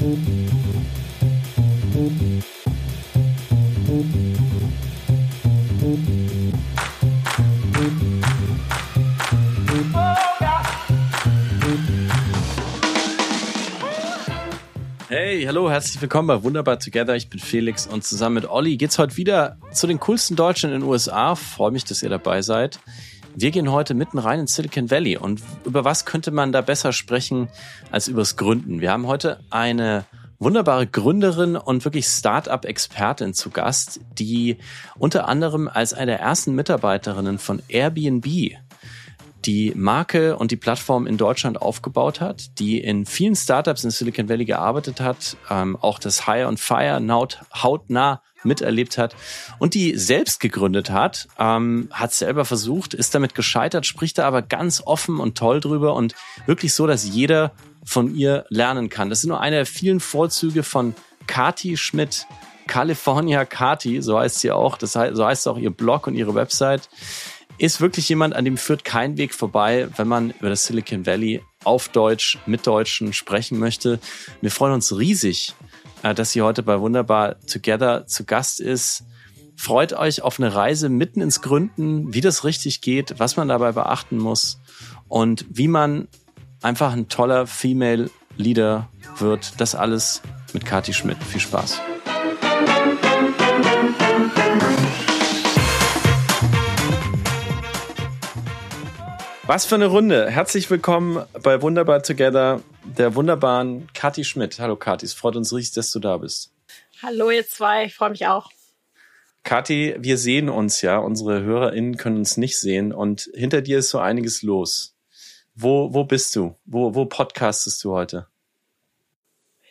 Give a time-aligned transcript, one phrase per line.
[0.00, 0.06] Hey,
[15.44, 17.14] hallo, herzlich willkommen bei Wunderbar Together.
[17.14, 20.80] Ich bin Felix und zusammen mit Olli geht's heute wieder zu den coolsten Deutschen in
[20.80, 21.34] den USA.
[21.34, 22.80] Freue mich, dass ihr dabei seid.
[23.36, 26.92] Wir gehen heute mitten rein in Silicon Valley und über was könnte man da besser
[26.92, 27.48] sprechen
[27.90, 28.80] als übers Gründen?
[28.80, 30.04] Wir haben heute eine
[30.38, 34.56] wunderbare Gründerin und wirklich Startup-Expertin zu Gast, die
[34.98, 38.26] unter anderem als eine der ersten Mitarbeiterinnen von Airbnb
[39.44, 44.28] die Marke und die Plattform in Deutschland aufgebaut hat, die in vielen Startups in Silicon
[44.28, 47.00] Valley gearbeitet hat, ähm, auch das Hire und Fire
[47.62, 49.14] hautnah miterlebt hat
[49.58, 54.42] und die selbst gegründet hat, ähm, hat selber versucht, ist damit gescheitert, spricht da aber
[54.42, 56.14] ganz offen und toll drüber und
[56.46, 57.52] wirklich so, dass jeder
[57.84, 59.10] von ihr lernen kann.
[59.10, 60.94] Das sind nur eine der vielen Vorzüge von
[61.26, 62.26] Kati Schmidt.
[62.66, 66.36] California Kati, so heißt sie auch, das heißt, so heißt auch ihr Blog und ihre
[66.36, 66.88] Website
[67.60, 71.42] ist wirklich jemand, an dem führt kein Weg vorbei, wenn man über das Silicon Valley
[71.62, 74.00] auf Deutsch mit Deutschen sprechen möchte.
[74.40, 75.54] Wir freuen uns riesig,
[76.02, 79.04] äh, dass sie heute bei Wunderbar Together zu Gast ist.
[79.56, 83.72] Freut euch auf eine Reise mitten ins Gründen, wie das richtig geht, was man dabei
[83.72, 84.58] beachten muss
[85.08, 86.08] und wie man
[86.62, 89.60] einfach ein toller Female Leader wird.
[89.60, 90.22] Das alles
[90.54, 91.22] mit Kati Schmidt.
[91.22, 91.78] Viel Spaß.
[99.50, 100.30] Was für eine Runde.
[100.30, 104.60] Herzlich willkommen bei Wunderbar Together, der wunderbaren Kathi Schmidt.
[104.60, 106.52] Hallo Kathi, es freut uns riesig, dass du da bist.
[107.02, 108.48] Hallo ihr zwei, ich freue mich auch.
[109.42, 113.90] Kathi, wir sehen uns ja, unsere HörerInnen können uns nicht sehen und hinter dir ist
[113.90, 114.94] so einiges los.
[115.56, 116.54] Wo, wo bist du?
[116.64, 118.28] Wo, wo podcastest du heute?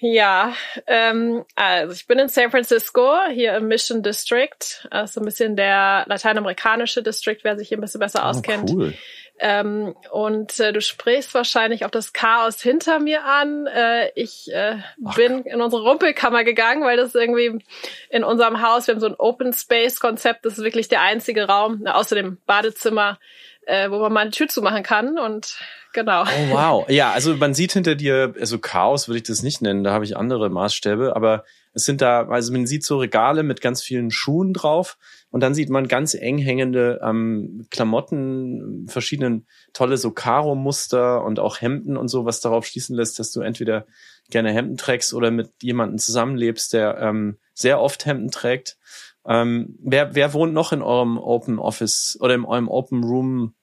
[0.01, 0.55] Ja,
[0.87, 4.87] ähm, also ich bin in San Francisco, hier im Mission District.
[4.91, 8.27] Das ist so ein bisschen der lateinamerikanische District, wer sich hier ein bisschen besser oh,
[8.27, 8.71] auskennt.
[8.71, 8.93] Cool.
[9.41, 13.67] Ähm, und äh, du sprichst wahrscheinlich auf das Chaos hinter mir an.
[13.67, 14.77] Äh, ich äh,
[15.15, 17.63] bin in unsere Rumpelkammer gegangen, weil das irgendwie
[18.09, 21.47] in unserem Haus, wir haben so ein Open Space Konzept, das ist wirklich der einzige
[21.47, 23.17] Raum, äh, außer dem Badezimmer,
[23.65, 25.17] äh, wo man mal eine Tür zumachen kann.
[25.17, 25.57] Und
[25.93, 26.23] genau.
[26.23, 26.89] Oh wow.
[26.89, 30.03] Ja, also man sieht hinter dir, also Chaos würde ich das nicht nennen, da habe
[30.03, 34.11] ich andere Maßstäbe, aber es sind da, also man sieht so Regale mit ganz vielen
[34.11, 34.97] Schuhen drauf
[35.31, 41.61] und dann sieht man ganz eng hängende ähm, Klamotten, verschiedenen tolle so Karo-Muster und auch
[41.61, 43.85] Hemden und so, was darauf schließen lässt, dass du entweder
[44.31, 48.77] gerne Hemden trägst oder mit jemandem zusammenlebst, der ähm, sehr oft Hemden trägt.
[49.25, 53.53] Ähm, wer, wer wohnt noch in eurem Open Office oder in eurem Open Room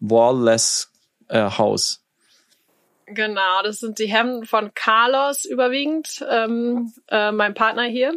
[0.00, 0.92] Wallless
[1.28, 2.04] äh, Haus?
[3.06, 8.14] Genau, das sind die Hemden von Carlos überwiegend, ähm, äh, mein Partner hier.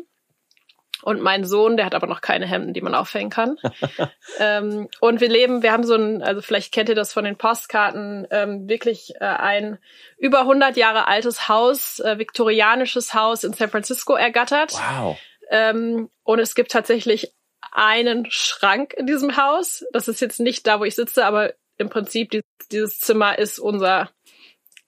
[1.03, 3.58] Und mein Sohn, der hat aber noch keine Hemden, die man aufhängen kann.
[4.40, 7.38] ähm, und wir leben, wir haben so ein, also vielleicht kennt ihr das von den
[7.38, 9.78] Postkarten, ähm, wirklich äh, ein
[10.18, 14.74] über 100 Jahre altes Haus, äh, viktorianisches Haus in San Francisco ergattert.
[14.74, 15.18] Wow.
[15.50, 17.34] Ähm, und es gibt tatsächlich
[17.72, 19.86] einen Schrank in diesem Haus.
[19.94, 22.41] Das ist jetzt nicht da, wo ich sitze, aber im Prinzip die,
[22.72, 24.09] dieses Zimmer ist unser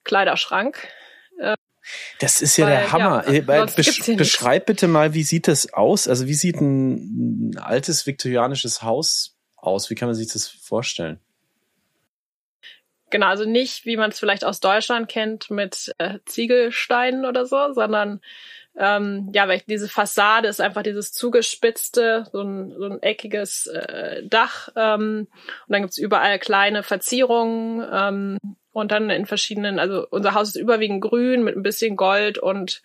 [0.04, 0.88] Kleiderschrank.
[2.18, 3.24] Das ist ja Weil, der Hammer.
[3.26, 6.08] Ja, äh, Besch beschreib bitte mal, wie sieht das aus?
[6.08, 9.90] Also wie sieht ein, ein altes viktorianisches Haus aus?
[9.90, 11.20] Wie kann man sich das vorstellen?
[13.10, 17.72] Genau, also nicht, wie man es vielleicht aus Deutschland kennt, mit äh, Ziegelsteinen oder so,
[17.72, 18.20] sondern
[18.78, 24.22] ähm, ja, weil diese Fassade ist einfach dieses zugespitzte, so ein, so ein eckiges äh,
[24.24, 24.68] Dach.
[24.76, 25.26] Ähm,
[25.66, 27.86] und dann gibt's überall kleine Verzierungen.
[27.92, 28.38] Ähm,
[28.72, 32.82] und dann in verschiedenen, also unser Haus ist überwiegend grün mit ein bisschen Gold und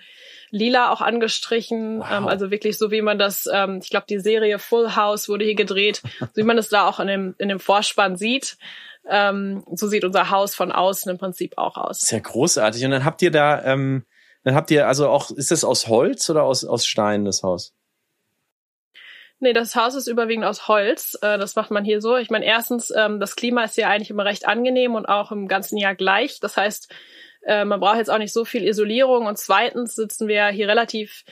[0.49, 1.99] lila auch angestrichen.
[1.99, 2.07] Wow.
[2.11, 5.45] Ähm, also wirklich so, wie man das, ähm, ich glaube, die Serie Full House wurde
[5.45, 8.57] hier gedreht, so wie man das da auch in dem, in dem Vorspann sieht.
[9.07, 11.99] Ähm, so sieht unser Haus von außen im Prinzip auch aus.
[11.99, 12.83] Sehr großartig.
[12.85, 14.03] Und dann habt ihr da, ähm,
[14.43, 17.75] dann habt ihr also auch, ist das aus Holz oder aus, aus Stein, das Haus?
[19.45, 21.19] Nee, das Haus ist überwiegend aus Holz.
[21.21, 22.17] Äh, das macht man hier so.
[22.17, 25.47] Ich meine, erstens, ähm, das Klima ist ja eigentlich immer recht angenehm und auch im
[25.47, 26.39] ganzen Jahr gleich.
[26.39, 26.91] Das heißt,
[27.45, 29.27] äh, man braucht jetzt auch nicht so viel Isolierung.
[29.27, 31.25] Und zweitens sitzen wir hier relativ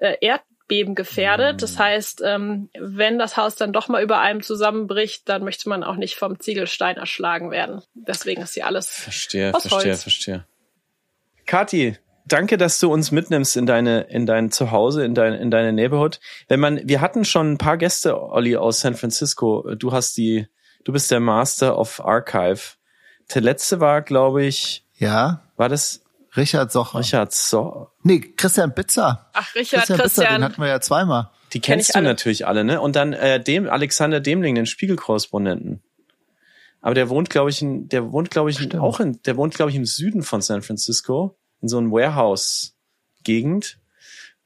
[0.00, 1.62] äh, Erdbeben gefährdet.
[1.62, 5.84] Das heißt, ähm, wenn das Haus dann doch mal über einem zusammenbricht, dann möchte man
[5.84, 7.82] auch nicht vom Ziegelstein erschlagen werden.
[7.94, 10.02] Deswegen ist hier alles verstehe, aus verstehe, Holz.
[10.02, 10.44] verstehe.
[11.46, 11.98] Kathi,
[12.32, 16.20] danke, dass du uns mitnimmst in deine, in dein Zuhause, in dein, in deine Neighborhood.
[16.48, 19.74] Wenn man, wir hatten schon ein paar Gäste, Olli, aus San Francisco.
[19.74, 20.46] Du hast die,
[20.84, 22.76] du bist der Master of Archive.
[23.34, 24.84] Der letzte war, glaube ich.
[24.96, 25.42] Ja.
[25.56, 26.02] War das,
[26.36, 27.00] Richard Socher.
[27.00, 27.92] Richard Socher.
[28.02, 29.28] Nee, Christian Bitzer.
[29.32, 30.26] Ach, Richard, Christian, Christian.
[30.26, 31.30] Bitzer, den hatten wir ja zweimal.
[31.52, 32.08] Die kennst du alle.
[32.08, 32.80] natürlich alle, ne?
[32.80, 35.82] Und dann äh, dem Alexander Demling, den Spiegelkorrespondenten.
[36.80, 38.82] Aber der wohnt, glaube ich, in, der wohnt, glaube ich, in, Stimmt.
[38.82, 43.78] auch in, der wohnt, glaube ich, im Süden von San Francisco, in so einem Warehouse-Gegend.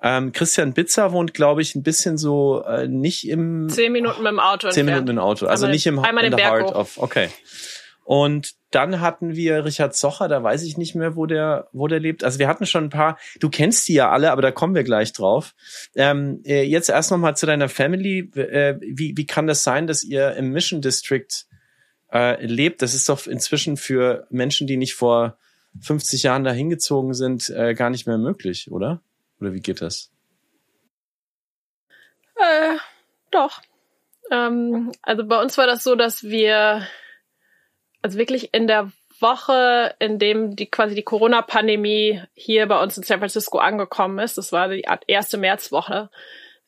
[0.03, 4.33] Ähm, Christian Bitzer wohnt, glaube ich, ein bisschen so äh, nicht im Zehn Minuten mit
[4.33, 5.07] dem Auto zehn entfernt.
[5.07, 6.77] Minuten im Auto, also Einmal- nicht im einmal in the Berg heart hoch.
[6.77, 6.99] of.
[6.99, 7.29] Okay.
[8.05, 12.01] Und dann hatten wir Richard Socher, da weiß ich nicht mehr, wo der, wo der
[12.01, 12.23] lebt.
[12.23, 14.85] Also wir hatten schon ein paar, du kennst die ja alle, aber da kommen wir
[14.85, 15.55] gleich drauf.
[15.95, 18.31] Ähm, äh, jetzt erst noch mal zu deiner Family.
[18.37, 21.47] Äh, wie, wie kann das sein, dass ihr im Mission District
[22.13, 22.83] äh, lebt?
[22.83, 25.39] Das ist doch inzwischen für Menschen, die nicht vor
[25.81, 29.01] 50 Jahren da hingezogen sind, äh, gar nicht mehr möglich, oder?
[29.41, 30.11] Oder wie geht das?
[32.37, 32.77] Äh,
[33.31, 33.61] doch.
[34.31, 36.87] Ähm, also bei uns war das so, dass wir
[38.03, 43.03] also wirklich in der Woche, in dem die quasi die Corona-Pandemie hier bei uns in
[43.03, 46.11] San Francisco angekommen ist, das war die erste Märzwoche,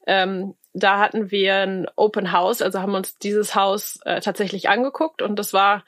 [0.06, 5.22] ähm, da hatten wir ein Open House, also haben uns dieses Haus äh, tatsächlich angeguckt
[5.22, 5.84] und das war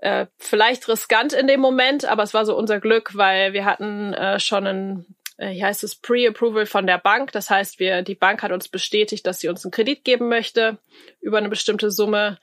[0.00, 4.14] äh, vielleicht riskant in dem Moment, aber es war so unser Glück, weil wir hatten
[4.14, 5.06] äh, schon ein,
[5.36, 7.32] äh, hier heißt es Pre-Approval von der Bank.
[7.32, 10.78] Das heißt, wir, die Bank hat uns bestätigt, dass sie uns einen Kredit geben möchte
[11.20, 12.38] über eine bestimmte Summe.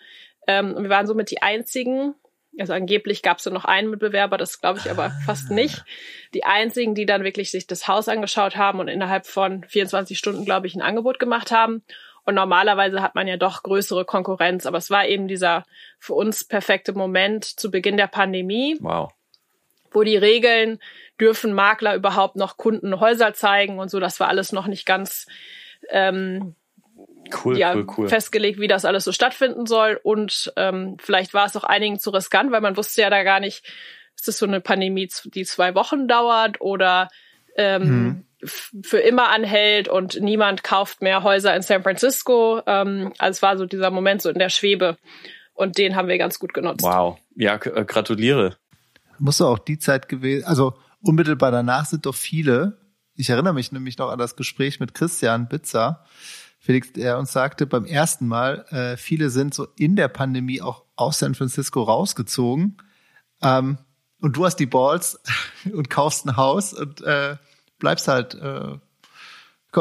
[0.47, 2.13] Ähm, und wir waren somit die einzigen,
[2.59, 5.83] also angeblich gab es ja noch einen Mitbewerber, das glaube ich aber fast nicht.
[6.33, 10.45] Die einzigen, die dann wirklich sich das Haus angeschaut haben und innerhalb von 24 Stunden,
[10.45, 11.83] glaube ich, ein Angebot gemacht haben.
[12.27, 15.63] Und normalerweise hat man ja doch größere Konkurrenz, aber es war eben dieser
[15.97, 19.13] für uns perfekte Moment zu Beginn der Pandemie, Wow.
[19.91, 20.79] wo die Regeln,
[21.21, 25.25] dürfen Makler überhaupt noch Kunden Häuser zeigen und so, das war alles noch nicht ganz
[25.89, 26.53] ähm,
[27.43, 28.07] Cool, ja, cool, cool.
[28.09, 29.99] festgelegt, wie das alles so stattfinden soll.
[30.01, 33.39] Und ähm, vielleicht war es auch einigen zu riskant, weil man wusste ja da gar
[33.39, 33.65] nicht,
[34.15, 37.09] ist das so eine Pandemie, die zwei Wochen dauert oder
[37.55, 42.61] ähm, f- für immer anhält und niemand kauft mehr Häuser in San Francisco.
[42.65, 44.97] Ähm, also es war so dieser Moment so in der Schwebe.
[45.53, 46.83] Und den haben wir ganz gut genutzt.
[46.83, 47.17] Wow.
[47.35, 48.57] Ja, äh, gratuliere.
[49.17, 52.77] Muss doch auch die Zeit gewesen, also unmittelbar danach sind doch viele,
[53.15, 56.03] ich erinnere mich nämlich noch an das Gespräch mit Christian Bitzer,
[56.59, 60.83] Felix, der uns sagte beim ersten Mal, äh, viele sind so in der Pandemie auch
[60.95, 62.77] aus San Francisco rausgezogen.
[63.41, 63.77] Ähm,
[64.19, 65.19] und du hast die Balls
[65.73, 67.37] und kaufst ein Haus und äh,
[67.79, 68.77] bleibst halt äh,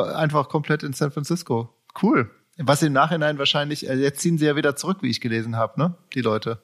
[0.01, 1.75] einfach komplett in San Francisco.
[2.03, 2.31] Cool.
[2.59, 5.81] Was im Nachhinein wahrscheinlich, äh, jetzt ziehen sie ja wieder zurück, wie ich gelesen habe,
[5.81, 5.95] ne?
[6.15, 6.63] Die Leute.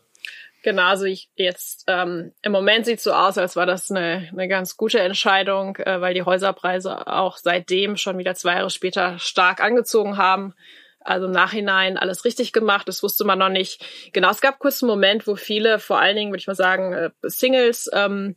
[0.62, 4.46] Genau, also ich jetzt ähm, im Moment sieht so aus, als war das eine, eine
[4.46, 9.60] ganz gute Entscheidung, äh, weil die Häuserpreise auch seitdem schon wieder zwei Jahre später stark
[9.60, 10.54] angezogen haben.
[11.00, 13.84] Also im Nachhinein alles richtig gemacht, das wusste man noch nicht.
[14.12, 16.92] Genau, es gab kurz einen Moment, wo viele, vor allen Dingen, würde ich mal sagen,
[16.92, 18.36] äh, Singles, ähm,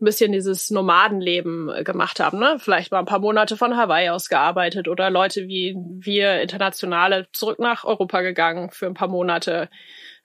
[0.00, 2.56] ein bisschen dieses Nomadenleben äh, gemacht haben, ne?
[2.58, 7.58] Vielleicht mal ein paar Monate von Hawaii aus gearbeitet oder Leute wie wir Internationale zurück
[7.58, 9.68] nach Europa gegangen für ein paar Monate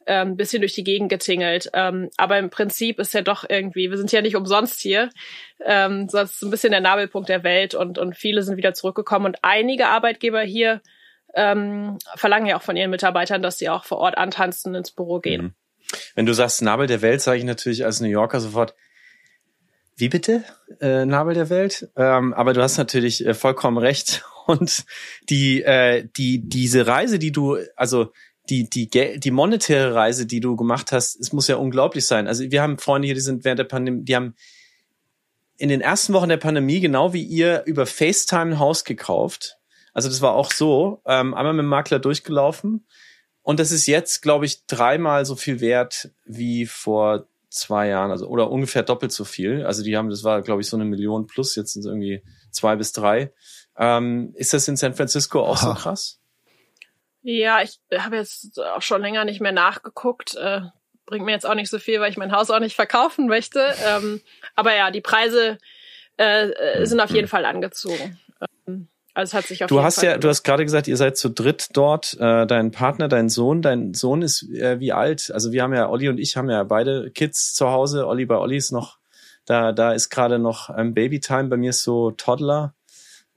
[0.07, 1.69] ähm, bisschen durch die Gegend getingelt.
[1.73, 5.09] Ähm, aber im Prinzip ist ja doch irgendwie, wir sind ja nicht umsonst hier,
[5.65, 9.37] ähm, sonst ein bisschen der Nabelpunkt der Welt und, und viele sind wieder zurückgekommen und
[9.41, 10.81] einige Arbeitgeber hier
[11.33, 15.19] ähm, verlangen ja auch von ihren Mitarbeitern, dass sie auch vor Ort antanzen ins Büro
[15.19, 15.41] gehen.
[15.41, 15.53] Mhm.
[16.15, 18.73] Wenn du sagst Nabel der Welt, sage ich natürlich als New Yorker sofort,
[19.97, 20.43] wie bitte?
[20.81, 21.89] Äh, Nabel der Welt?
[21.95, 24.23] Ähm, aber du hast natürlich äh, vollkommen recht.
[24.45, 24.85] Und
[25.29, 28.11] die, äh, die, diese Reise, die du, also
[28.49, 32.27] die, die, die monetäre Reise, die du gemacht hast, es muss ja unglaublich sein.
[32.27, 34.35] Also wir haben Freunde hier, die sind während der Pandemie, die haben
[35.57, 39.57] in den ersten Wochen der Pandemie, genau wie ihr, über FaceTime ein Haus gekauft.
[39.93, 42.85] Also das war auch so, ähm, einmal mit dem Makler durchgelaufen.
[43.41, 48.27] Und das ist jetzt, glaube ich, dreimal so viel wert wie vor zwei Jahren, also
[48.27, 49.65] oder ungefähr doppelt so viel.
[49.65, 52.23] Also die haben, das war, glaube ich, so eine Million plus, jetzt sind es irgendwie
[52.51, 53.33] zwei bis drei.
[53.77, 55.79] Ähm, ist das in San Francisco auch so Aha.
[55.79, 56.19] krass?
[57.21, 60.35] Ja, ich habe jetzt auch schon länger nicht mehr nachgeguckt.
[60.35, 60.61] Äh,
[61.05, 63.73] bringt mir jetzt auch nicht so viel, weil ich mein Haus auch nicht verkaufen möchte.
[63.83, 64.21] Ähm,
[64.55, 65.57] aber ja, die Preise
[66.17, 68.19] äh, äh, sind auf jeden Fall angezogen.
[68.67, 70.89] Ähm, also es hat sich auf Du jeden hast Fall ja, du hast gerade gesagt,
[70.89, 74.91] ihr seid zu dritt dort, äh, dein Partner, dein Sohn, dein Sohn ist äh, wie
[74.91, 75.31] alt?
[75.33, 78.07] Also wir haben ja, Olli und ich haben ja beide Kids zu Hause.
[78.07, 78.97] Olli bei Olli ist noch,
[79.45, 82.73] da, da ist gerade noch ähm, Babytime, bei mir ist so Toddler,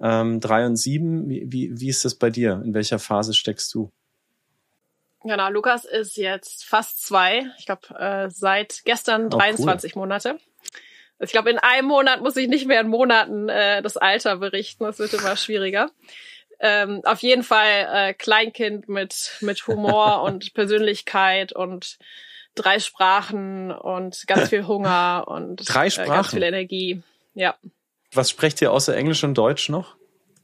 [0.01, 1.29] ähm, drei und sieben.
[1.29, 2.61] Wie, wie, wie ist das bei dir?
[2.65, 3.93] In welcher Phase steckst du?
[5.23, 7.47] Genau, Lukas ist jetzt fast zwei.
[7.59, 9.39] Ich glaube, äh, seit gestern Oh, cool.
[9.39, 10.39] 23 Monate.
[11.19, 14.37] Also ich glaube, in einem Monat muss ich nicht mehr in Monaten äh, das Alter
[14.37, 14.85] berichten.
[14.85, 15.91] Das wird immer schwieriger.
[16.61, 21.99] Ähm, auf jeden Fall äh, Kleinkind mit, mit Humor und Persönlichkeit und
[22.55, 26.11] drei Sprachen und ganz viel Hunger und drei Sprachen?
[26.11, 27.03] Äh, ganz viel Energie.
[27.35, 27.55] Ja.
[28.13, 29.97] Was sprecht ihr außer Englisch und Deutsch noch?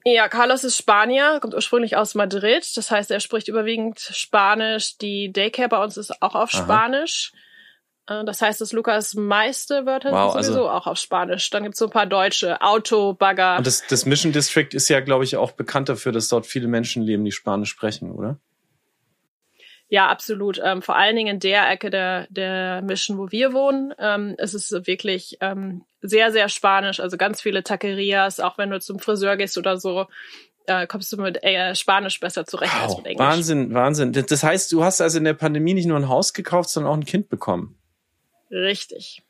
[0.05, 2.67] Ja, Carlos ist Spanier, kommt ursprünglich aus Madrid.
[2.77, 4.99] Das heißt, er spricht überwiegend Spanisch.
[4.99, 6.63] Die Daycare bei uns ist auch auf Aha.
[6.63, 7.33] Spanisch.
[7.33, 7.39] Äh,
[8.07, 11.49] das heißt, dass Lukas meiste Wörter wow, sind sowieso also auch auf Spanisch.
[11.51, 13.57] Dann gibt's so ein paar deutsche, Auto, Bagger.
[13.59, 16.69] Und das, das Mission District ist ja, glaube ich, auch bekannt dafür, dass dort viele
[16.69, 18.39] Menschen leben, die Spanisch sprechen, oder?
[19.89, 20.61] Ja, absolut.
[20.63, 24.55] Ähm, vor allen Dingen in der Ecke der, der Mission, wo wir wohnen, ähm, ist
[24.55, 27.01] es wirklich ähm, sehr, sehr spanisch.
[27.01, 30.07] Also ganz viele Taquerias, auch wenn du zum Friseur gehst oder so,
[30.67, 33.27] äh, kommst du mit äh, Spanisch besser zurecht wow, als mit Englisch.
[33.27, 34.13] Wahnsinn, Wahnsinn.
[34.13, 36.97] Das heißt, du hast also in der Pandemie nicht nur ein Haus gekauft, sondern auch
[36.97, 37.79] ein Kind bekommen.
[38.55, 39.23] Richtig.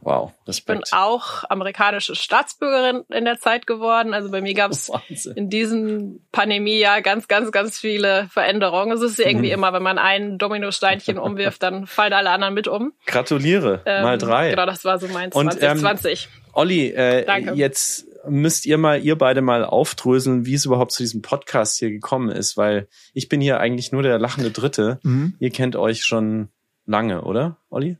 [0.00, 0.84] Wow, Respekt.
[0.84, 4.14] Ich bin auch amerikanische Staatsbürgerin in der Zeit geworden.
[4.14, 4.90] Also bei mir gab es
[5.34, 8.92] in diesem Pandemiejahr ganz, ganz, ganz viele Veränderungen.
[8.92, 9.54] Es ist irgendwie mhm.
[9.54, 12.92] immer, wenn man ein Dominosteinchen umwirft, dann fallen alle anderen mit um.
[13.06, 14.50] Gratuliere, ähm, mal drei.
[14.50, 16.28] Genau, das war so mein 2020.
[16.32, 17.54] Ähm, Olli, äh, Danke.
[17.54, 21.90] jetzt müsst ihr mal, ihr beide mal aufdröseln, wie es überhaupt zu diesem Podcast hier
[21.90, 25.00] gekommen ist, weil ich bin hier eigentlich nur der lachende Dritte.
[25.02, 25.34] Mhm.
[25.38, 26.48] Ihr kennt euch schon
[26.86, 27.96] lange, oder, Olli?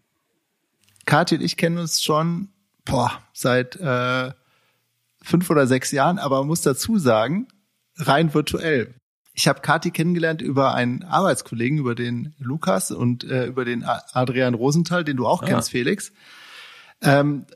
[1.09, 2.49] Kathi und ich kennen uns schon
[2.85, 4.31] boah, seit äh,
[5.23, 7.49] fünf oder sechs Jahren, aber man muss dazu sagen,
[7.97, 8.95] rein virtuell.
[9.33, 14.53] Ich habe Kathi kennengelernt über einen Arbeitskollegen, über den Lukas und äh, über den Adrian
[14.53, 15.47] Rosenthal, den du auch ah.
[15.47, 16.13] kennst, Felix.
[17.01, 17.47] Ähm,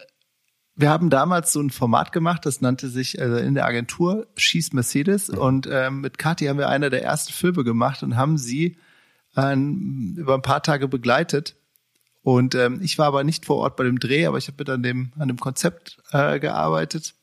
[0.75, 4.73] wir haben damals so ein Format gemacht, das nannte sich also in der Agentur Schieß
[4.73, 8.79] Mercedes und ähm, mit Kathi haben wir einer der ersten Filme gemacht und haben sie
[9.37, 11.57] äh, über ein paar Tage begleitet
[12.23, 14.71] und ähm, ich war aber nicht vor Ort bei dem Dreh, aber ich habe mit
[14.71, 17.15] an dem, an dem Konzept äh, gearbeitet.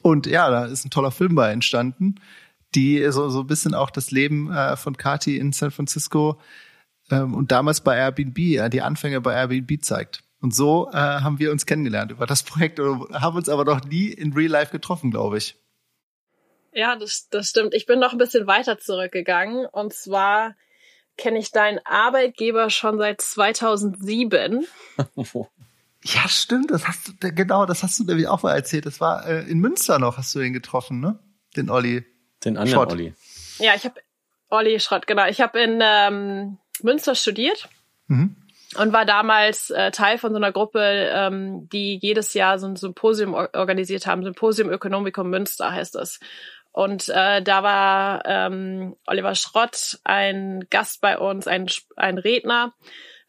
[0.00, 2.20] Und ja, da ist ein toller Film bei entstanden,
[2.74, 6.40] die so, so ein bisschen auch das Leben äh, von Kati in San Francisco
[7.10, 10.22] ähm, und damals bei Airbnb, äh, die Anfänge bei Airbnb zeigt.
[10.40, 14.08] Und so äh, haben wir uns kennengelernt über das Projekt, haben uns aber noch nie
[14.08, 15.56] in Real Life getroffen, glaube ich.
[16.72, 17.74] Ja, das, das stimmt.
[17.74, 19.66] Ich bin noch ein bisschen weiter zurückgegangen.
[19.66, 20.54] Und zwar
[21.16, 24.66] kenne ich deinen Arbeitgeber schon seit 2007.
[26.04, 26.70] ja, stimmt.
[26.70, 28.86] Das hast du, genau, das hast du nämlich auch mal erzählt.
[28.86, 31.18] Das war äh, in Münster noch, hast du ihn getroffen, ne?
[31.56, 32.04] Den Olli.
[32.44, 32.92] Den anderen Schrott.
[32.92, 33.14] Olli.
[33.58, 34.00] Ja, ich habe
[34.48, 35.26] Olli Schrott, genau.
[35.26, 37.68] Ich habe in ähm, Münster studiert.
[38.08, 38.36] Mhm.
[38.76, 42.76] Und war damals äh, Teil von so einer Gruppe, ähm, die jedes Jahr so ein
[42.76, 44.22] Symposium organisiert haben.
[44.22, 46.18] Symposium Ökonomicum Münster heißt das.
[46.76, 52.74] Und äh, da war ähm, Oliver Schrott ein Gast bei uns, ein, ein Redner.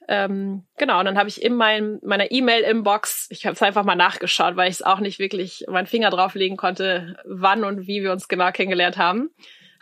[0.09, 3.95] Ähm, genau, und dann habe ich in mein, meiner E-Mail-Inbox, ich habe es einfach mal
[3.95, 8.11] nachgeschaut, weil ich es auch nicht wirklich meinen Finger drauflegen konnte, wann und wie wir
[8.11, 9.29] uns genau kennengelernt haben,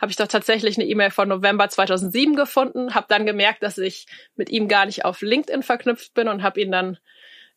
[0.00, 4.06] habe ich doch tatsächlich eine E-Mail von November 2007 gefunden, habe dann gemerkt, dass ich
[4.36, 6.98] mit ihm gar nicht auf LinkedIn verknüpft bin und habe ihn dann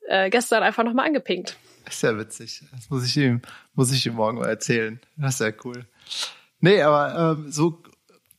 [0.07, 1.55] äh, gestern einfach nochmal angepinkt.
[1.87, 2.63] Ist ja witzig.
[2.71, 3.43] Das muss ich ihm,
[3.75, 4.99] muss ich ihm morgen mal erzählen.
[5.15, 5.85] Das ist ja cool.
[6.59, 7.81] Nee, aber ähm, so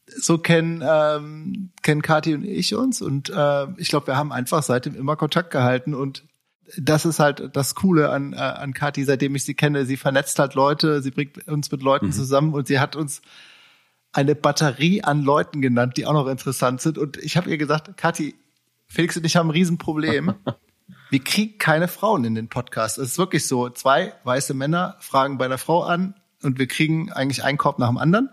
[0.07, 4.63] so kennen ähm, kennen Kathi und ich uns und äh, ich glaube, wir haben einfach
[4.63, 6.25] seitdem immer Kontakt gehalten und
[6.77, 9.87] das ist halt das Coole an äh, an Kathi, seitdem ich sie kenne.
[9.87, 12.13] Sie vernetzt halt Leute, sie bringt uns mit Leuten mhm.
[12.13, 13.23] zusammen und sie hat uns
[14.13, 16.99] eine Batterie an Leuten genannt, die auch noch interessant sind.
[16.99, 18.35] Und ich habe ihr gesagt, Kathi,
[18.89, 20.35] Felix und ich haben ein Riesenproblem.
[21.11, 22.99] Wir kriegen keine Frauen in den Podcast.
[22.99, 27.13] Es ist wirklich so, zwei weiße Männer fragen bei einer Frau an, und wir kriegen
[27.13, 28.31] eigentlich einen Korb nach dem anderen.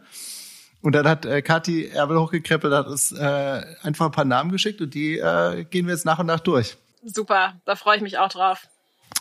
[0.81, 4.79] Und dann hat äh, Kathi Ärmel hochgekrempelt, hat uns äh, einfach ein paar Namen geschickt
[4.81, 6.77] und die äh, gehen wir jetzt nach und nach durch.
[7.03, 8.67] Super, da freue ich mich auch drauf.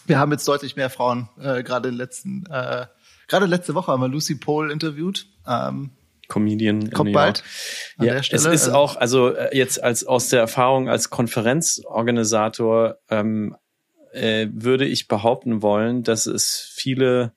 [0.06, 2.86] Wir haben jetzt deutlich mehr Frauen, äh, gerade in den letzten, äh,
[3.26, 5.26] gerade letzte Woche haben wir Lucy Pohl interviewt.
[5.46, 5.90] Ähm,
[6.28, 6.90] Comedian.
[6.90, 7.42] Kommt bald.
[8.00, 13.56] ja, es ist also auch, also äh, jetzt als aus der Erfahrung als Konferenzorganisator ähm,
[14.12, 17.32] äh, würde ich behaupten wollen, dass es viele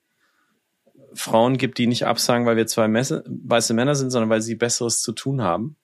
[1.13, 4.55] Frauen gibt, die nicht absagen, weil wir zwei Messe, weiße Männer sind, sondern weil sie
[4.55, 5.75] Besseres zu tun haben.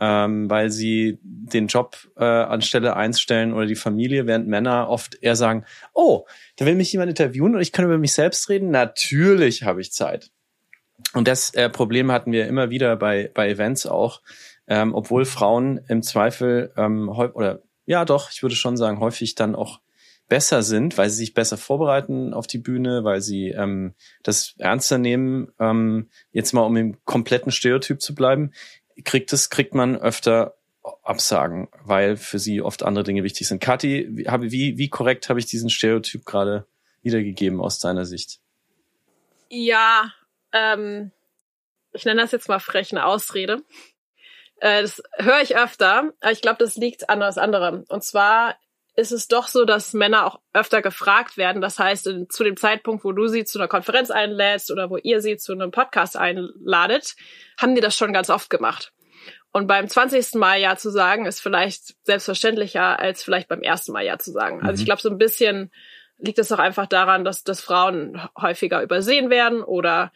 [0.00, 4.88] Ähm, weil sie den Job äh, an Stelle eins stellen oder die Familie, während Männer
[4.88, 6.26] oft eher sagen, oh,
[6.56, 8.70] da will mich jemand interviewen und ich kann über mich selbst reden.
[8.70, 10.30] Natürlich habe ich Zeit.
[11.12, 14.22] Und das äh, Problem hatten wir immer wieder bei, bei Events auch,
[14.68, 19.56] ähm, obwohl Frauen im Zweifel ähm, oder ja doch, ich würde schon sagen, häufig dann
[19.56, 19.80] auch
[20.30, 24.96] besser sind, weil sie sich besser vorbereiten auf die Bühne, weil sie ähm, das ernster
[24.96, 25.52] nehmen.
[25.58, 28.52] Ähm, jetzt mal um im kompletten Stereotyp zu bleiben,
[29.04, 30.54] kriegt es, kriegt man öfter
[31.02, 33.60] Absagen, weil für sie oft andere Dinge wichtig sind.
[33.60, 36.64] Kathi, wie, wie, wie korrekt habe ich diesen Stereotyp gerade
[37.02, 38.38] wiedergegeben aus deiner Sicht?
[39.48, 40.12] Ja,
[40.52, 41.10] ähm,
[41.92, 43.62] ich nenne das jetzt mal frech eine Ausrede.
[44.60, 47.84] Äh, das höre ich öfter, aber ich glaube, das liegt an was anderem.
[47.88, 48.54] Und zwar
[49.00, 51.60] ist es doch so, dass Männer auch öfter gefragt werden.
[51.60, 55.20] Das heißt, zu dem Zeitpunkt, wo du sie zu einer Konferenz einlädst oder wo ihr
[55.20, 57.16] sie zu einem Podcast einladet,
[57.58, 58.92] haben die das schon ganz oft gemacht.
[59.52, 60.34] Und beim 20.
[60.34, 64.60] Mal Ja zu sagen, ist vielleicht selbstverständlicher, als vielleicht beim ersten Mal Ja zu sagen.
[64.62, 64.84] Also ich mhm.
[64.86, 65.72] glaube, so ein bisschen
[66.18, 70.12] liegt es auch einfach daran, dass, dass Frauen häufiger übersehen werden oder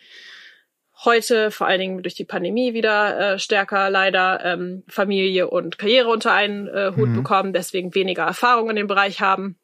[1.02, 6.08] heute, vor allen Dingen durch die Pandemie wieder äh, stärker leider ähm, Familie und Karriere
[6.08, 7.16] unter einen äh, Hut mhm.
[7.16, 9.58] bekommen, deswegen weniger Erfahrung in dem Bereich haben.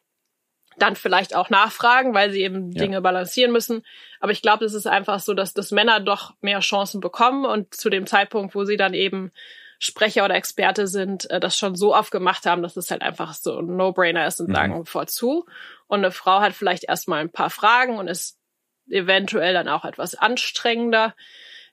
[0.78, 2.82] Dann vielleicht auch nachfragen, weil sie eben ja.
[2.82, 3.82] Dinge balancieren müssen.
[4.18, 7.74] Aber ich glaube, es ist einfach so, dass, dass Männer doch mehr Chancen bekommen und
[7.74, 9.30] zu dem Zeitpunkt, wo sie dann eben
[9.78, 13.34] Sprecher oder Experte sind, äh, das schon so oft gemacht haben, dass es halt einfach
[13.34, 14.54] so ein No-Brainer ist und mhm.
[14.54, 15.46] sagen vorzu.
[15.86, 18.39] Und eine Frau hat vielleicht erstmal ein paar Fragen und ist
[18.90, 21.14] eventuell dann auch etwas anstrengender,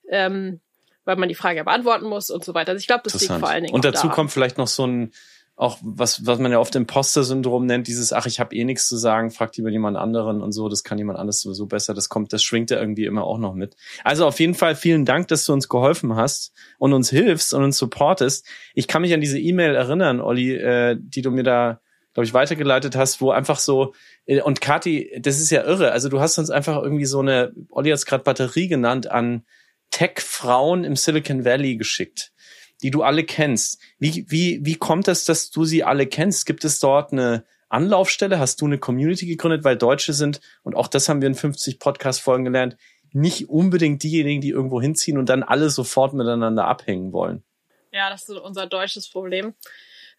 [0.10, 0.62] ähm,
[1.06, 2.72] weil man die Frage ja beantworten muss und so weiter.
[2.72, 3.76] Also ich glaube, das liegt vor allen Dingen.
[3.76, 5.12] Und dazu kommt vielleicht noch so ein
[5.58, 8.96] auch was, was man ja oft Imposter-Syndrom nennt, dieses, ach, ich habe eh nichts zu
[8.96, 12.32] sagen, fragt lieber jemand anderen und so, das kann jemand anderes sowieso besser, das kommt,
[12.32, 13.76] das schwingt ja irgendwie immer auch noch mit.
[14.04, 17.64] Also auf jeden Fall vielen Dank, dass du uns geholfen hast und uns hilfst und
[17.64, 18.46] uns supportest.
[18.76, 21.82] Ich kann mich an diese E-Mail erinnern, Olli, äh, die du mir da,
[22.14, 23.96] glaube ich, weitergeleitet hast, wo einfach so,
[24.44, 27.90] und Kati, das ist ja irre, also du hast uns einfach irgendwie so eine, Olli
[27.90, 29.46] hat es gerade Batterie genannt, an
[29.92, 32.34] Tech-Frauen im Silicon Valley geschickt
[32.82, 33.82] die du alle kennst.
[33.98, 36.46] Wie, wie, wie kommt es, dass du sie alle kennst?
[36.46, 38.40] Gibt es dort eine Anlaufstelle?
[38.40, 39.64] Hast du eine Community gegründet?
[39.64, 42.78] Weil Deutsche sind, und auch das haben wir in 50 Podcast-Folgen gelernt,
[43.14, 47.44] nicht unbedingt diejenigen, die irgendwo hinziehen und dann alle sofort miteinander abhängen wollen.
[47.92, 49.56] Ja, das ist unser deutsches Problem.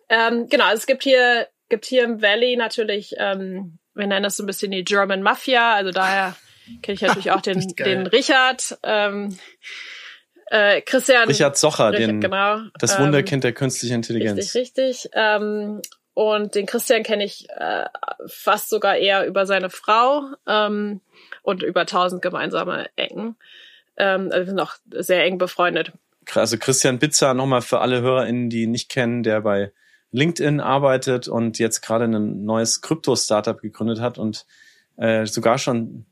[0.08, 4.36] Ähm, genau, also es gibt hier, gibt hier im Valley natürlich, ähm, wir nennen das
[4.36, 6.36] so ein bisschen die German Mafia, also daher
[6.82, 8.78] kenne ich natürlich auch den, den Richard.
[8.82, 9.36] Ähm,
[10.50, 11.28] äh, Christian.
[11.28, 14.38] Richard Socher, Richard, den, genau, das ähm, Wunderkind der künstlichen Intelligenz.
[14.38, 15.10] Richtig, richtig.
[15.12, 15.82] Ähm,
[16.14, 17.84] und den Christian kenne ich äh,
[18.26, 21.00] fast sogar eher über seine Frau ähm,
[21.42, 23.36] und über tausend gemeinsame Ecken.
[23.96, 25.92] Ähm, also wir sind auch sehr eng befreundet.
[26.34, 29.72] Also Christian Bitzer nochmal für alle HörerInnen, die ihn nicht kennen, der bei
[30.12, 34.46] LinkedIn arbeitet und jetzt gerade ein neues Krypto-Startup gegründet hat und
[34.96, 36.06] äh, sogar schon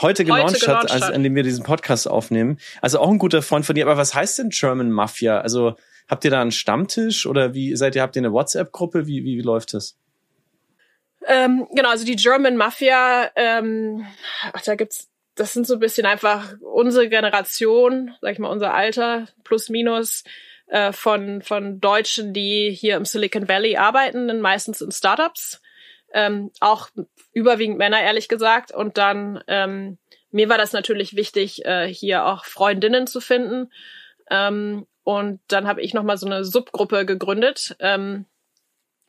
[0.00, 2.58] heute gelauncht, heute hat, also, indem wir diesen Podcast aufnehmen.
[2.80, 3.86] Also auch ein guter Freund von dir.
[3.86, 5.40] Aber was heißt denn German Mafia?
[5.40, 5.76] Also
[6.08, 8.02] habt ihr da einen Stammtisch oder wie seid ihr?
[8.02, 9.06] Habt ihr eine WhatsApp-Gruppe?
[9.06, 9.96] Wie, wie, wie läuft das?
[11.26, 14.06] Ähm, genau, also die German Mafia, ähm,
[14.52, 18.72] ach, da gibt's, das sind so ein bisschen einfach unsere Generation, sag ich mal, unser
[18.72, 20.24] Alter plus minus
[20.68, 25.60] äh, von von Deutschen, die hier im Silicon Valley arbeiten, meistens in Startups
[26.12, 26.88] ähm, auch
[27.32, 28.72] überwiegend Männer, ehrlich gesagt.
[28.72, 29.98] Und dann, ähm,
[30.30, 33.72] mir war das natürlich wichtig, äh, hier auch Freundinnen zu finden.
[34.30, 38.26] Ähm, und dann habe ich nochmal so eine Subgruppe gegründet, ähm,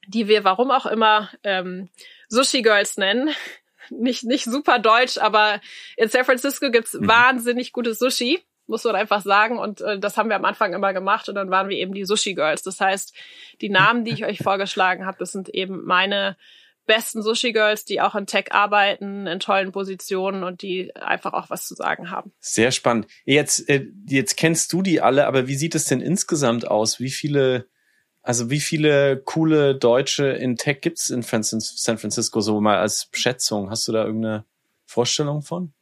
[0.08, 1.89] die wir, warum auch immer, ähm,
[2.30, 3.30] Sushi Girls nennen.
[3.89, 5.62] nicht, nicht super deutsch, aber
[5.98, 7.08] in San Francisco gibt's mhm.
[7.08, 9.58] wahnsinnig gutes Sushi muss man einfach sagen.
[9.58, 12.05] Und äh, das haben wir am Anfang immer gemacht und dann waren wir eben die
[12.05, 12.63] Sushi Girls.
[12.63, 13.13] Das heißt,
[13.62, 16.38] die Namen, die ich euch vorgeschlagen habe, das sind eben meine
[16.89, 21.67] besten Sushi-Girls, die auch in Tech arbeiten, in tollen Positionen und die einfach auch was
[21.67, 22.32] zu sagen haben.
[22.39, 23.05] Sehr spannend.
[23.25, 26.99] Jetzt, äh, jetzt kennst du die alle, aber wie sieht es denn insgesamt aus?
[26.99, 27.67] Wie viele,
[28.23, 33.69] also wie viele coole Deutsche in Tech gibt's in San Francisco, so mal als Schätzung?
[33.69, 34.45] Hast du da irgendeine
[34.88, 35.73] Vorstellung von?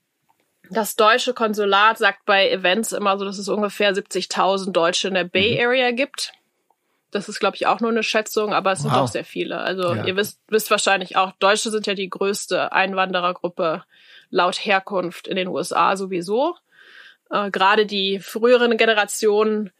[0.71, 5.23] Das deutsche Konsulat sagt bei Events immer so, dass es ungefähr 70.000 Deutsche in der
[5.23, 5.67] Bay mhm.
[5.67, 6.33] Area gibt.
[7.11, 8.99] Das ist, glaube ich, auch nur eine Schätzung, aber es sind wow.
[8.99, 9.59] auch sehr viele.
[9.59, 10.05] Also ja.
[10.05, 13.83] ihr wisst, wisst wahrscheinlich auch, Deutsche sind ja die größte Einwanderergruppe
[14.29, 16.55] laut Herkunft in den USA sowieso.
[17.29, 19.71] Äh, Gerade die früheren Generationen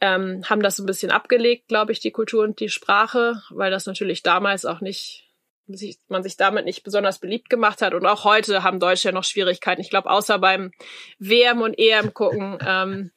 [0.00, 3.86] ähm, haben das ein bisschen abgelegt, glaube ich, die Kultur und die Sprache, weil das
[3.86, 5.29] natürlich damals auch nicht
[5.74, 7.94] sich, man sich damit nicht besonders beliebt gemacht hat.
[7.94, 9.80] Und auch heute haben Deutsche ja noch Schwierigkeiten.
[9.80, 10.72] Ich glaube, außer beim
[11.18, 13.10] WM und EM gucken, ähm,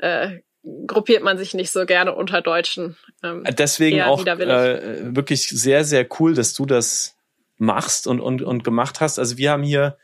[0.00, 0.40] äh,
[0.86, 2.96] gruppiert man sich nicht so gerne unter Deutschen.
[3.22, 7.16] Ähm, Deswegen auch äh, wirklich sehr, sehr cool, dass du das
[7.58, 9.18] machst und, und, und gemacht hast.
[9.18, 9.96] Also wir haben hier,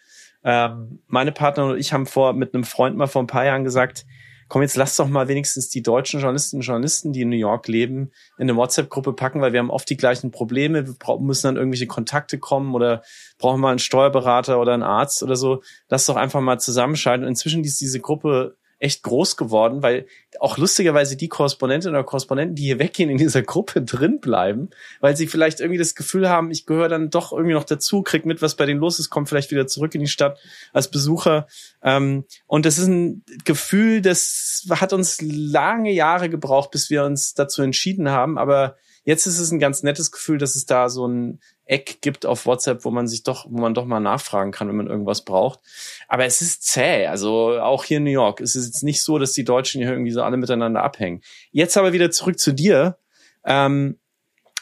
[0.44, 3.64] ähm, meine Partner und ich haben vor mit einem Freund mal vor ein paar Jahren
[3.64, 4.06] gesagt,
[4.48, 7.68] komm, jetzt lass doch mal wenigstens die deutschen Journalistinnen und Journalisten, die in New York
[7.68, 10.86] leben, in eine WhatsApp-Gruppe packen, weil wir haben oft die gleichen Probleme.
[10.86, 13.02] Wir müssen dann irgendwelche Kontakte kommen oder
[13.38, 15.62] brauchen mal einen Steuerberater oder einen Arzt oder so.
[15.88, 17.24] Lass doch einfach mal zusammenschalten.
[17.24, 20.06] Und inzwischen ist diese Gruppe echt groß geworden, weil
[20.38, 25.16] auch lustigerweise die Korrespondentinnen oder Korrespondenten, die hier weggehen, in dieser Gruppe drin bleiben, weil
[25.16, 28.40] sie vielleicht irgendwie das Gefühl haben, ich gehöre dann doch irgendwie noch dazu, krieg mit,
[28.40, 30.38] was bei denen los ist, komme vielleicht wieder zurück in die Stadt
[30.72, 31.46] als Besucher.
[31.82, 37.34] Ähm, und das ist ein Gefühl, das hat uns lange Jahre gebraucht, bis wir uns
[37.34, 38.76] dazu entschieden haben, aber
[39.08, 42.46] Jetzt ist es ein ganz nettes Gefühl, dass es da so ein Eck gibt auf
[42.46, 45.60] WhatsApp, wo man sich doch, wo man doch mal nachfragen kann, wenn man irgendwas braucht.
[46.08, 47.06] Aber es ist zäh.
[47.06, 48.40] Also auch hier in New York.
[48.40, 51.20] Es ist jetzt nicht so, dass die Deutschen hier irgendwie so alle miteinander abhängen.
[51.50, 52.98] Jetzt aber wieder zurück zu dir.
[53.44, 53.98] Ähm,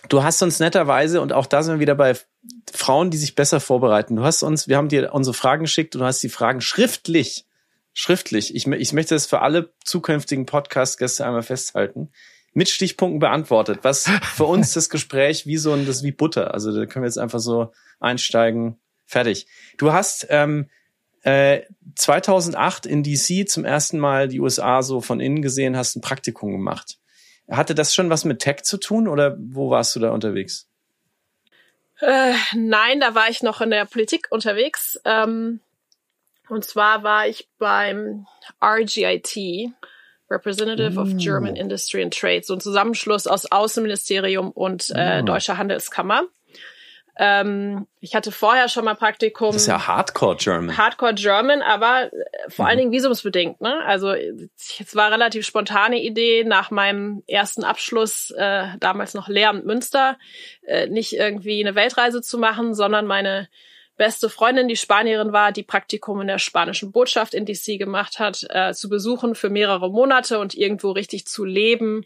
[0.08, 2.14] du hast uns netterweise, und auch da sind wir wieder bei
[2.72, 4.16] Frauen, die sich besser vorbereiten.
[4.16, 7.46] Du hast uns, wir haben dir unsere Fragen geschickt und du hast die Fragen schriftlich,
[7.92, 8.54] schriftlich.
[8.54, 12.10] Ich, ich möchte das für alle zukünftigen Podcast-Gäste einmal festhalten
[12.56, 16.54] mit Stichpunkten beantwortet, was für uns das Gespräch wie so ein, das ist wie Butter.
[16.54, 19.46] Also da können wir jetzt einfach so einsteigen, fertig.
[19.76, 20.70] Du hast ähm,
[21.22, 21.62] äh,
[21.96, 26.50] 2008 in DC zum ersten Mal die USA so von innen gesehen, hast ein Praktikum
[26.52, 26.96] gemacht.
[27.50, 30.66] Hatte das schon was mit Tech zu tun oder wo warst du da unterwegs?
[32.00, 34.98] Äh, nein, da war ich noch in der Politik unterwegs.
[35.04, 35.60] Ähm,
[36.48, 38.26] und zwar war ich beim
[38.64, 39.74] RGIT,
[40.30, 41.56] Representative of German.
[41.56, 45.26] Industry and Trade, so ein Zusammenschluss aus Außenministerium und äh, mm.
[45.26, 46.24] Deutscher Handelskammer.
[47.18, 49.52] Ähm, ich hatte vorher schon mal Praktikum.
[49.52, 50.76] Das ist ja Hardcore German.
[50.76, 52.68] Hardcore German, aber äh, vor mhm.
[52.68, 53.60] allen Dingen visumsbedingt.
[53.62, 53.82] Ne?
[53.86, 60.18] Also es war relativ spontane Idee nach meinem ersten Abschluss, äh, damals noch Lehramt Münster,
[60.66, 63.48] äh, nicht irgendwie eine Weltreise zu machen, sondern meine
[63.96, 68.46] beste Freundin, die Spanierin war, die Praktikum in der spanischen Botschaft in DC gemacht hat,
[68.50, 72.04] äh, zu besuchen für mehrere Monate und irgendwo richtig zu leben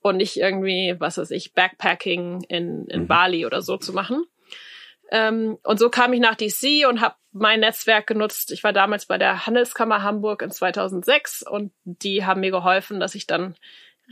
[0.00, 3.06] und nicht irgendwie, was weiß ich, Backpacking in, in mhm.
[3.06, 4.24] Bali oder so zu machen.
[5.10, 8.52] Ähm, und so kam ich nach DC und habe mein Netzwerk genutzt.
[8.52, 13.14] Ich war damals bei der Handelskammer Hamburg in 2006 und die haben mir geholfen, dass
[13.14, 13.54] ich dann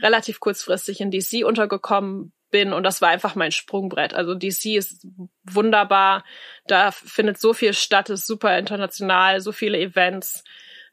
[0.01, 4.13] relativ kurzfristig in DC untergekommen bin und das war einfach mein Sprungbrett.
[4.13, 5.05] Also DC ist
[5.43, 6.23] wunderbar,
[6.67, 10.43] da findet so viel statt, ist super international, so viele Events.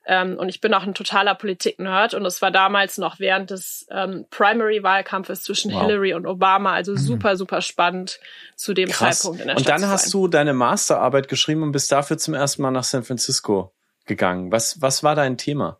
[0.06, 3.86] Ähm, und ich bin auch ein totaler Politik-Nerd und es war damals noch während des
[3.90, 5.80] ähm, Primary-Wahlkampfes zwischen wow.
[5.80, 6.98] Hillary und Obama, also mhm.
[6.98, 8.20] super, super spannend
[8.54, 9.20] zu dem Krass.
[9.20, 12.34] Zeitpunkt in der Und Stadt dann hast du deine Masterarbeit geschrieben und bist dafür zum
[12.34, 13.72] ersten Mal nach San Francisco
[14.04, 14.52] gegangen.
[14.52, 15.78] Was, was war dein Thema?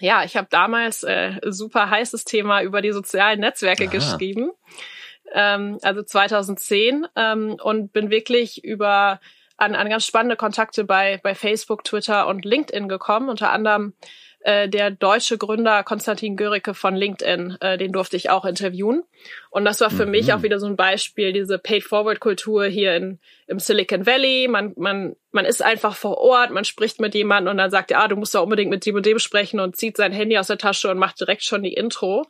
[0.00, 3.90] Ja, ich habe damals äh, super heißes Thema über die sozialen Netzwerke Aha.
[3.90, 4.50] geschrieben,
[5.32, 9.20] ähm, also 2010 ähm, und bin wirklich über
[9.56, 13.94] an, an ganz spannende Kontakte bei bei Facebook, Twitter und LinkedIn gekommen, unter anderem
[14.48, 19.02] äh, der deutsche Gründer Konstantin Göricke von LinkedIn, äh, den durfte ich auch interviewen.
[19.50, 20.12] Und das war für mhm.
[20.12, 24.48] mich auch wieder so ein Beispiel, diese Paid-Forward-Kultur hier in, im Silicon Valley.
[24.48, 28.00] Man, man, man ist einfach vor Ort, man spricht mit jemandem und dann sagt er,
[28.00, 30.46] ah, du musst da unbedingt mit dem und dem sprechen und zieht sein Handy aus
[30.46, 32.24] der Tasche und macht direkt schon die Intro.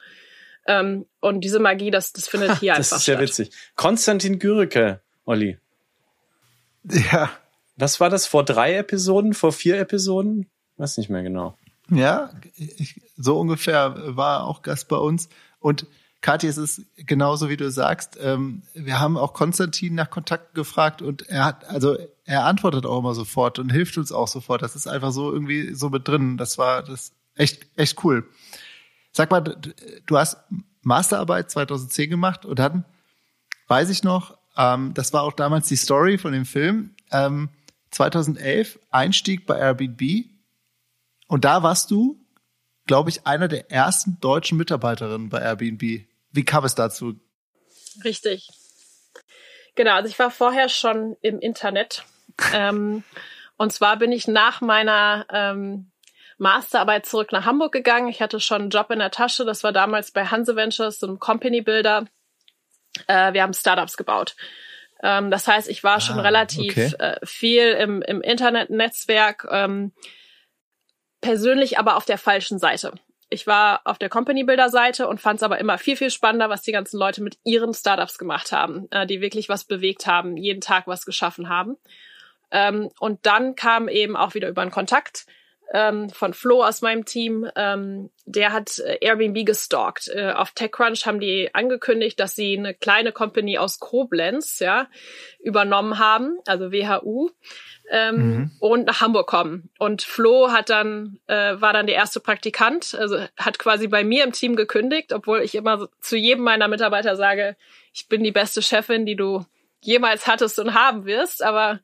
[0.66, 3.16] Ähm, und diese Magie, das, das findet hier das einfach statt.
[3.16, 3.50] Das ist ja witzig.
[3.76, 5.56] Konstantin Göricke, Olli.
[6.82, 7.30] Ja.
[7.76, 10.50] Was war das vor drei Episoden, vor vier Episoden?
[10.78, 11.56] Weiß nicht mehr genau.
[11.90, 15.28] Ja, ich, so ungefähr war auch Gast bei uns.
[15.58, 15.86] Und
[16.20, 18.18] Kathi, es ist genauso wie du sagst.
[18.20, 22.98] Ähm, wir haben auch Konstantin nach Kontakten gefragt und er hat, also er antwortet auch
[22.98, 24.62] immer sofort und hilft uns auch sofort.
[24.62, 26.36] Das ist einfach so irgendwie so mit drin.
[26.36, 28.28] Das war das echt echt cool.
[29.12, 30.38] Sag mal, du hast
[30.82, 32.84] Masterarbeit 2010 gemacht und dann
[33.68, 36.90] weiß ich noch, ähm, das war auch damals die Story von dem Film.
[37.12, 37.48] Ähm,
[37.92, 40.02] 2011 Einstieg bei Airbnb
[41.28, 42.18] und da warst du,
[42.86, 46.06] glaube ich, einer der ersten deutschen Mitarbeiterinnen bei Airbnb.
[46.32, 47.14] Wie kam es dazu?
[48.02, 48.48] Richtig.
[49.76, 52.04] Genau, also ich war vorher schon im Internet.
[52.52, 53.04] ähm,
[53.56, 55.90] und zwar bin ich nach meiner ähm,
[56.38, 58.08] Masterarbeit zurück nach Hamburg gegangen.
[58.08, 59.44] Ich hatte schon einen Job in der Tasche.
[59.44, 62.06] Das war damals bei Hanse Ventures, so einem Company Builder.
[63.06, 64.34] Äh, wir haben Startups gebaut.
[65.02, 66.92] Ähm, das heißt, ich war ah, schon relativ okay.
[66.98, 69.46] äh, viel im, im Internetnetzwerk.
[69.50, 69.92] Ähm,
[71.20, 72.92] persönlich aber auf der falschen Seite.
[73.30, 76.48] Ich war auf der Company Builder Seite und fand es aber immer viel, viel spannender,
[76.48, 80.36] was die ganzen Leute mit ihren Startups gemacht haben, äh, die wirklich was bewegt haben,
[80.36, 81.76] jeden Tag was geschaffen haben.
[82.50, 85.26] Ähm, und dann kam eben auch wieder über einen Kontakt
[85.72, 90.08] ähm, von Flo aus meinem Team, ähm, der hat äh, Airbnb gestalkt.
[90.08, 94.88] Äh, auf TechCrunch haben die angekündigt, dass sie eine kleine Company aus Koblenz ja
[95.40, 97.30] übernommen haben, also WHU
[97.90, 98.50] ähm, mhm.
[98.60, 99.70] und nach Hamburg kommen.
[99.78, 104.24] Und Flo hat dann, äh, war dann der erste Praktikant, also hat quasi bei mir
[104.24, 107.56] im Team gekündigt, obwohl ich immer zu jedem meiner Mitarbeiter sage,
[107.92, 109.44] ich bin die beste Chefin, die du
[109.80, 111.42] jemals hattest und haben wirst.
[111.42, 111.80] Aber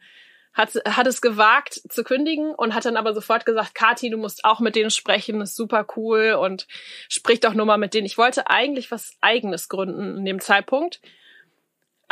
[0.55, 4.45] hat, hat es gewagt zu kündigen und hat dann aber sofort gesagt, Kati, du musst
[4.45, 6.67] auch mit denen sprechen, ist super cool und
[7.09, 8.07] sprich doch nur mal mit denen.
[8.07, 11.01] Ich wollte eigentlich was eigenes gründen in dem Zeitpunkt,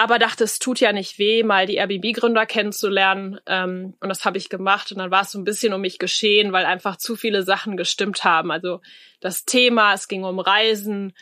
[0.02, 4.36] aber dachte, es tut ja nicht weh, mal die Airbnb-Gründer kennenzulernen ähm, und das habe
[4.36, 7.14] ich gemacht und dann war es so ein bisschen um mich geschehen, weil einfach zu
[7.14, 8.50] viele Sachen gestimmt haben.
[8.50, 8.80] Also
[9.20, 11.12] das Thema, es ging um Reisen,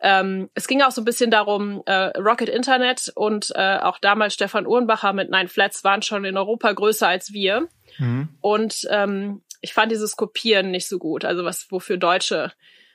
[0.00, 4.34] ähm, es ging auch so ein bisschen darum, äh, Rocket Internet und äh, auch damals
[4.34, 7.66] Stefan Uhrenbacher mit Nine Flats waren schon in Europa größer als wir.
[7.98, 8.28] Mhm.
[8.40, 12.52] Und ähm, ich fand dieses Kopieren nicht so gut, also was wofür Deutsche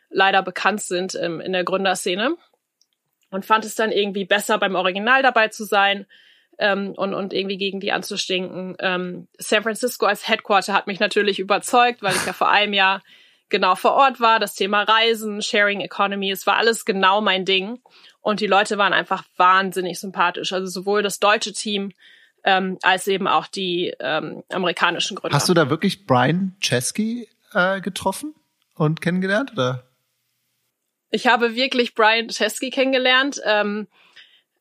[0.10, 2.38] leider bekannt sind ähm, in der Gründerszene.
[3.34, 6.06] Und fand es dann irgendwie besser, beim Original dabei zu sein
[6.60, 8.76] ähm, und, und irgendwie gegen die anzustinken.
[8.80, 13.02] Ähm, San Francisco als Headquarter hat mich natürlich überzeugt, weil ich ja vor einem Jahr
[13.50, 17.80] genau vor Ort war, das Thema Reisen, Sharing Economy, es war alles genau mein Ding.
[18.22, 20.54] Und die Leute waren einfach wahnsinnig sympathisch.
[20.54, 21.92] Also sowohl das deutsche Team
[22.44, 25.36] ähm, als eben auch die ähm, amerikanischen Gründer.
[25.36, 28.34] Hast du da wirklich Brian Chesky äh, getroffen
[28.76, 29.54] und kennengelernt?
[29.54, 29.84] Oder?
[31.14, 33.42] Ich habe wirklich Brian Chesky kennengelernt.
[33.46, 33.88] Ähm,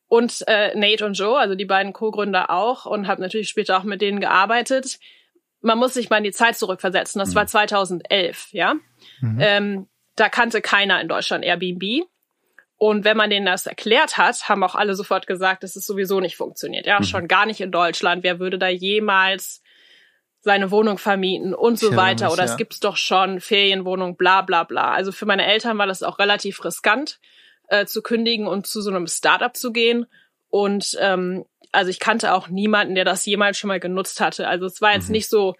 [0.07, 3.83] und äh, Nate und Joe, also die beiden Co-Gründer auch und habe natürlich später auch
[3.83, 4.99] mit denen gearbeitet
[5.63, 7.19] man muss sich mal in die Zeit zurückversetzen.
[7.19, 7.35] Das mhm.
[7.35, 8.75] war 2011, ja.
[9.21, 9.37] Mhm.
[9.39, 12.05] Ähm, da kannte keiner in Deutschland Airbnb.
[12.77, 16.19] Und wenn man denen das erklärt hat, haben auch alle sofort gesagt, dass es sowieso
[16.19, 16.85] nicht funktioniert.
[16.85, 17.05] Ja, mhm.
[17.05, 18.23] schon gar nicht in Deutschland.
[18.23, 19.62] Wer würde da jemals
[20.43, 22.25] seine Wohnung vermieten und so weiter?
[22.25, 22.51] Mich, Oder ja.
[22.51, 24.91] es gibt's doch schon Ferienwohnung, bla bla bla.
[24.91, 27.19] Also für meine Eltern war das auch relativ riskant,
[27.69, 30.05] äh, zu kündigen und zu so einem Startup zu gehen.
[30.49, 34.47] Und ähm, also ich kannte auch niemanden, der das jemals schon mal genutzt hatte.
[34.47, 35.13] Also es war jetzt mhm.
[35.13, 35.55] nicht so,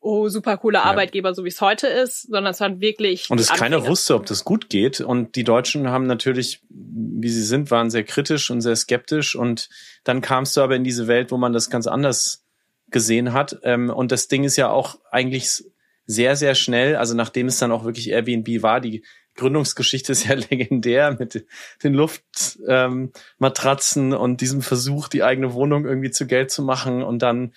[0.00, 3.30] oh, super cooler Arbeitgeber, so wie es heute ist, sondern es waren wirklich.
[3.30, 5.00] Und es keiner wusste, ob das gut geht.
[5.00, 9.34] Und die Deutschen haben natürlich, wie sie sind, waren sehr kritisch und sehr skeptisch.
[9.34, 9.68] Und
[10.04, 12.45] dann kamst du aber in diese Welt, wo man das ganz anders
[12.90, 13.58] gesehen hat.
[13.62, 15.64] Ähm, und das Ding ist ja auch eigentlich
[16.06, 20.34] sehr, sehr schnell, also nachdem es dann auch wirklich Airbnb war, die Gründungsgeschichte ist ja
[20.50, 21.44] legendär mit
[21.82, 27.20] den Luftmatratzen ähm, und diesem Versuch, die eigene Wohnung irgendwie zu Geld zu machen und
[27.22, 27.52] dann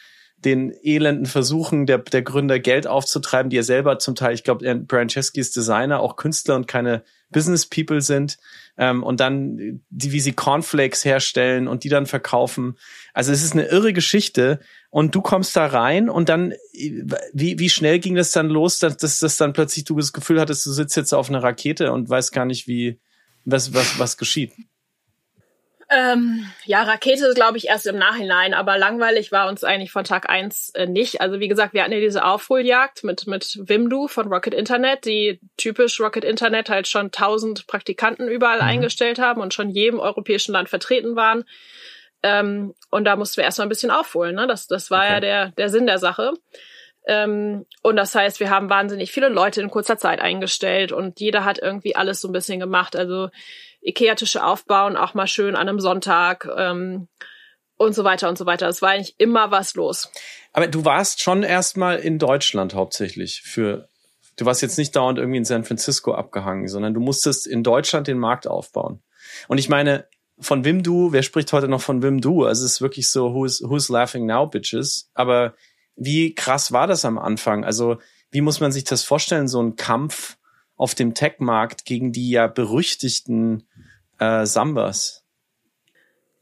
[0.45, 4.75] den elenden Versuchen der, der Gründer Geld aufzutreiben, die er selber zum Teil, ich glaube,
[4.87, 8.37] Brian Chesky ist Designer, auch Künstler und keine Business People sind
[8.77, 12.77] ähm, und dann die, wie sie Cornflakes herstellen und die dann verkaufen.
[13.13, 17.69] Also es ist eine irre Geschichte und du kommst da rein und dann, wie, wie
[17.69, 20.71] schnell ging das dann los, dass, dass, dass dann plötzlich du das Gefühl hattest, du
[20.71, 22.99] sitzt jetzt auf einer Rakete und weißt gar nicht, wie,
[23.45, 24.53] was, was, was geschieht?
[25.91, 30.29] Ähm, ja, Rakete glaube ich erst im Nachhinein, aber langweilig war uns eigentlich von Tag
[30.29, 31.19] eins äh, nicht.
[31.19, 35.39] Also wie gesagt, wir hatten ja diese Aufholjagd mit, mit Wimdu von Rocket Internet, die
[35.57, 38.67] typisch Rocket Internet halt schon tausend Praktikanten überall mhm.
[38.67, 41.43] eingestellt haben und schon jedem europäischen Land vertreten waren.
[42.21, 44.35] Ähm, und da mussten wir erstmal ein bisschen aufholen.
[44.35, 44.45] Ne?
[44.45, 45.13] Das, das war okay.
[45.13, 46.33] ja der, der Sinn der Sache.
[47.07, 51.45] Ähm, und das heißt, wir haben wahnsinnig viele Leute in kurzer Zeit eingestellt und jeder
[51.45, 52.95] hat irgendwie alles so ein bisschen gemacht.
[52.95, 53.29] Also
[53.89, 57.07] Ikea-Tische aufbauen, auch mal schön an einem Sonntag ähm,
[57.77, 58.67] und so weiter und so weiter.
[58.67, 60.11] Es war eigentlich immer was los.
[60.53, 63.87] Aber du warst schon erstmal in Deutschland hauptsächlich für.
[64.35, 68.07] Du warst jetzt nicht dauernd irgendwie in San Francisco abgehangen, sondern du musstest in Deutschland
[68.07, 69.01] den Markt aufbauen.
[69.49, 70.07] Und ich meine,
[70.39, 72.45] von Wim Du, wer spricht heute noch von Wim Du?
[72.45, 75.09] Also es ist wirklich so, who's, who's laughing now, bitches?
[75.13, 75.55] Aber
[75.95, 77.65] wie krass war das am Anfang?
[77.65, 77.97] Also
[78.31, 80.37] wie muss man sich das vorstellen, so ein Kampf
[80.79, 83.67] auf dem Tech-Markt gegen die ja berüchtigten
[84.17, 85.25] äh, Sambas.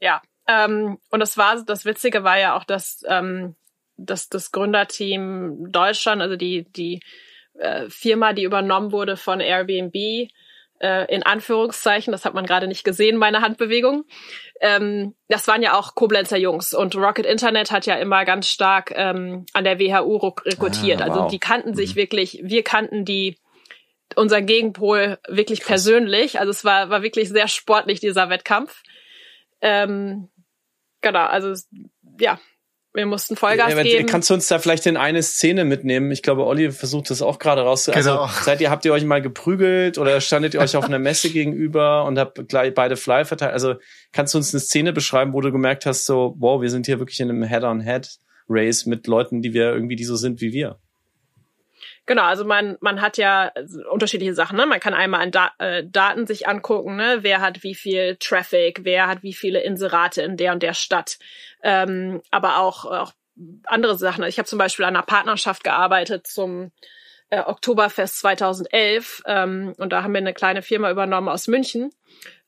[0.00, 3.56] Ja, ähm, und das war das Witzige war ja auch, dass, ähm,
[3.96, 7.00] dass das Gründerteam Deutschland, also die die
[7.54, 10.30] äh, Firma, die übernommen wurde von Airbnb,
[10.80, 14.04] äh, in Anführungszeichen, das hat man gerade nicht gesehen, meine Handbewegung.
[14.60, 18.92] Ähm, das waren ja auch Koblenzer Jungs und Rocket Internet hat ja immer ganz stark
[18.94, 21.02] ähm, an der WHU rekrutiert.
[21.02, 21.16] Ah, wow.
[21.16, 21.98] Also die kannten sich mhm.
[21.98, 23.36] wirklich, wir kannten die
[24.18, 25.68] unser Gegenpol wirklich Krass.
[25.68, 26.40] persönlich.
[26.40, 28.82] Also es war, war wirklich sehr sportlich, dieser Wettkampf.
[29.60, 30.28] Ähm,
[31.00, 31.54] genau, also
[32.20, 32.38] ja,
[32.94, 34.06] wir mussten Vollgas ja, geben.
[34.06, 36.10] Kannst du uns da vielleicht in eine Szene mitnehmen?
[36.10, 37.88] Ich glaube, Olli versucht das auch gerade raus.
[37.88, 38.22] Also, genau.
[38.22, 41.30] Also, seid ihr, habt ihr euch mal geprügelt oder standet ihr euch auf einer Messe
[41.30, 43.52] gegenüber und habt gleich beide Fly verteilt?
[43.52, 43.74] Also,
[44.12, 46.98] kannst du uns eine Szene beschreiben, wo du gemerkt hast, so, wow, wir sind hier
[46.98, 50.80] wirklich in einem Head-on-Head-Race mit Leuten, die wir irgendwie, die so sind wie wir?
[52.08, 53.52] Genau, also man, man hat ja
[53.90, 54.56] unterschiedliche Sachen.
[54.56, 54.64] Ne?
[54.64, 57.18] Man kann einmal an da äh, Daten sich angucken, ne?
[57.20, 61.18] wer hat wie viel Traffic, wer hat wie viele Inserate in der und der Stadt.
[61.62, 63.12] Ähm, aber auch, auch
[63.64, 64.24] andere Sachen.
[64.24, 66.72] Ich habe zum Beispiel an einer Partnerschaft gearbeitet zum
[67.28, 71.90] äh, Oktoberfest 2011 ähm, und da haben wir eine kleine Firma übernommen aus München.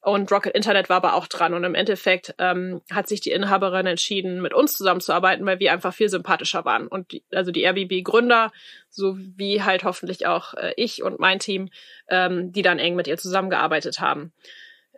[0.03, 1.53] Und Rocket Internet war aber auch dran.
[1.53, 5.93] Und im Endeffekt ähm, hat sich die Inhaberin entschieden, mit uns zusammenzuarbeiten, weil wir einfach
[5.93, 6.87] viel sympathischer waren.
[6.87, 8.51] Und die, also die Airbnb-Gründer,
[8.89, 11.69] so wie halt hoffentlich auch äh, ich und mein Team,
[12.09, 14.33] ähm, die dann eng mit ihr zusammengearbeitet haben.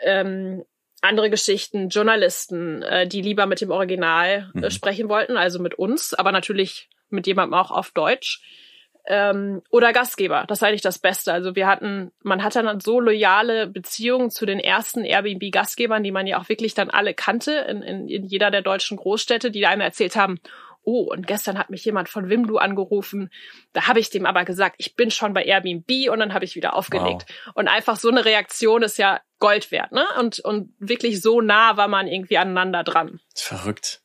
[0.01, 0.65] Ähm,
[1.01, 4.71] andere Geschichten, Journalisten, äh, die lieber mit dem Original äh, mhm.
[4.71, 8.41] sprechen wollten, also mit uns, aber natürlich mit jemandem auch auf Deutsch
[9.07, 10.45] ähm, oder Gastgeber.
[10.47, 11.33] Das ist eigentlich das Beste.
[11.33, 16.27] Also wir hatten, man hatte dann so loyale Beziehungen zu den ersten Airbnb-Gastgebern, die man
[16.27, 19.81] ja auch wirklich dann alle kannte in, in, in jeder der deutschen Großstädte, die einem
[19.81, 20.39] erzählt haben,
[20.85, 23.31] oh, und gestern hat mich jemand von Wimdu angerufen.
[23.73, 26.57] Da habe ich dem aber gesagt, ich bin schon bei Airbnb und dann habe ich
[26.57, 27.27] wieder aufgelegt.
[27.47, 27.53] Wow.
[27.55, 30.05] Und einfach so eine Reaktion ist ja Gold wert, ne?
[30.19, 33.21] Und, und wirklich so nah war man irgendwie aneinander dran.
[33.35, 34.02] Verrückt.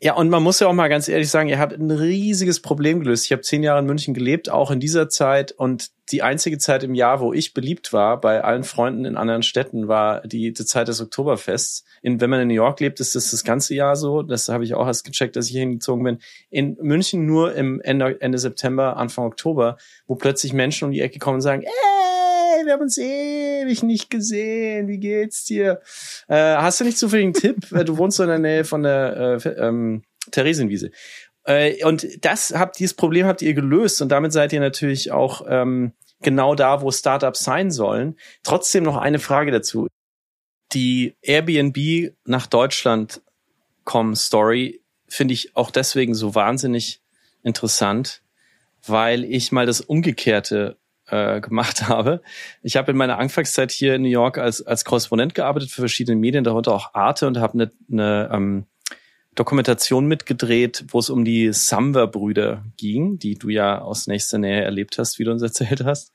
[0.00, 3.00] Ja, und man muss ja auch mal ganz ehrlich sagen, ihr habt ein riesiges Problem
[3.00, 3.24] gelöst.
[3.24, 5.50] Ich habe zehn Jahre in München gelebt, auch in dieser Zeit.
[5.50, 9.42] Und die einzige Zeit im Jahr, wo ich beliebt war bei allen Freunden in anderen
[9.42, 11.84] Städten, war die, die Zeit des Oktoberfests.
[12.00, 14.22] In, wenn man in New York lebt, ist das das ganze Jahr so.
[14.22, 16.18] Das habe ich auch erst gecheckt, dass ich hier hingezogen bin.
[16.48, 21.18] In München nur im Ende, Ende September, Anfang Oktober, wo plötzlich Menschen um die Ecke
[21.18, 21.72] kommen und sagen, ey,
[22.68, 24.88] wir haben uns ewig nicht gesehen.
[24.88, 25.80] Wie geht's dir?
[26.28, 27.66] Äh, hast du nicht zufällig einen Tipp?
[27.86, 30.90] Du wohnst so in der Nähe von der äh, ähm, Theresienwiese.
[31.44, 35.46] Äh, und das habt, dieses Problem habt ihr gelöst und damit seid ihr natürlich auch
[35.48, 38.16] ähm, genau da, wo Startups sein sollen.
[38.42, 39.88] Trotzdem noch eine Frage dazu.
[40.72, 43.22] Die Airbnb nach Deutschland
[43.84, 47.00] kommen Story finde ich auch deswegen so wahnsinnig
[47.42, 48.20] interessant,
[48.86, 50.76] weil ich mal das Umgekehrte
[51.10, 52.22] äh, gemacht habe.
[52.62, 56.16] Ich habe in meiner Anfangszeit hier in New York als, als Korrespondent gearbeitet für verschiedene
[56.16, 58.66] Medien, darunter auch Arte und habe eine, eine ähm,
[59.34, 64.98] Dokumentation mitgedreht, wo es um die Samwer-Brüder ging, die du ja aus nächster Nähe erlebt
[64.98, 66.12] hast, wie du uns erzählt hast.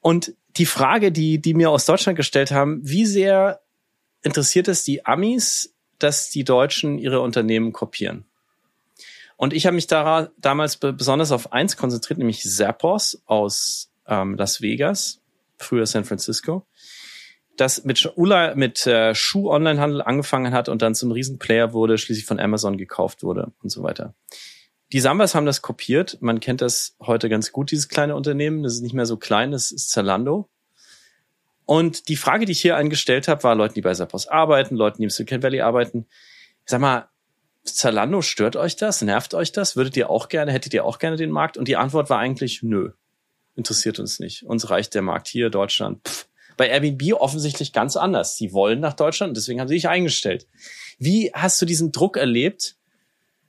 [0.00, 3.60] Und die Frage, die, die mir aus Deutschland gestellt haben, wie sehr
[4.22, 8.24] interessiert es die Amis, dass die Deutschen ihre Unternehmen kopieren?
[9.36, 14.60] Und ich habe mich da, damals besonders auf eins konzentriert, nämlich Zappos aus ähm, Las
[14.60, 15.20] Vegas,
[15.58, 16.66] früher San Francisco
[17.56, 22.40] das mit, Ula, mit äh, Schuh-Onlinehandel angefangen hat und dann zum Riesenplayer wurde, schließlich von
[22.40, 24.14] Amazon gekauft wurde und so weiter.
[24.92, 26.18] Die Sambas haben das kopiert.
[26.20, 28.62] Man kennt das heute ganz gut, dieses kleine Unternehmen.
[28.62, 30.48] Das ist nicht mehr so klein, das ist Zalando.
[31.64, 34.98] Und die Frage, die ich hier eingestellt habe, war Leuten, die bei Zappos arbeiten, Leuten,
[34.98, 36.06] die im Silicon Valley arbeiten.
[36.66, 37.08] sag mal,
[37.64, 39.02] Zalando, stört euch das?
[39.02, 39.74] Nervt euch das?
[39.76, 41.56] Würdet ihr auch gerne, hättet ihr auch gerne den Markt?
[41.56, 42.92] Und die Antwort war eigentlich, nö.
[43.56, 44.44] Interessiert uns nicht.
[44.44, 46.06] Uns reicht der Markt hier, Deutschland.
[46.06, 48.36] Pff, bei Airbnb offensichtlich ganz anders.
[48.36, 50.46] Sie wollen nach Deutschland und deswegen haben sie sich eingestellt.
[50.98, 52.76] Wie hast du diesen Druck erlebt,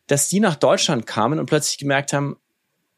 [0.07, 2.37] dass die nach Deutschland kamen und plötzlich gemerkt haben,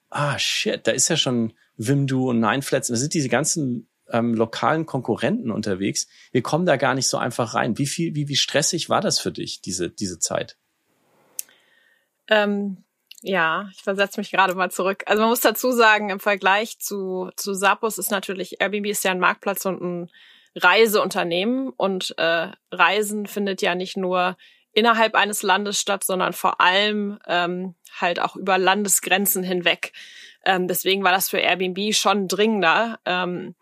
[0.10, 4.86] ah shit, da ist ja schon Wimdu und Nineflats, da sind diese ganzen ähm, lokalen
[4.86, 6.08] Konkurrenten unterwegs.
[6.32, 7.78] Wir kommen da gar nicht so einfach rein.
[7.78, 10.58] Wie viel, wie, wie stressig war das für dich, diese, diese Zeit?
[12.30, 12.84] Ähm,
[13.22, 15.04] ja, ich versetze mich gerade mal zurück.
[15.08, 19.12] Also man muss dazu sagen, im Vergleich zu, zu Sapos ist natürlich, Airbnb ist ja
[19.12, 20.12] ein Marktplatz und ein
[20.56, 24.38] Reiseunternehmen und äh, Reisen findet ja nicht nur
[24.72, 29.92] innerhalb eines Landes statt, sondern vor allem ähm, halt auch über Landesgrenzen hinweg.
[30.46, 33.56] Ähm, deswegen war das für Airbnb schon dringender, ähm,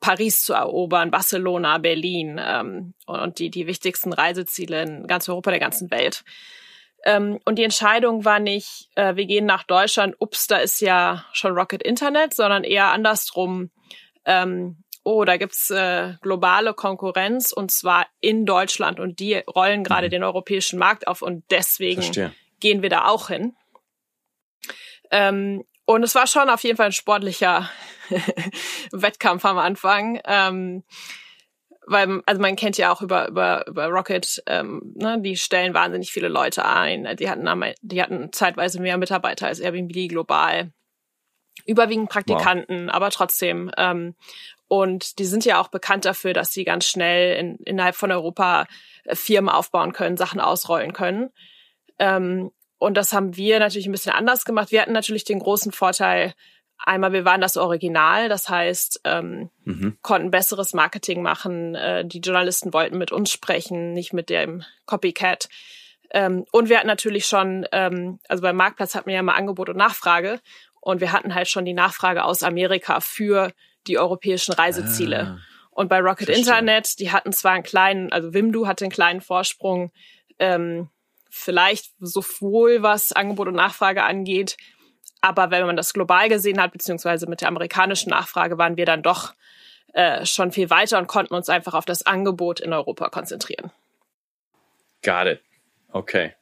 [0.00, 5.60] Paris zu erobern, Barcelona, Berlin ähm, und die, die wichtigsten Reiseziele in ganz Europa, der
[5.60, 6.24] ganzen Welt.
[7.06, 11.24] Ähm, und die Entscheidung war nicht, äh, wir gehen nach Deutschland, ups, da ist ja
[11.32, 13.70] schon Rocket Internet, sondern eher andersrum.
[14.24, 20.08] Ähm, oh, da gibt's äh, globale Konkurrenz und zwar in Deutschland und die rollen gerade
[20.08, 20.10] mhm.
[20.10, 22.34] den europäischen Markt auf und deswegen Verstehe.
[22.58, 23.54] gehen wir da auch hin.
[25.12, 27.70] Ähm, und es war schon auf jeden Fall ein sportlicher
[28.90, 30.20] Wettkampf am Anfang.
[30.24, 30.82] Ähm,
[31.86, 36.12] weil also man kennt ja auch über über über Rocket, ähm, ne, die stellen wahnsinnig
[36.12, 37.16] viele Leute ein.
[37.16, 37.48] Die hatten
[37.82, 40.72] die hatten zeitweise mehr Mitarbeiter als Airbnb global,
[41.64, 42.94] überwiegend Praktikanten, wow.
[42.94, 43.70] aber trotzdem.
[43.76, 44.14] Ähm,
[44.68, 48.66] und die sind ja auch bekannt dafür, dass sie ganz schnell in, innerhalb von Europa
[49.04, 51.30] äh, Firmen aufbauen können, Sachen ausrollen können.
[51.98, 54.70] Ähm, und das haben wir natürlich ein bisschen anders gemacht.
[54.70, 56.34] Wir hatten natürlich den großen Vorteil,
[56.78, 59.98] Einmal, wir waren das Original, das heißt, ähm, mhm.
[60.02, 61.74] konnten besseres Marketing machen.
[61.74, 65.48] Äh, die Journalisten wollten mit uns sprechen, nicht mit dem Copycat.
[66.10, 69.68] Ähm, und wir hatten natürlich schon, ähm, also beim Marktplatz hatten wir ja mal Angebot
[69.68, 70.40] und Nachfrage.
[70.80, 73.52] Und wir hatten halt schon die Nachfrage aus Amerika für
[73.86, 75.38] die europäischen Reiseziele.
[75.38, 75.38] Ah,
[75.70, 76.36] und bei Rocket verstehe.
[76.36, 79.90] Internet, die hatten zwar einen kleinen, also Wimdu hatte einen kleinen Vorsprung,
[80.38, 80.88] ähm,
[81.28, 84.56] vielleicht sowohl was Angebot und Nachfrage angeht,
[85.20, 89.02] aber wenn man das global gesehen hat, beziehungsweise mit der amerikanischen Nachfrage, waren wir dann
[89.02, 89.34] doch
[89.92, 93.70] äh, schon viel weiter und konnten uns einfach auf das Angebot in Europa konzentrieren.
[95.02, 95.40] Got it.
[95.90, 96.34] Okay.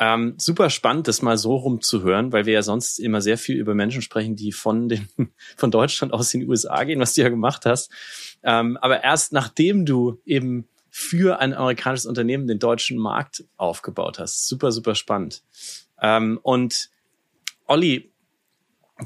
[0.00, 3.74] Ähm, super spannend, das mal so rumzuhören, weil wir ja sonst immer sehr viel über
[3.74, 5.08] Menschen sprechen, die von den,
[5.56, 7.90] von Deutschland aus in die USA gehen, was du ja gemacht hast.
[8.44, 14.46] Ähm, aber erst nachdem du eben für ein amerikanisches Unternehmen den deutschen Markt aufgebaut hast.
[14.46, 15.42] Super, super spannend.
[16.00, 16.90] Ähm, und
[17.68, 18.10] Olli,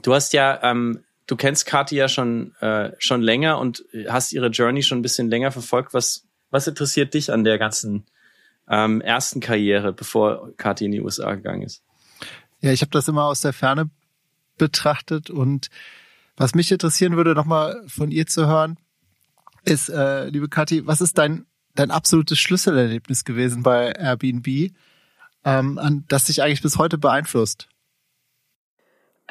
[0.03, 4.49] du hast ja, ähm, du kennst Kathi ja schon, äh, schon länger und hast ihre
[4.49, 5.93] Journey schon ein bisschen länger verfolgt.
[5.93, 8.07] Was, was interessiert dich an der ganzen
[8.69, 11.83] ähm, ersten Karriere, bevor Kathi in die USA gegangen ist?
[12.61, 13.91] Ja, ich habe das immer aus der Ferne
[14.57, 15.69] betrachtet und
[16.37, 18.79] was mich interessieren würde, nochmal von ihr zu hören,
[19.65, 24.73] ist, äh, liebe Kathi, was ist dein, dein absolutes Schlüsselerlebnis gewesen bei Airbnb,
[25.45, 27.69] ähm, an das dich eigentlich bis heute beeinflusst?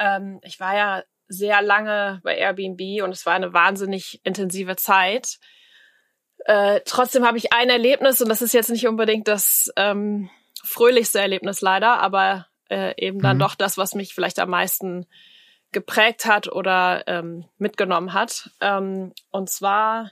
[0.02, 5.38] Ähm, ich war ja sehr lange bei Airbnb und es war eine wahnsinnig intensive Zeit.
[6.44, 10.28] Äh, trotzdem habe ich ein Erlebnis und das ist jetzt nicht unbedingt das ähm,
[10.64, 13.40] fröhlichste Erlebnis leider, aber äh, eben dann mhm.
[13.40, 15.06] doch das, was mich vielleicht am meisten
[15.70, 18.50] geprägt hat oder ähm, mitgenommen hat.
[18.60, 20.10] Ähm, und zwar,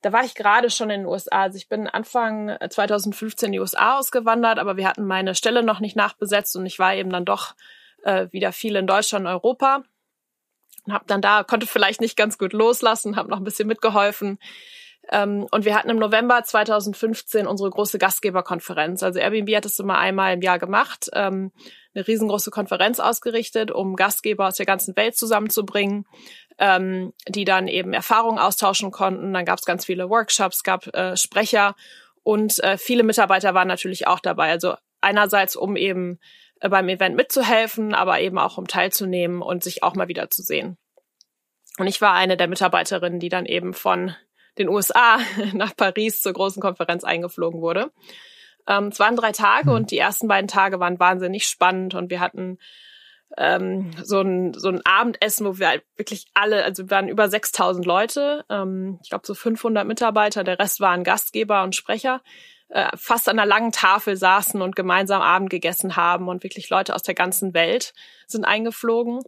[0.00, 1.42] da war ich gerade schon in den USA.
[1.42, 5.80] Also ich bin Anfang 2015 in die USA ausgewandert, aber wir hatten meine Stelle noch
[5.80, 7.54] nicht nachbesetzt und ich war eben dann doch
[8.08, 9.82] äh, wieder viel in Deutschland, Europa
[10.88, 14.38] und habe dann da konnte vielleicht nicht ganz gut loslassen, habe noch ein bisschen mitgeholfen.
[15.10, 19.02] Ähm, und wir hatten im November 2015 unsere große Gastgeberkonferenz.
[19.02, 21.52] Also Airbnb hat es immer einmal im Jahr gemacht, ähm,
[21.94, 26.06] eine riesengroße Konferenz ausgerichtet, um Gastgeber aus der ganzen Welt zusammenzubringen,
[26.58, 29.32] ähm, die dann eben Erfahrungen austauschen konnten.
[29.32, 31.74] Dann gab es ganz viele Workshops, gab äh, Sprecher
[32.22, 34.50] und äh, viele Mitarbeiter waren natürlich auch dabei.
[34.50, 36.18] Also einerseits, um eben
[36.60, 40.76] beim Event mitzuhelfen, aber eben auch um teilzunehmen und sich auch mal wieder zu sehen.
[41.78, 44.14] Und ich war eine der Mitarbeiterinnen, die dann eben von
[44.58, 45.18] den USA
[45.52, 47.90] nach Paris zur großen Konferenz eingeflogen wurde.
[48.66, 49.76] Ähm, es waren drei Tage mhm.
[49.76, 52.58] und die ersten beiden Tage waren wahnsinnig spannend und wir hatten
[53.36, 57.28] ähm, so, ein, so ein Abendessen, wo wir halt wirklich alle, also wir waren über
[57.28, 62.22] 6000 Leute, ähm, ich glaube so 500 Mitarbeiter, der Rest waren Gastgeber und Sprecher,
[62.68, 66.94] äh, fast an einer langen Tafel saßen und gemeinsam Abend gegessen haben und wirklich Leute
[66.94, 67.94] aus der ganzen Welt
[68.26, 69.22] sind eingeflogen.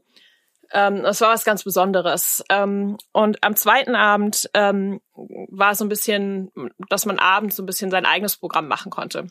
[0.72, 2.45] Ähm, das war was ganz Besonderes.
[2.49, 6.51] Ähm, und am zweiten Abend ähm, war es so ein bisschen,
[6.88, 9.26] dass man abends so ein bisschen sein eigenes Programm machen konnte.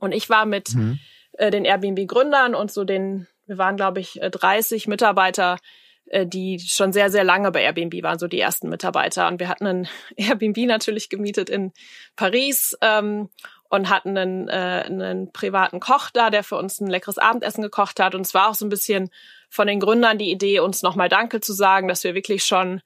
[0.00, 0.98] Und ich war mit mhm.
[1.32, 5.58] äh, den Airbnb-Gründern und so den, wir waren, glaube ich, 30 äh, Mitarbeiter,
[6.26, 9.28] die schon sehr, sehr lange bei Airbnb waren, so die ersten Mitarbeiter.
[9.28, 11.72] Und wir hatten ein Airbnb natürlich gemietet in
[12.16, 13.28] Paris ähm,
[13.68, 18.00] und hatten einen, äh, einen privaten Koch da, der für uns ein leckeres Abendessen gekocht
[18.00, 18.14] hat.
[18.14, 19.10] Und es war auch so ein bisschen
[19.50, 22.80] von den Gründern die Idee, uns nochmal Danke zu sagen, dass wir wirklich schon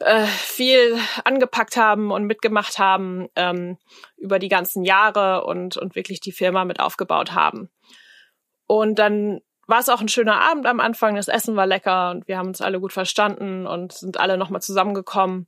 [0.00, 3.78] äh, viel angepackt haben und mitgemacht haben ähm,
[4.16, 7.70] über die ganzen Jahre und, und wirklich die Firma mit aufgebaut haben.
[8.66, 11.16] Und dann war es auch ein schöner Abend am Anfang.
[11.16, 14.62] Das Essen war lecker und wir haben uns alle gut verstanden und sind alle nochmal
[14.62, 15.46] zusammengekommen.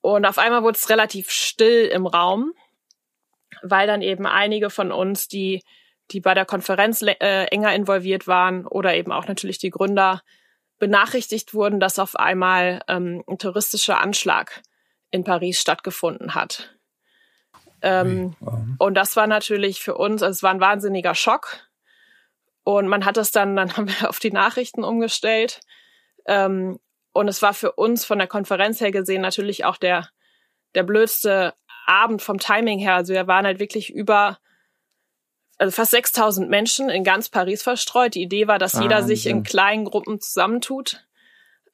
[0.00, 2.52] Und auf einmal wurde es relativ still im Raum,
[3.62, 5.62] weil dann eben einige von uns, die
[6.12, 10.22] die bei der Konferenz äh, enger involviert waren oder eben auch natürlich die Gründer
[10.78, 14.62] benachrichtigt wurden, dass auf einmal ähm, ein touristischer Anschlag
[15.10, 16.76] in Paris stattgefunden hat.
[17.82, 18.36] Ähm,
[18.78, 21.68] und das war natürlich für uns, also es war ein wahnsinniger Schock.
[22.64, 25.60] Und man hat das dann, dann haben wir auf die Nachrichten umgestellt.
[26.26, 26.78] Ähm,
[27.12, 30.08] und es war für uns von der Konferenz her gesehen natürlich auch der,
[30.74, 31.54] der blödste
[31.86, 32.94] Abend vom Timing her.
[32.94, 34.38] Also wir waren halt wirklich über
[35.58, 38.14] also fast 6000 Menschen in ganz Paris verstreut.
[38.14, 38.90] Die Idee war, dass Wahnsinn.
[38.90, 41.06] jeder sich in kleinen Gruppen zusammentut,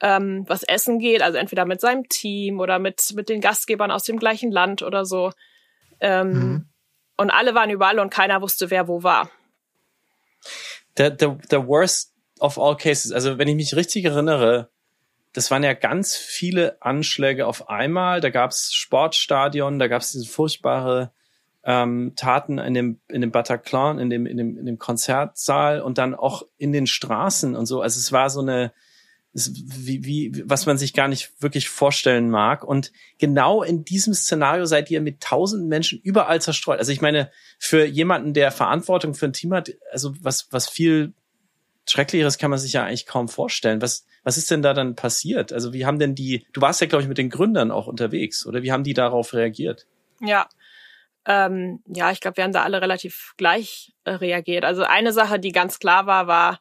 [0.01, 4.05] ähm, was essen geht, also entweder mit seinem Team oder mit, mit den Gastgebern aus
[4.05, 5.33] dem gleichen Land oder so.
[6.01, 6.69] Ähm, mhm.
[7.17, 9.31] Und alle waren überall und keiner wusste, wer wo war.
[10.99, 14.69] The, the, the worst of all cases, also wenn ich mich richtig erinnere,
[15.33, 18.21] das waren ja ganz viele Anschläge auf einmal.
[18.21, 21.13] Da gab es Sportstadion, da gab es diese furchtbare
[21.65, 25.99] ähm, Taten in dem, in dem Bataclan, in dem, in dem, in dem Konzertsaal und
[25.99, 27.81] dann auch in den Straßen und so.
[27.81, 28.73] Also es war so eine,
[29.35, 32.65] wie, wie, was man sich gar nicht wirklich vorstellen mag.
[32.65, 36.79] Und genau in diesem Szenario seid ihr mit tausenden Menschen überall zerstreut.
[36.79, 41.13] Also ich meine, für jemanden, der Verantwortung für ein Team hat, also was, was viel
[41.89, 43.81] Schrecklicheres kann man sich ja eigentlich kaum vorstellen.
[43.81, 45.53] Was, was ist denn da dann passiert?
[45.53, 48.47] Also wie haben denn die, du warst ja, glaube ich, mit den Gründern auch unterwegs,
[48.47, 49.87] oder wie haben die darauf reagiert?
[50.21, 50.49] Ja,
[51.27, 54.65] ähm, ja, ich glaube, wir haben da alle relativ gleich äh, reagiert.
[54.65, 56.59] Also eine Sache, die ganz klar war, war,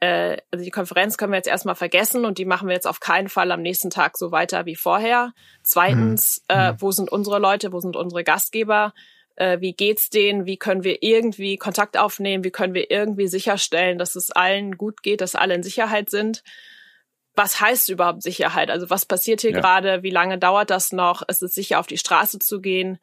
[0.00, 3.00] äh, also die Konferenz können wir jetzt erstmal vergessen und die machen wir jetzt auf
[3.00, 5.32] keinen Fall am nächsten Tag so weiter wie vorher.
[5.62, 6.56] Zweitens, mhm.
[6.56, 6.76] äh, mhm.
[6.80, 8.92] wo sind unsere Leute, wo sind unsere Gastgeber?
[9.36, 10.46] Äh, wie geht's denen?
[10.46, 12.44] Wie können wir irgendwie Kontakt aufnehmen?
[12.44, 16.42] Wie können wir irgendwie sicherstellen, dass es allen gut geht, dass alle in Sicherheit sind?
[17.34, 18.70] Was heißt überhaupt Sicherheit?
[18.70, 19.60] Also was passiert hier ja.
[19.60, 20.02] gerade?
[20.02, 21.22] Wie lange dauert das noch?
[21.28, 22.98] Ist es sicher, auf die Straße zu gehen?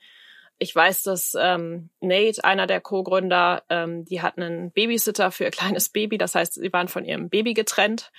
[0.61, 5.51] Ich weiß, dass ähm, Nate, einer der Co-Gründer, ähm, die hatten einen Babysitter für ihr
[5.59, 6.19] kleines Baby.
[6.19, 8.11] Das heißt, sie waren von ihrem Baby getrennt.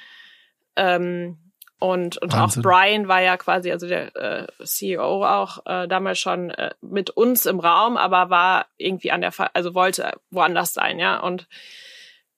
[0.74, 1.38] Ähm,
[1.78, 6.50] und und auch Brian war ja quasi, also der äh, CEO auch äh, damals schon
[6.50, 11.20] äh, mit uns im Raum, aber war irgendwie an der, also wollte woanders sein, ja.
[11.20, 11.46] Und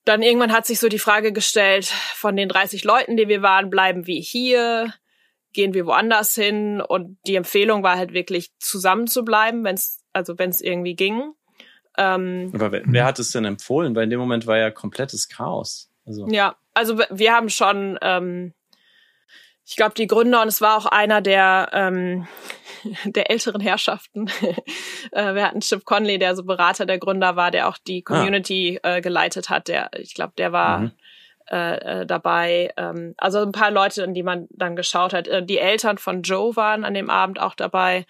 [0.04, 3.70] dann irgendwann hat sich so die Frage gestellt, von den 30 Leuten, die wir waren,
[3.70, 4.92] bleiben wir hier?
[5.54, 6.82] Gehen wir woanders hin.
[6.82, 10.94] Und die Empfehlung war halt wirklich zusammen zu bleiben, wenn es, also wenn es irgendwie
[10.94, 11.32] ging.
[11.96, 13.94] Ähm, Aber wer, wer, hat es denn empfohlen?
[13.94, 15.90] Weil in dem Moment war ja komplettes Chaos.
[16.04, 16.26] Also.
[16.28, 18.52] Ja, also wir haben schon, ähm,
[19.64, 22.26] ich glaube, die Gründer, und es war auch einer der, ähm,
[23.04, 24.30] der älteren Herrschaften.
[25.12, 28.10] Äh, wir hatten Chip Conley, der so Berater der Gründer war, der auch die ah.
[28.10, 28.96] Community ah.
[28.96, 29.68] äh, geleitet hat.
[29.68, 30.92] Der, ich glaube, der war mhm.
[31.54, 32.72] Äh, äh, dabei.
[32.76, 35.28] Ähm, also ein paar Leute, in die man dann geschaut hat.
[35.28, 38.06] Äh, die Eltern von Joe waren an dem Abend auch dabei.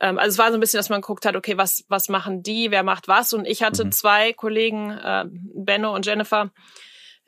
[0.00, 2.42] Ähm, also es war so ein bisschen, dass man geguckt hat, okay, was, was machen
[2.42, 3.34] die, wer macht was?
[3.34, 3.92] Und ich hatte mhm.
[3.92, 6.50] zwei Kollegen, äh, Benno und Jennifer,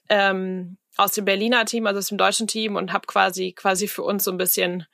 [0.08, 4.02] ähm, aus dem Berliner Team, also aus dem deutschen Team und habe quasi quasi für
[4.02, 4.86] uns so ein bisschen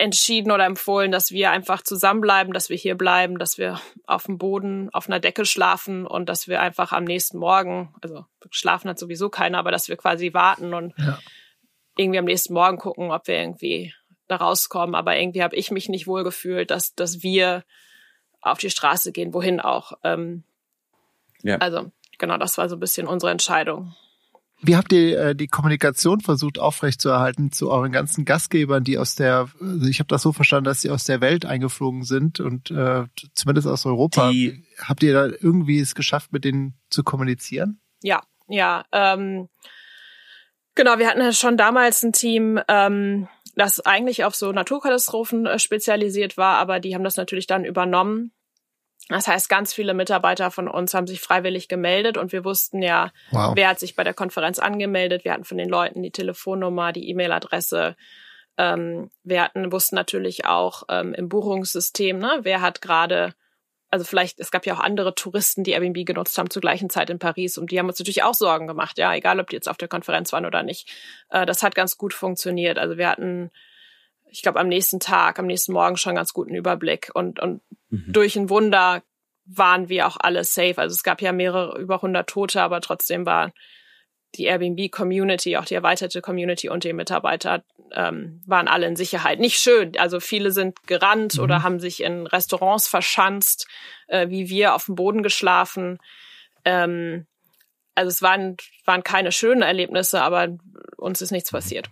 [0.00, 4.38] entschieden oder empfohlen, dass wir einfach zusammenbleiben, dass wir hier bleiben, dass wir auf dem
[4.38, 8.98] Boden, auf einer Decke schlafen und dass wir einfach am nächsten Morgen, also schlafen hat
[8.98, 11.18] sowieso keiner, aber dass wir quasi warten und ja.
[11.96, 13.94] irgendwie am nächsten Morgen gucken, ob wir irgendwie
[14.26, 14.94] da rauskommen.
[14.94, 17.62] Aber irgendwie habe ich mich nicht wohl gefühlt, dass, dass wir
[18.40, 19.92] auf die Straße gehen, wohin auch.
[20.02, 20.44] Ähm,
[21.42, 21.58] ja.
[21.58, 23.94] Also genau, das war so ein bisschen unsere Entscheidung.
[24.62, 29.48] Wie habt ihr äh, die Kommunikation versucht aufrechtzuerhalten zu euren ganzen Gastgebern, die aus der,
[29.60, 33.04] also ich habe das so verstanden, dass sie aus der Welt eingeflogen sind und äh,
[33.34, 34.30] zumindest aus Europa.
[34.30, 37.80] Die, habt ihr da irgendwie es geschafft, mit denen zu kommunizieren?
[38.02, 38.84] Ja, ja.
[38.92, 39.48] Ähm,
[40.74, 45.58] genau, wir hatten ja schon damals ein Team, ähm, das eigentlich auf so Naturkatastrophen äh,
[45.58, 48.32] spezialisiert war, aber die haben das natürlich dann übernommen
[49.10, 53.12] das heißt, ganz viele Mitarbeiter von uns haben sich freiwillig gemeldet und wir wussten ja,
[53.30, 53.52] wow.
[53.56, 55.24] wer hat sich bei der Konferenz angemeldet.
[55.24, 57.96] Wir hatten von den Leuten die Telefonnummer, die E-Mail-Adresse.
[58.56, 63.34] Ähm, wir hatten, wussten natürlich auch ähm, im Buchungssystem, ne, wer hat gerade,
[63.90, 67.10] also vielleicht, es gab ja auch andere Touristen, die Airbnb genutzt haben zur gleichen Zeit
[67.10, 69.68] in Paris und die haben uns natürlich auch Sorgen gemacht, ja, egal ob die jetzt
[69.68, 70.90] auf der Konferenz waren oder nicht.
[71.30, 72.78] Äh, das hat ganz gut funktioniert.
[72.78, 73.50] Also wir hatten
[74.30, 77.10] ich glaube, am nächsten Tag, am nächsten Morgen schon ganz guten Überblick.
[77.14, 78.04] Und, und mhm.
[78.06, 79.02] durch ein Wunder
[79.44, 80.78] waren wir auch alle safe.
[80.78, 83.52] Also es gab ja mehrere, über 100 Tote, aber trotzdem war
[84.36, 89.40] die Airbnb-Community, auch die erweiterte Community und die Mitarbeiter ähm, waren alle in Sicherheit.
[89.40, 89.98] Nicht schön.
[89.98, 91.42] Also viele sind gerannt mhm.
[91.42, 93.66] oder haben sich in Restaurants verschanzt,
[94.06, 95.98] äh, wie wir auf dem Boden geschlafen.
[96.64, 97.26] Ähm,
[97.96, 100.56] also es waren, waren keine schönen Erlebnisse, aber
[100.96, 101.90] uns ist nichts passiert.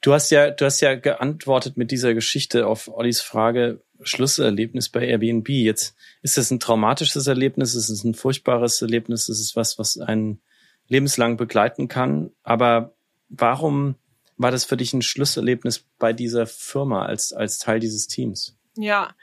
[0.00, 5.06] Du hast ja, du hast ja geantwortet mit dieser Geschichte auf Ollis Frage Schlusserlebnis bei
[5.06, 5.48] Airbnb.
[5.48, 9.98] Jetzt ist das ein traumatisches Erlebnis, ist es ein furchtbares Erlebnis, ist es was, was
[9.98, 10.40] einen
[10.86, 12.30] lebenslang begleiten kann.
[12.42, 12.94] Aber
[13.28, 13.96] warum
[14.36, 18.56] war das für dich ein Schlusserlebnis bei dieser Firma als, als Teil dieses Teams?
[18.76, 19.14] Ja,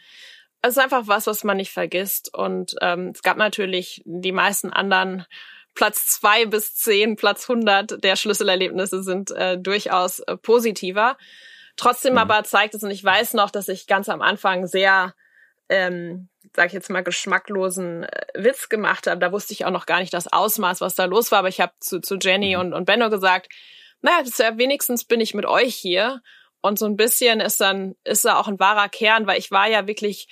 [0.61, 2.33] es ist einfach was, was man nicht vergisst.
[2.33, 5.25] Und ähm, es gab natürlich die meisten anderen
[5.75, 11.17] Platz zwei bis zehn, Platz 100 der Schlüsselerlebnisse sind äh, durchaus äh, positiver.
[11.75, 12.19] Trotzdem mhm.
[12.19, 15.13] aber zeigt es, und ich weiß noch, dass ich ganz am Anfang sehr,
[15.67, 19.19] ähm, sag ich jetzt mal, geschmacklosen äh, Witz gemacht habe.
[19.19, 21.39] Da wusste ich auch noch gar nicht das Ausmaß, was da los war.
[21.39, 22.61] Aber ich habe zu, zu Jenny mhm.
[22.61, 23.49] und, und Benno gesagt,
[24.01, 26.21] naja, ja, wenigstens bin ich mit euch hier.
[26.61, 29.67] Und so ein bisschen ist dann, ist da auch ein wahrer Kern, weil ich war
[29.67, 30.27] ja wirklich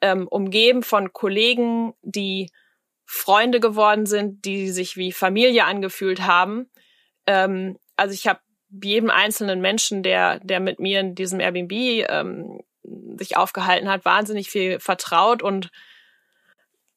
[0.00, 2.50] ähm, umgeben von Kollegen, die
[3.04, 6.70] Freunde geworden sind, die sich wie Familie angefühlt haben.
[7.26, 8.40] Ähm, also ich habe
[8.82, 12.60] jedem einzelnen Menschen, der, der mit mir in diesem Airbnb ähm,
[13.16, 15.70] sich aufgehalten hat, wahnsinnig viel vertraut und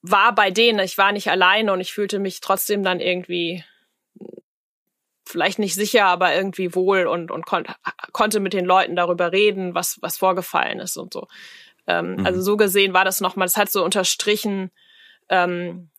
[0.01, 0.79] war bei denen.
[0.79, 3.63] Ich war nicht alleine und ich fühlte mich trotzdem dann irgendwie
[5.25, 7.65] vielleicht nicht sicher, aber irgendwie wohl und, und kon
[8.13, 11.27] konnte mit den Leuten darüber reden, was, was vorgefallen ist und so.
[11.85, 12.25] Ähm, mhm.
[12.25, 14.71] Also so gesehen war das nochmal, das hat so unterstrichen,
[15.29, 15.89] ähm,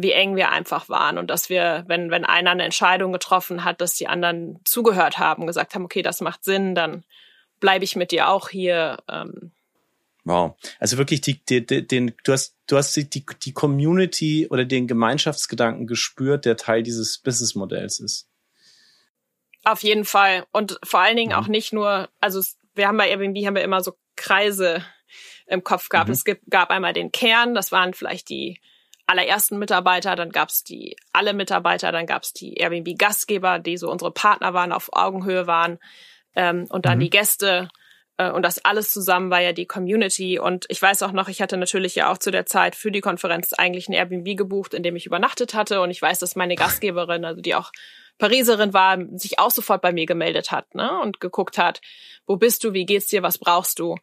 [0.00, 3.80] wie eng wir einfach waren und dass wir, wenn, wenn einer eine Entscheidung getroffen hat,
[3.80, 7.04] dass die anderen zugehört haben, gesagt haben, okay, das macht Sinn, dann
[7.58, 8.98] bleibe ich mit dir auch hier.
[9.08, 9.52] Ähm,
[10.24, 10.56] Wow.
[10.78, 14.86] Also wirklich die, die, den, du hast, du hast die, die, die Community oder den
[14.86, 18.28] Gemeinschaftsgedanken gespürt, der Teil dieses Businessmodells ist.
[19.64, 20.44] Auf jeden Fall.
[20.52, 21.38] Und vor allen Dingen mhm.
[21.38, 22.42] auch nicht nur, also
[22.74, 24.84] wir haben bei Airbnb haben wir immer so Kreise
[25.46, 26.08] im Kopf gehabt.
[26.08, 26.14] Mhm.
[26.14, 28.60] Es gibt, gab einmal den Kern, das waren vielleicht die
[29.08, 34.54] allerersten Mitarbeiter, dann gab's die alle Mitarbeiter, dann gab's die Airbnb-Gastgeber, die so unsere Partner
[34.54, 35.78] waren, auf Augenhöhe waren,
[36.36, 37.02] ähm, und dann mhm.
[37.02, 37.68] die Gäste.
[38.18, 40.38] Äh, und das alles zusammen war ja die Community.
[40.38, 43.00] Und ich weiß auch noch, ich hatte natürlich ja auch zu der Zeit für die
[43.00, 45.80] Konferenz eigentlich ein Airbnb gebucht, in dem ich übernachtet hatte.
[45.80, 47.72] Und ich weiß, dass meine Gastgeberin, also die auch
[48.18, 51.00] Pariserin war, sich auch sofort bei mir gemeldet hat ne?
[51.00, 51.80] und geguckt hat,
[52.26, 53.96] wo bist du, wie geht's dir, was brauchst du.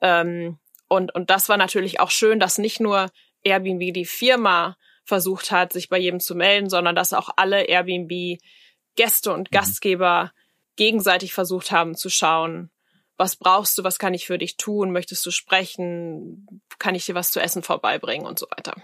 [0.00, 3.10] Ähm, und, und das war natürlich auch schön, dass nicht nur
[3.42, 8.38] Airbnb die Firma versucht hat, sich bei jedem zu melden, sondern dass auch alle Airbnb
[8.96, 9.56] Gäste und mhm.
[9.56, 10.32] Gastgeber
[10.76, 12.70] gegenseitig versucht haben zu schauen,
[13.16, 17.14] was brauchst du, was kann ich für dich tun, möchtest du sprechen, kann ich dir
[17.14, 18.74] was zu essen vorbeibringen und so weiter.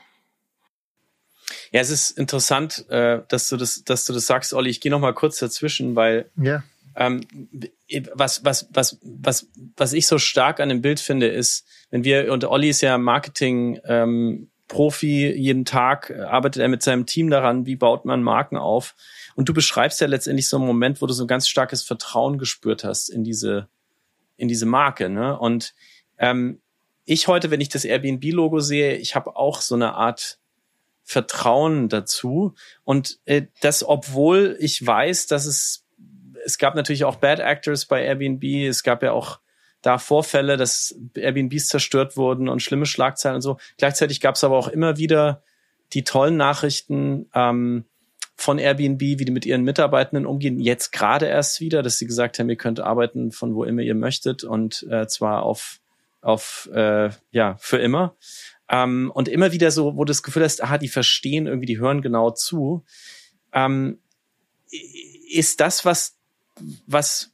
[1.71, 4.71] Ja, es ist interessant, äh, dass du das, dass du das sagst, Olli.
[4.71, 6.65] Ich gehe noch mal kurz dazwischen, weil ja.
[6.97, 7.22] Ähm,
[8.14, 12.32] was, was, was, was, was ich so stark an dem Bild finde, ist, wenn wir
[12.32, 17.66] und Olli ist ja Marketing ähm, Profi, jeden Tag arbeitet er mit seinem Team daran,
[17.66, 18.95] wie baut man Marken auf.
[19.34, 22.38] Und du beschreibst ja letztendlich so einen Moment, wo du so ein ganz starkes Vertrauen
[22.38, 23.68] gespürt hast in diese
[24.36, 25.09] in diese Marke.
[25.09, 25.38] Ne?
[25.38, 25.74] Und
[26.18, 26.61] ähm,
[27.05, 30.38] ich heute, wenn ich das Airbnb-Logo sehe, ich habe auch so eine Art
[31.03, 32.55] Vertrauen dazu.
[32.82, 35.84] Und äh, das, obwohl ich weiß, dass es,
[36.45, 39.40] es gab natürlich auch Bad Actors bei Airbnb, es gab ja auch
[39.82, 43.59] da Vorfälle, dass Airbnbs zerstört wurden und schlimme Schlagzeilen und so.
[43.76, 45.42] Gleichzeitig gab es aber auch immer wieder
[45.92, 47.84] die tollen Nachrichten ähm,
[48.34, 50.59] von Airbnb, wie die mit ihren Mitarbeitenden umgehen.
[50.59, 53.95] Jetzt gerade erst wieder, dass sie gesagt haben, ihr könnt arbeiten von wo immer ihr
[53.95, 55.80] möchtet und äh, zwar auf
[56.20, 58.16] auf äh, ja für immer.
[58.70, 61.78] Ähm, und immer wieder so, wo du das Gefühl hast, aha, die verstehen irgendwie, die
[61.78, 62.84] hören genau zu.
[63.53, 64.01] Ähm,
[65.30, 66.14] ist das was,
[66.87, 67.33] was,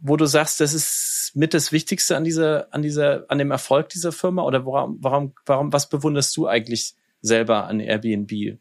[0.00, 3.88] wo du sagst, das ist mit das Wichtigste an dieser, an dieser, an dem Erfolg
[3.88, 4.42] dieser Firma?
[4.42, 8.58] Oder warum, warum, warum, was bewunderst du eigentlich selber an Airbnb?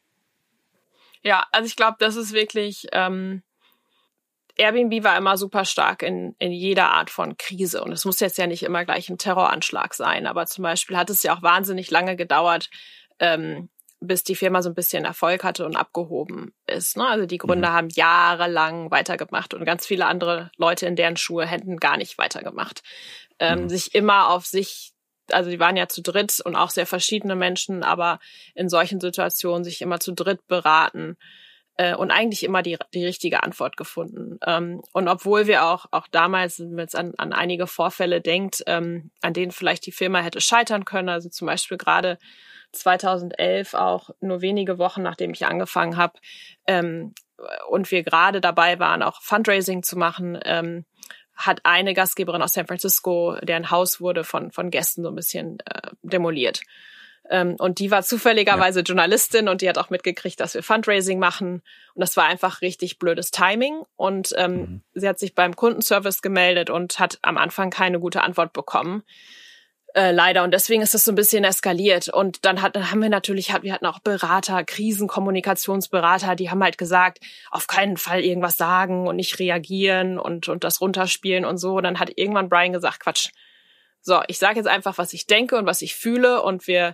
[1.22, 3.44] Ja, also ich glaube, das ist wirklich, ähm,
[4.58, 7.84] Airbnb war immer super stark in, in jeder Art von Krise.
[7.84, 11.10] Und es muss jetzt ja nicht immer gleich ein Terroranschlag sein, aber zum Beispiel hat
[11.10, 12.70] es ja auch wahnsinnig lange gedauert,
[13.20, 13.70] ähm,
[14.06, 16.98] bis die Firma so ein bisschen Erfolg hatte und abgehoben ist.
[16.98, 17.08] Ne?
[17.08, 17.74] Also die Gründer mhm.
[17.74, 22.82] haben jahrelang weitergemacht und ganz viele andere Leute in deren Schuhe hätten gar nicht weitergemacht.
[23.40, 23.70] Ähm, mhm.
[23.70, 24.94] Sich immer auf sich,
[25.32, 28.20] also die waren ja zu dritt und auch sehr verschiedene Menschen, aber
[28.54, 31.18] in solchen Situationen sich immer zu dritt beraten
[31.78, 34.40] äh, und eigentlich immer die, die richtige Antwort gefunden.
[34.46, 38.64] Ähm, und obwohl wir auch, auch damals, wenn man jetzt an, an einige Vorfälle denkt,
[38.68, 42.18] ähm, an denen vielleicht die Firma hätte scheitern können, also zum Beispiel gerade
[42.76, 46.20] 2011 auch nur wenige Wochen nachdem ich angefangen habe
[46.68, 47.14] ähm,
[47.70, 50.86] und wir gerade dabei waren, auch Fundraising zu machen, ähm,
[51.36, 55.60] hat eine Gastgeberin aus San Francisco, deren Haus wurde von, von Gästen so ein bisschen
[55.66, 56.62] äh, demoliert.
[57.30, 58.84] Ähm, und die war zufälligerweise ja.
[58.84, 61.62] Journalistin und die hat auch mitgekriegt, dass wir Fundraising machen.
[61.94, 63.82] Und das war einfach richtig blödes Timing.
[63.96, 64.82] Und ähm, mhm.
[64.94, 69.04] sie hat sich beim Kundenservice gemeldet und hat am Anfang keine gute Antwort bekommen.
[69.96, 70.44] Äh, leider.
[70.44, 72.10] Und deswegen ist das so ein bisschen eskaliert.
[72.10, 76.78] Und dann, hat, dann haben wir natürlich, wir hatten auch Berater, Krisenkommunikationsberater, die haben halt
[76.78, 77.20] gesagt,
[77.50, 81.78] auf keinen Fall irgendwas sagen und nicht reagieren und, und das runterspielen und so.
[81.78, 83.30] Und dann hat irgendwann Brian gesagt, Quatsch.
[84.02, 86.94] So, ich sage jetzt einfach, was ich denke und was ich fühle und wir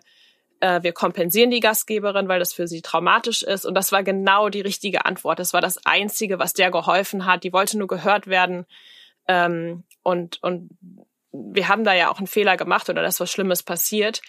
[0.60, 3.66] äh, wir kompensieren die Gastgeberin, weil das für sie traumatisch ist.
[3.66, 5.40] Und das war genau die richtige Antwort.
[5.40, 7.44] Das war das Einzige, was der geholfen hat.
[7.44, 8.68] Die wollte nur gehört werden.
[9.28, 10.70] Ähm, und, und
[11.32, 14.22] wir haben da ja auch einen Fehler gemacht oder dass was Schlimmes passiert.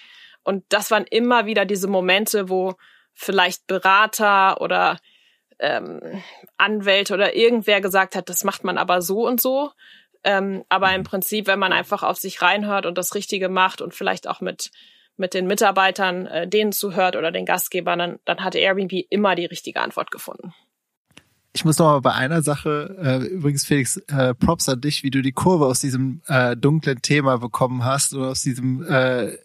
[0.44, 2.74] Und das waren immer wieder diese Momente, wo
[3.14, 4.98] vielleicht Berater oder
[5.58, 6.22] ähm,
[6.56, 9.70] Anwälte oder irgendwer gesagt hat, das macht man aber so und so.
[10.24, 13.94] Ähm, aber im Prinzip, wenn man einfach auf sich reinhört und das Richtige macht und
[13.94, 14.70] vielleicht auch mit
[15.16, 19.46] mit den Mitarbeitern, äh, denen zuhört oder den Gastgebern, dann, dann hatte Airbnb immer die
[19.46, 20.54] richtige Antwort gefunden.
[21.52, 25.10] Ich muss noch mal bei einer Sache, äh, übrigens Felix, äh, Props an dich, wie
[25.10, 29.36] du die Kurve aus diesem äh, dunklen Thema bekommen hast oder aus diesem äh,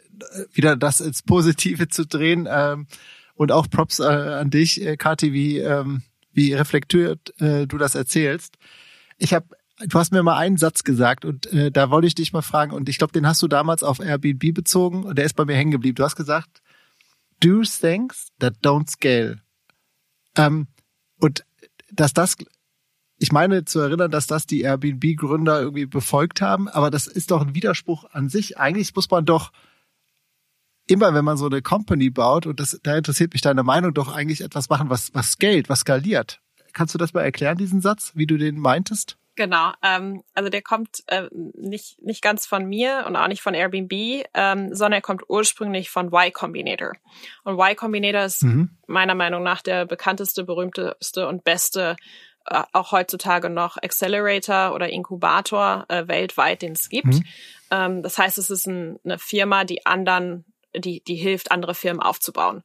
[0.54, 2.48] wieder das ins Positive zu drehen.
[2.50, 2.88] Ähm,
[3.36, 6.02] und auch Props äh, an dich, äh, Kathi, wie, ähm,
[6.32, 8.58] wie reflektiert äh, du das erzählst.
[9.18, 9.48] Ich habe
[9.80, 12.72] du hast mir mal einen Satz gesagt und äh, da wollte ich dich mal fragen
[12.72, 15.56] und ich glaube, den hast du damals auf Airbnb bezogen und der ist bei mir
[15.56, 15.96] hängen geblieben.
[15.96, 16.62] Du hast gesagt,
[17.42, 19.42] do things that don't scale.
[20.36, 20.68] Ähm,
[21.20, 21.46] und
[21.92, 22.36] dass das
[23.20, 27.42] ich meine zu erinnern, dass das die Airbnb-Gründer irgendwie befolgt haben, aber das ist doch
[27.42, 28.60] ein Widerspruch an sich.
[28.60, 29.52] Eigentlich muss man doch
[30.86, 34.14] immer, wenn man so eine Company baut, und das, da interessiert mich deine Meinung, doch
[34.14, 36.42] eigentlich etwas machen, was, was Geld, was skaliert.
[36.74, 39.18] Kannst du das mal erklären, diesen Satz, wie du den meintest?
[39.38, 43.54] Genau, ähm, also der kommt äh, nicht, nicht ganz von mir und auch nicht von
[43.54, 46.94] Airbnb, ähm, sondern er kommt ursprünglich von Y Combinator.
[47.44, 48.72] Und Y Combinator ist mhm.
[48.88, 51.98] meiner Meinung nach der bekannteste, berühmteste und beste
[52.48, 57.06] äh, auch heutzutage noch Accelerator oder Inkubator äh, weltweit, den es gibt.
[57.06, 57.24] Mhm.
[57.70, 62.02] Ähm, das heißt, es ist ein, eine Firma, die anderen, die, die hilft, andere Firmen
[62.02, 62.64] aufzubauen.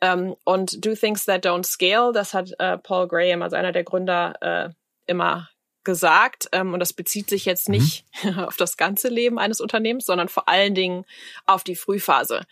[0.00, 3.84] Ähm, und Do Things That Don't Scale, das hat äh, Paul Graham, also einer der
[3.84, 4.70] Gründer, äh,
[5.06, 5.50] immer
[5.86, 6.48] gesagt.
[6.52, 7.76] Ähm, und das bezieht sich jetzt mhm.
[7.76, 8.38] nicht mhm.
[8.44, 11.06] auf das ganze Leben eines Unternehmens, sondern vor allen Dingen
[11.46, 12.42] auf die Frühphase.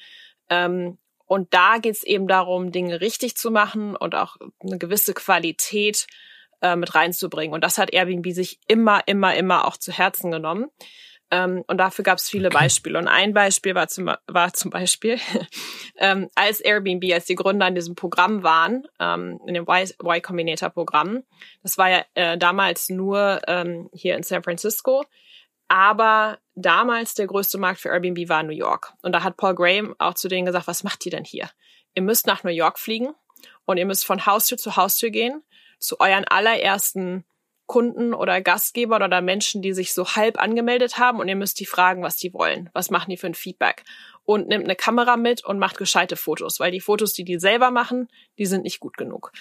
[0.48, 5.12] Ähm, und da geht es eben darum, Dinge richtig zu machen und auch eine gewisse
[5.12, 6.06] Qualität
[6.62, 7.54] äh, mit reinzubringen.
[7.54, 10.70] Und das hat Airbnb sich immer, immer, immer auch zu Herzen genommen.
[11.34, 12.48] Ähm, und dafür gab es viele.
[12.48, 12.96] Beispiele.
[12.96, 15.18] Und ein Beispiel war zum, war zum Beispiel,
[15.98, 20.70] ähm, als Airbnb, als die Gründer in diesem Programm waren, ähm, in dem Y, Combinator
[20.70, 21.24] Programm,
[21.64, 25.04] das war ja äh, damals nur ähm, hier in San Francisco,
[25.66, 28.92] aber damals der größte Markt für Airbnb war New York.
[29.02, 31.50] Und da hat Paul Graham auch zu denen gesagt, was macht ihr denn hier?
[31.94, 33.12] Ihr müsst nach New York fliegen
[33.64, 35.42] und ihr müsst von Haustür zu Haustür gehen
[35.80, 37.24] zu euren allerersten
[37.66, 41.66] Kunden oder Gastgeber oder Menschen, die sich so halb angemeldet haben und ihr müsst die
[41.66, 42.68] fragen, was die wollen.
[42.74, 43.84] Was machen die für ein Feedback?
[44.24, 47.70] Und nimmt eine Kamera mit und macht gescheite Fotos, weil die Fotos, die die selber
[47.70, 48.08] machen,
[48.38, 49.32] die sind nicht gut genug.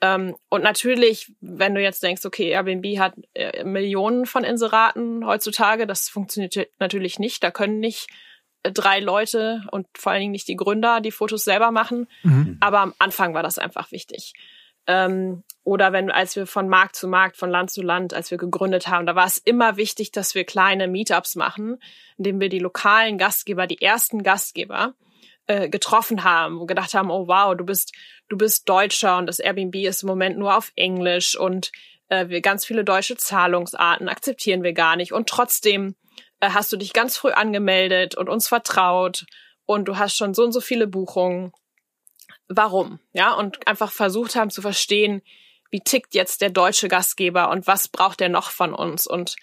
[0.00, 5.86] Ähm, und natürlich, wenn du jetzt denkst, okay, Airbnb hat äh, Millionen von Inseraten heutzutage,
[5.86, 7.42] das funktioniert natürlich nicht.
[7.42, 8.08] Da können nicht
[8.62, 12.08] äh, drei Leute und vor allen Dingen nicht die Gründer die Fotos selber machen.
[12.22, 12.58] Mhm.
[12.60, 14.34] Aber am Anfang war das einfach wichtig.
[14.86, 18.38] Ähm, oder wenn, als wir von Markt zu Markt, von Land zu Land, als wir
[18.38, 21.78] gegründet haben, da war es immer wichtig, dass wir kleine Meetups machen,
[22.16, 24.94] indem wir die lokalen Gastgeber, die ersten Gastgeber,
[25.48, 27.92] äh, getroffen haben und gedacht haben, oh wow, du bist,
[28.28, 31.72] du bist Deutscher und das Airbnb ist im Moment nur auf Englisch und
[32.08, 35.12] äh, wir ganz viele deutsche Zahlungsarten akzeptieren wir gar nicht.
[35.12, 35.96] Und trotzdem
[36.40, 39.26] äh, hast du dich ganz früh angemeldet und uns vertraut
[39.64, 41.52] und du hast schon so und so viele Buchungen.
[42.48, 43.00] Warum?
[43.12, 45.22] Ja, und einfach versucht haben zu verstehen,
[45.70, 49.36] wie tickt jetzt der deutsche Gastgeber und was braucht er noch von uns und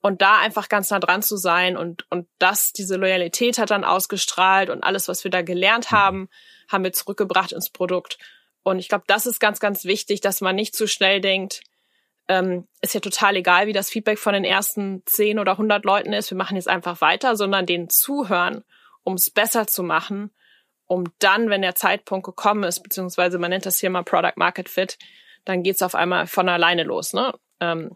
[0.00, 3.84] und da einfach ganz nah dran zu sein und und das diese Loyalität hat dann
[3.84, 6.28] ausgestrahlt und alles was wir da gelernt haben
[6.68, 8.18] haben wir zurückgebracht ins Produkt
[8.62, 11.62] und ich glaube das ist ganz ganz wichtig dass man nicht zu schnell denkt
[12.28, 16.12] ähm, ist ja total egal wie das Feedback von den ersten zehn oder hundert Leuten
[16.12, 18.64] ist wir machen jetzt einfach weiter sondern denen zuhören
[19.02, 20.30] um es besser zu machen
[20.86, 24.68] um dann wenn der Zeitpunkt gekommen ist beziehungsweise man nennt das hier mal Product Market
[24.68, 24.98] Fit
[25.46, 27.14] dann geht's auf einmal von alleine los.
[27.14, 27.32] Ne?
[27.60, 27.92] Ähm,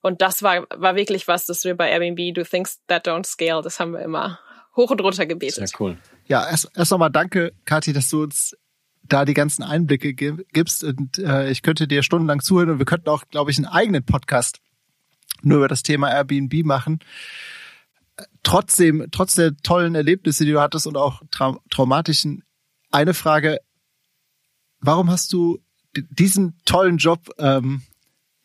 [0.00, 3.62] und das war, war wirklich was, das wir bei Airbnb Do Things That Don't Scale,
[3.62, 4.38] das haben wir immer
[4.76, 5.68] hoch und runter gebetet.
[5.68, 5.98] Sehr cool.
[6.26, 8.56] Ja, erst, erst nochmal danke, Kathi, dass du uns
[9.02, 10.84] da die ganzen Einblicke gibst.
[10.84, 14.04] Und äh, ich könnte dir stundenlang zuhören und wir könnten auch, glaube ich, einen eigenen
[14.04, 14.60] Podcast
[15.42, 17.00] nur über das Thema Airbnb machen.
[18.42, 22.44] Trotzdem, trotz der tollen Erlebnisse, die du hattest und auch trau traumatischen,
[22.90, 23.58] eine Frage,
[24.80, 25.58] warum hast du
[25.96, 27.82] diesen tollen Job, ähm,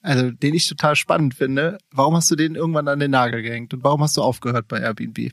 [0.01, 3.73] also den ich total spannend finde, warum hast du den irgendwann an den Nagel gehängt
[3.73, 5.31] und warum hast du aufgehört bei Airbnb?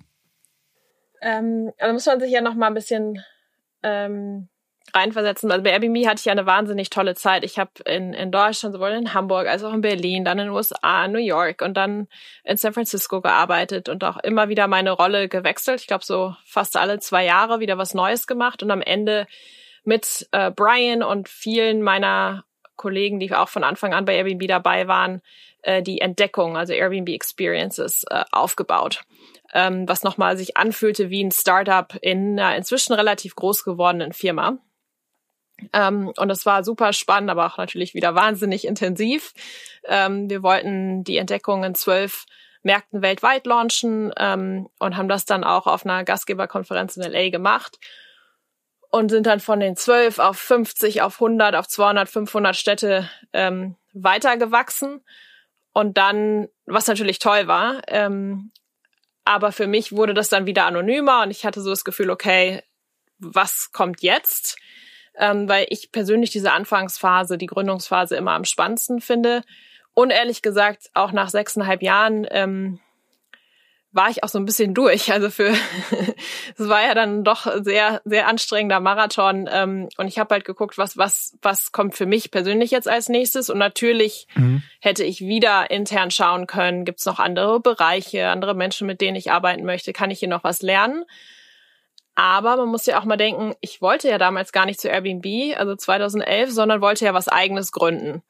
[1.23, 3.23] Ähm, also muss man sich ja noch mal ein bisschen
[3.83, 4.49] ähm,
[4.95, 5.51] reinversetzen.
[5.51, 7.45] Also bei Airbnb hatte ich ja eine wahnsinnig tolle Zeit.
[7.45, 10.55] Ich habe in, in Deutschland, sowohl in Hamburg als auch in Berlin, dann in den
[10.55, 12.09] USA, New York und dann
[12.45, 15.81] in San Francisco gearbeitet und auch immer wieder meine Rolle gewechselt.
[15.81, 19.27] Ich glaube, so fast alle zwei Jahre wieder was Neues gemacht und am Ende
[19.85, 22.45] mit äh, Brian und vielen meiner
[22.77, 25.21] Kollegen, die auch von Anfang an bei Airbnb dabei waren,
[25.63, 29.03] äh, die Entdeckung, also Airbnb Experiences, äh, aufgebaut.
[29.53, 34.59] Ähm, was nochmal sich anfühlte wie ein Startup in einer inzwischen relativ groß gewordenen Firma.
[35.73, 39.33] Ähm, und es war super spannend, aber auch natürlich wieder wahnsinnig intensiv.
[39.85, 42.27] Ähm, wir wollten die Entdeckung in zwölf
[42.63, 47.79] Märkten weltweit launchen ähm, und haben das dann auch auf einer Gastgeberkonferenz in LA gemacht
[48.91, 53.77] und sind dann von den 12 auf 50, auf 100, auf 200, 500 Städte ähm,
[53.93, 55.03] weitergewachsen.
[55.73, 58.51] Und dann, was natürlich toll war, ähm,
[59.25, 62.63] aber für mich wurde das dann wieder anonymer und ich hatte so das Gefühl, okay,
[63.19, 64.57] was kommt jetzt?
[65.21, 69.43] Ähm, weil ich persönlich diese Anfangsphase, die Gründungsphase immer am spannendsten finde.
[69.95, 72.81] Und ehrlich gesagt, auch nach sechseinhalb Jahren ähm,
[73.93, 75.13] war ich auch so ein bisschen durch.
[75.13, 75.49] Also für
[76.57, 80.79] es war ja dann doch sehr sehr anstrengender Marathon ähm, und ich habe halt geguckt,
[80.79, 84.63] was was was kommt für mich persönlich jetzt als nächstes und natürlich mhm.
[84.81, 89.17] hätte ich wieder intern schauen können, gibt es noch andere Bereiche, andere Menschen, mit denen
[89.17, 91.05] ich arbeiten möchte, kann ich hier noch was lernen?
[92.21, 95.57] Aber man muss ja auch mal denken, ich wollte ja damals gar nicht zu Airbnb,
[95.57, 98.23] also 2011, sondern wollte ja was eigenes gründen.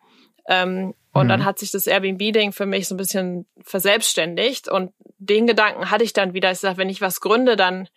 [0.47, 1.29] Ähm, und mhm.
[1.29, 4.69] dann hat sich das Airbnb-Ding für mich so ein bisschen verselbstständigt.
[4.69, 6.53] Und den Gedanken hatte ich dann wieder.
[6.53, 7.89] Ich sage, wenn ich was gründe, dann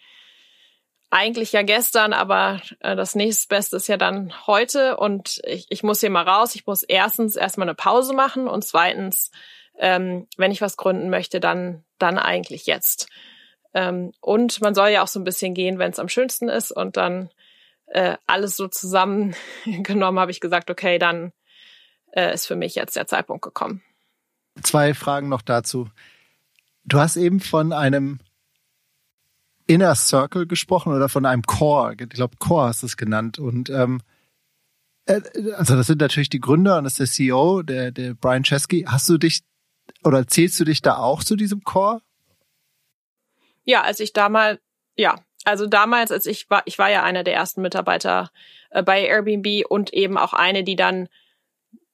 [1.11, 4.97] eigentlich ja gestern, aber äh, das nächstbeste ist ja dann heute.
[4.97, 6.55] Und ich, ich muss hier mal raus.
[6.55, 9.29] Ich muss erstens erstmal eine Pause machen und zweitens,
[9.77, 13.09] ähm, wenn ich was gründen möchte, dann, dann eigentlich jetzt.
[13.73, 16.71] Ähm, und man soll ja auch so ein bisschen gehen, wenn es am schönsten ist.
[16.71, 17.29] Und dann
[17.87, 21.31] äh, alles so zusammengenommen habe ich gesagt, okay, dann
[22.11, 23.81] äh, ist für mich jetzt der Zeitpunkt gekommen.
[24.61, 25.89] Zwei Fragen noch dazu.
[26.85, 28.19] Du hast eben von einem
[29.65, 31.95] Inner Circle gesprochen oder von einem Core.
[31.99, 33.39] Ich glaube, Core hast du es genannt.
[33.39, 34.01] Und ähm,
[35.05, 35.21] äh,
[35.55, 38.85] also das sind natürlich die Gründer und das ist der CEO, der, der Brian Chesky.
[38.87, 39.41] Hast du dich
[40.03, 42.01] oder zählst du dich da auch zu diesem Core?
[43.65, 44.59] Ja, als ich damals,
[44.95, 48.31] ja, also damals, als ich war, ich war ja einer der ersten Mitarbeiter
[48.69, 51.09] äh, bei Airbnb und eben auch eine, die dann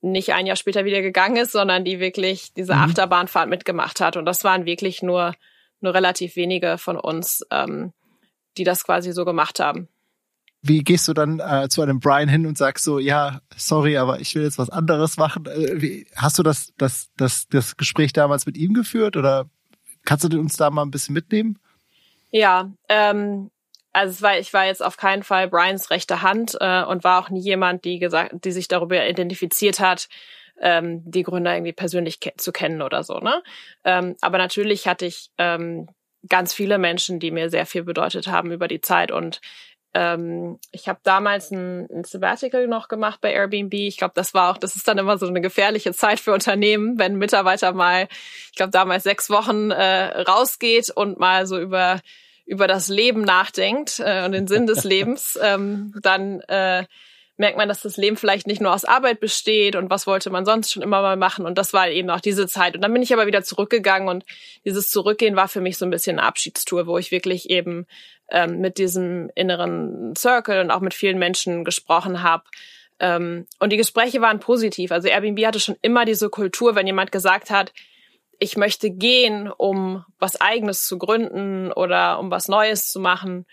[0.02, 2.82] nicht ein Jahr später wieder gegangen ist, sondern die wirklich diese mhm.
[2.82, 4.18] Achterbahnfahrt mitgemacht hat.
[4.18, 5.34] Und das waren wirklich nur,
[5.82, 7.92] nur relativ wenige von uns, ähm,
[8.58, 9.88] die das quasi so gemacht haben.
[10.62, 14.20] Wie gehst du dann äh, zu einem Brian hin und sagst so, ja, sorry, aber
[14.20, 15.46] ich will jetzt was anderes machen?
[15.46, 19.50] Äh, wie, hast du das, das, das, das Gespräch damals mit ihm geführt oder
[20.06, 21.60] kannst du uns da mal ein bisschen mitnehmen?
[22.32, 23.52] Ja, ähm,
[23.92, 27.24] also es war, ich war jetzt auf keinen Fall Brians rechte Hand äh, und war
[27.24, 30.08] auch nie jemand, die gesagt, die sich darüber identifiziert hat,
[30.62, 33.20] ähm, die Gründer irgendwie persönlich ke zu kennen oder so.
[33.20, 33.42] Ne?
[33.84, 35.88] Ähm, aber natürlich hatte ich ähm,
[36.28, 39.42] ganz viele Menschen, die mir sehr viel bedeutet haben über die Zeit und
[39.94, 43.74] ähm, ich habe damals ein, ein Sabbatical noch gemacht bei Airbnb.
[43.74, 47.00] Ich glaube, das war auch, das ist dann immer so eine gefährliche Zeit für Unternehmen,
[47.00, 48.08] wenn ein Mitarbeiter mal,
[48.52, 52.00] ich glaube, damals sechs Wochen äh, rausgeht und mal so über
[52.46, 56.86] über das Leben nachdenkt äh, und den Sinn des Lebens, ähm, dann äh,
[57.38, 60.46] merkt man, dass das Leben vielleicht nicht nur aus Arbeit besteht und was wollte man
[60.46, 61.46] sonst schon immer mal machen.
[61.46, 62.76] Und das war eben auch diese Zeit.
[62.76, 64.26] Und dann bin ich aber wieder zurückgegangen und
[64.66, 67.86] dieses Zurückgehen war für mich so ein bisschen eine Abschiedstour, wo ich wirklich eben
[68.32, 72.44] ähm, mit diesem inneren Circle und auch mit vielen Menschen gesprochen habe.
[73.00, 74.92] Ähm, und die Gespräche waren positiv.
[74.92, 77.74] Also Airbnb hatte schon immer diese Kultur, wenn jemand gesagt hat,
[78.40, 83.46] ich möchte gehen, um was eigenes zu gründen oder um was Neues zu machen.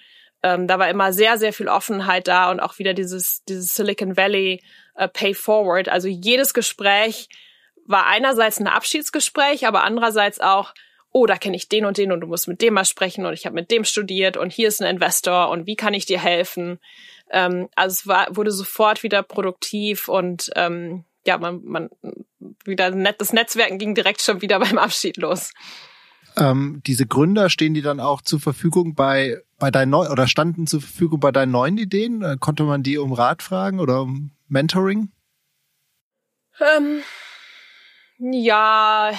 [0.43, 4.17] Ähm, da war immer sehr, sehr viel Offenheit da und auch wieder dieses, dieses Silicon
[4.17, 4.63] Valley
[4.95, 5.89] äh, Pay Forward.
[5.89, 7.29] Also jedes Gespräch
[7.85, 10.73] war einerseits ein Abschiedsgespräch, aber andererseits auch,
[11.17, 13.33] oh, da kenne ich den und den und du musst mit dem mal sprechen und
[13.33, 16.21] ich habe mit dem studiert und hier ist ein Investor und wie kann ich dir
[16.21, 16.79] helfen?
[17.31, 21.89] Ähm, also es war, wurde sofort wieder produktiv und ähm, ja, man, man
[22.67, 25.55] wieder net, das Netzwerken ging direkt schon wieder beim Abschied los.
[26.37, 30.67] Ähm, diese Gründer stehen die dann auch zur Verfügung bei bei deinen neuen oder standen
[30.67, 32.21] zur Verfügung bei deinen neuen Ideen?
[32.21, 35.11] Äh, konnte man die um Rat fragen oder um Mentoring?
[36.61, 37.01] Ähm,
[38.19, 39.13] ja,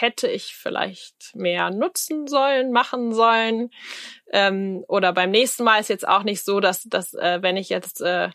[0.00, 3.70] hätte ich vielleicht mehr nutzen sollen, machen sollen.
[4.32, 7.68] Ähm, oder beim nächsten Mal ist jetzt auch nicht so, dass, dass äh, wenn ich
[7.68, 8.30] jetzt äh,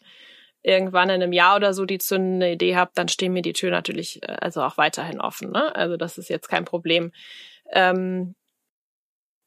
[0.63, 3.69] irgendwann in einem Jahr oder so die zündende Idee habe, dann stehen mir die Tür
[3.69, 5.51] natürlich äh, also auch weiterhin offen.
[5.51, 5.75] Ne?
[5.75, 7.11] Also das ist jetzt kein Problem.
[7.71, 8.35] Ähm,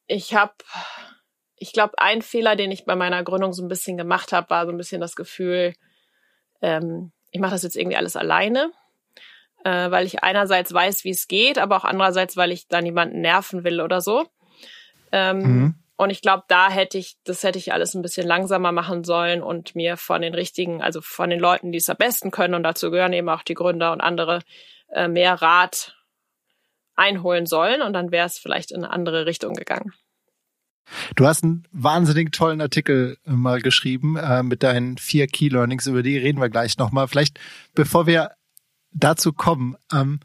[0.07, 0.53] ich habe,
[1.57, 4.65] ich glaube, ein Fehler, den ich bei meiner Gründung so ein bisschen gemacht habe, war
[4.65, 5.73] so ein bisschen das Gefühl,
[6.61, 8.71] ähm, ich mache das jetzt irgendwie alles alleine,
[9.67, 13.19] äh, weil ich einerseits weiß, wie es geht, aber auch andererseits, weil ich da niemanden
[13.19, 14.25] nerven will oder so.
[15.11, 15.75] Ähm, mhm.
[15.97, 19.43] Und ich glaube, da hätte ich, das hätte ich alles ein bisschen langsamer machen sollen
[19.43, 22.63] und mir von den richtigen, also von den Leuten, die es am besten können, und
[22.63, 24.39] dazu gehören eben auch die Gründer und andere,
[24.93, 25.97] äh, mehr Rat
[26.95, 27.81] einholen sollen.
[27.81, 29.91] Und dann wäre es vielleicht in eine andere Richtung gegangen.
[31.17, 35.87] Du hast einen wahnsinnig tollen Artikel äh, mal geschrieben äh, mit deinen vier Key Learnings,
[35.87, 37.09] über die reden wir gleich nochmal.
[37.09, 37.37] Vielleicht,
[37.75, 38.36] bevor wir
[38.99, 40.19] dazu kommen, ähm,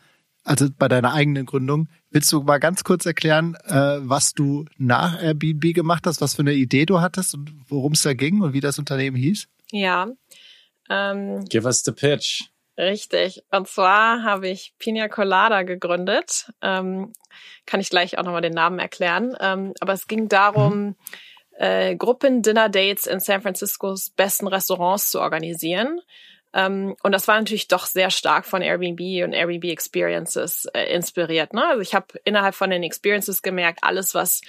[0.45, 5.23] also bei deiner eigenen Gründung, Willst du mal ganz kurz erklären, äh, was du nach
[5.23, 8.53] Airbnb gemacht hast, was für eine Idee du hattest und worum es da ging und
[8.53, 9.49] wie das Unternehmen hieß?
[9.71, 10.09] Ja.
[10.91, 12.51] Ähm, Give us the pitch.
[12.77, 13.43] Richtig.
[13.51, 16.53] Und zwar habe ich Pina Colada gegründet.
[16.61, 17.15] Ähm,
[17.65, 19.35] kann ich gleich auch nochmal den Namen erklären.
[19.41, 20.97] Ähm, aber es ging darum, mhm.
[21.53, 25.99] äh, Gruppen-Dinner-Dates in San Franciscos besten Restaurants zu organisieren.
[26.55, 31.55] Ähm, und das war natürlich doch sehr stark von Airbnb und Airbnb Experiences äh, inspiriert.
[31.55, 31.67] Ne?
[31.67, 34.43] Also ich habe innerhalb von den Experiences gemerkt, alles, was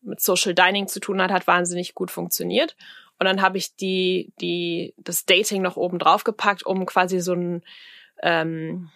[0.00, 2.76] mit Social Dining zu tun hat, hat wahnsinnig gut funktioniert.
[3.18, 7.32] Und dann habe ich die, die, das Dating noch oben drauf gepackt, um quasi so
[7.32, 7.62] ein
[8.22, 8.90] ähm,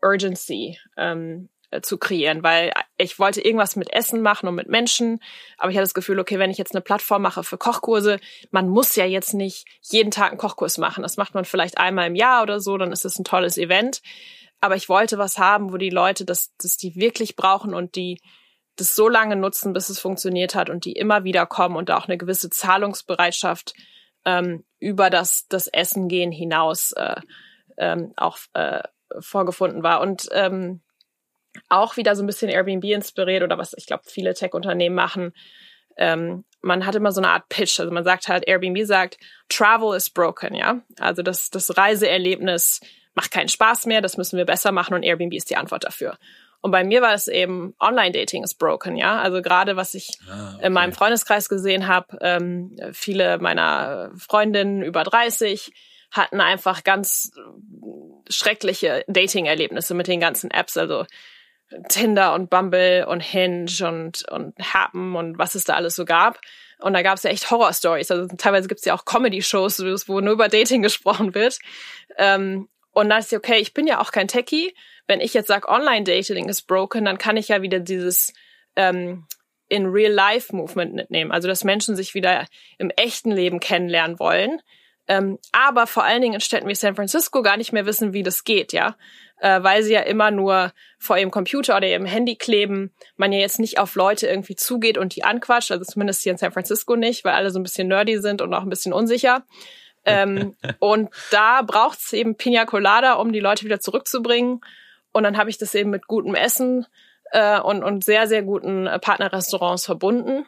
[0.00, 5.20] Urgency ähm, äh, zu kreieren, weil ich wollte irgendwas mit Essen machen und mit Menschen,
[5.58, 8.68] aber ich hatte das Gefühl, okay, wenn ich jetzt eine Plattform mache für Kochkurse, man
[8.68, 11.02] muss ja jetzt nicht jeden Tag einen Kochkurs machen.
[11.02, 14.00] Das macht man vielleicht einmal im Jahr oder so, dann ist es ein tolles Event.
[14.60, 18.20] Aber ich wollte was haben, wo die Leute das, das die wirklich brauchen und die
[18.76, 22.06] das so lange nutzen, bis es funktioniert hat und die immer wieder kommen und auch
[22.06, 23.74] eine gewisse Zahlungsbereitschaft
[24.24, 27.20] ähm, über das, das Essen gehen hinaus äh,
[27.76, 28.82] ähm, auch äh,
[29.20, 30.00] vorgefunden war.
[30.00, 30.80] Und ähm,
[31.68, 35.32] auch wieder so ein bisschen Airbnb inspiriert oder was ich glaube viele Tech-Unternehmen machen.
[35.96, 37.80] Ähm, man hat immer so eine Art Pitch.
[37.80, 40.80] Also man sagt halt, Airbnb sagt, Travel is broken, ja.
[40.98, 42.80] Also das, das Reiseerlebnis
[43.14, 46.18] macht keinen Spaß mehr, das müssen wir besser machen und Airbnb ist die Antwort dafür.
[46.60, 49.20] Und bei mir war es eben Online-Dating is broken, ja.
[49.20, 50.66] Also gerade was ich ah, okay.
[50.66, 55.72] in meinem Freundeskreis gesehen habe, ähm, viele meiner Freundinnen über 30
[56.10, 57.32] hatten einfach ganz
[58.28, 60.76] schreckliche Dating-Erlebnisse mit den ganzen Apps.
[60.76, 61.04] Also
[61.88, 66.40] Tinder und Bumble und Hinge und, und Happen und was es da alles so gab.
[66.80, 68.10] Und da gab es ja echt Horror-Stories.
[68.10, 71.58] Also teilweise gibt es ja auch Comedy-Shows, wo nur über Dating gesprochen wird.
[72.16, 74.74] Ähm, und dann ist ja okay, ich bin ja auch kein Techie.
[75.06, 78.32] Wenn ich jetzt sage, Online-Dating ist broken, dann kann ich ja wieder dieses
[78.76, 79.26] ähm,
[79.68, 81.32] in Real-Life-Movement mitnehmen.
[81.32, 82.46] Also dass Menschen sich wieder
[82.78, 84.62] im echten Leben kennenlernen wollen.
[85.06, 88.22] Ähm, aber vor allen Dingen in Städten wie San Francisco gar nicht mehr wissen, wie
[88.22, 88.96] das geht, ja
[89.40, 93.38] äh, weil sie ja immer nur vor ihrem Computer oder ihrem Handy kleben, man ja
[93.38, 96.96] jetzt nicht auf Leute irgendwie zugeht und die anquatscht, also zumindest hier in San Francisco
[96.96, 99.44] nicht, weil alle so ein bisschen nerdy sind und auch ein bisschen unsicher.
[100.04, 104.60] ähm, und da braucht's eben Pina Colada, um die Leute wieder zurückzubringen.
[105.12, 106.86] Und dann habe ich das eben mit gutem Essen
[107.32, 110.46] äh, und, und sehr, sehr guten äh, Partnerrestaurants verbunden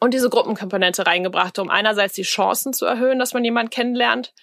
[0.00, 4.34] und diese Gruppenkomponente reingebracht, um einerseits die Chancen zu erhöhen, dass man jemanden kennenlernt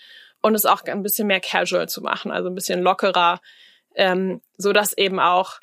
[0.41, 3.41] und es auch ein bisschen mehr casual zu machen, also ein bisschen lockerer,
[3.95, 5.59] ähm, so dass eben auch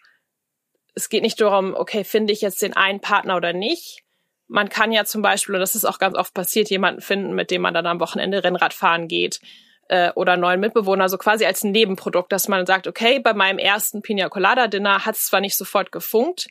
[0.98, 4.02] es geht nicht darum, okay, finde ich jetzt den einen Partner oder nicht.
[4.48, 7.52] Man kann ja zum Beispiel, und das ist auch ganz oft passiert, jemanden finden, mit
[7.52, 9.40] dem man dann am Wochenende Rennrad fahren geht
[9.88, 13.58] äh, oder neuen Mitbewohner, so quasi als ein Nebenprodukt, dass man sagt, okay, bei meinem
[13.58, 16.48] ersten Pina Colada Dinner hat es zwar nicht sofort gefunkt,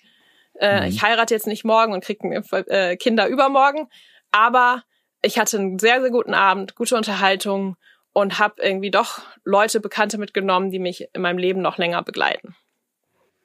[0.60, 0.88] äh, mhm.
[0.88, 2.26] ich heirate jetzt nicht morgen und kriege
[2.68, 3.90] äh, Kinder übermorgen,
[4.32, 4.84] aber
[5.22, 7.76] ich hatte einen sehr, sehr guten Abend, gute Unterhaltung
[8.18, 12.56] und habe irgendwie doch Leute, Bekannte mitgenommen, die mich in meinem Leben noch länger begleiten.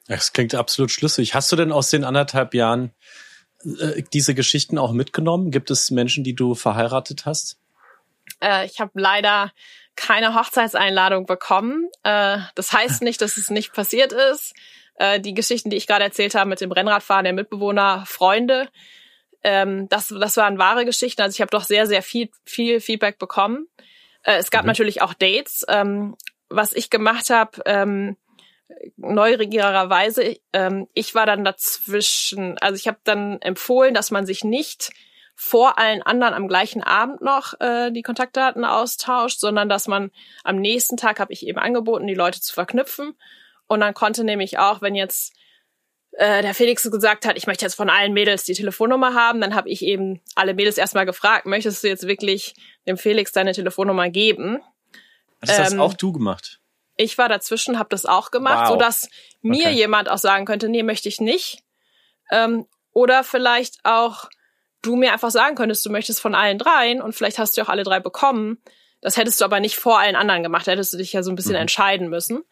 [0.08, 1.34] Das klingt absolut schlüssig.
[1.34, 2.90] Hast du denn aus den anderthalb Jahren
[3.64, 5.50] äh, diese Geschichten auch mitgenommen?
[5.50, 7.58] Gibt es Menschen, die du verheiratet hast?
[8.40, 9.52] Äh, ich habe leider
[9.94, 11.90] keine Hochzeitseinladung bekommen.
[12.02, 14.54] Äh, das heißt nicht, dass es nicht passiert ist.
[14.94, 18.70] Äh, die Geschichten, die ich gerade erzählt habe mit dem Rennradfahren der Mitbewohner, Freunde,
[19.44, 21.20] ähm, das, das waren wahre Geschichten.
[21.20, 23.68] Also ich habe doch sehr, sehr viel, viel Feedback bekommen.
[24.22, 24.68] Äh, es gab mhm.
[24.68, 25.64] natürlich auch Dates.
[25.68, 26.16] Ähm,
[26.48, 28.16] was ich gemacht habe, ähm,
[28.96, 34.90] neuregiererweise, ähm, ich war dann dazwischen, also ich habe dann empfohlen, dass man sich nicht
[35.34, 40.10] vor allen anderen am gleichen Abend noch äh, die Kontaktdaten austauscht, sondern dass man
[40.44, 43.14] am nächsten Tag habe ich eben angeboten, die Leute zu verknüpfen.
[43.66, 45.34] Und dann konnte nämlich auch, wenn jetzt
[46.12, 49.54] äh, der Felix gesagt hat, ich möchte jetzt von allen Mädels die Telefonnummer haben, dann
[49.54, 52.54] habe ich eben alle Mädels erstmal gefragt, möchtest du jetzt wirklich
[52.86, 54.60] dem Felix deine Telefonnummer geben?
[55.40, 56.60] Hast ähm, das auch du gemacht?
[56.96, 58.68] Ich war dazwischen, habe das auch gemacht, wow.
[58.70, 59.08] so dass
[59.40, 59.74] mir okay.
[59.76, 61.62] jemand auch sagen könnte, nee, möchte ich nicht.
[62.30, 64.28] Ähm, oder vielleicht auch
[64.82, 67.68] du mir einfach sagen könntest, du möchtest von allen dreien und vielleicht hast du auch
[67.68, 68.58] alle drei bekommen.
[69.00, 71.30] Das hättest du aber nicht vor allen anderen gemacht, da hättest du dich ja so
[71.30, 71.62] ein bisschen mhm.
[71.62, 72.42] entscheiden müssen.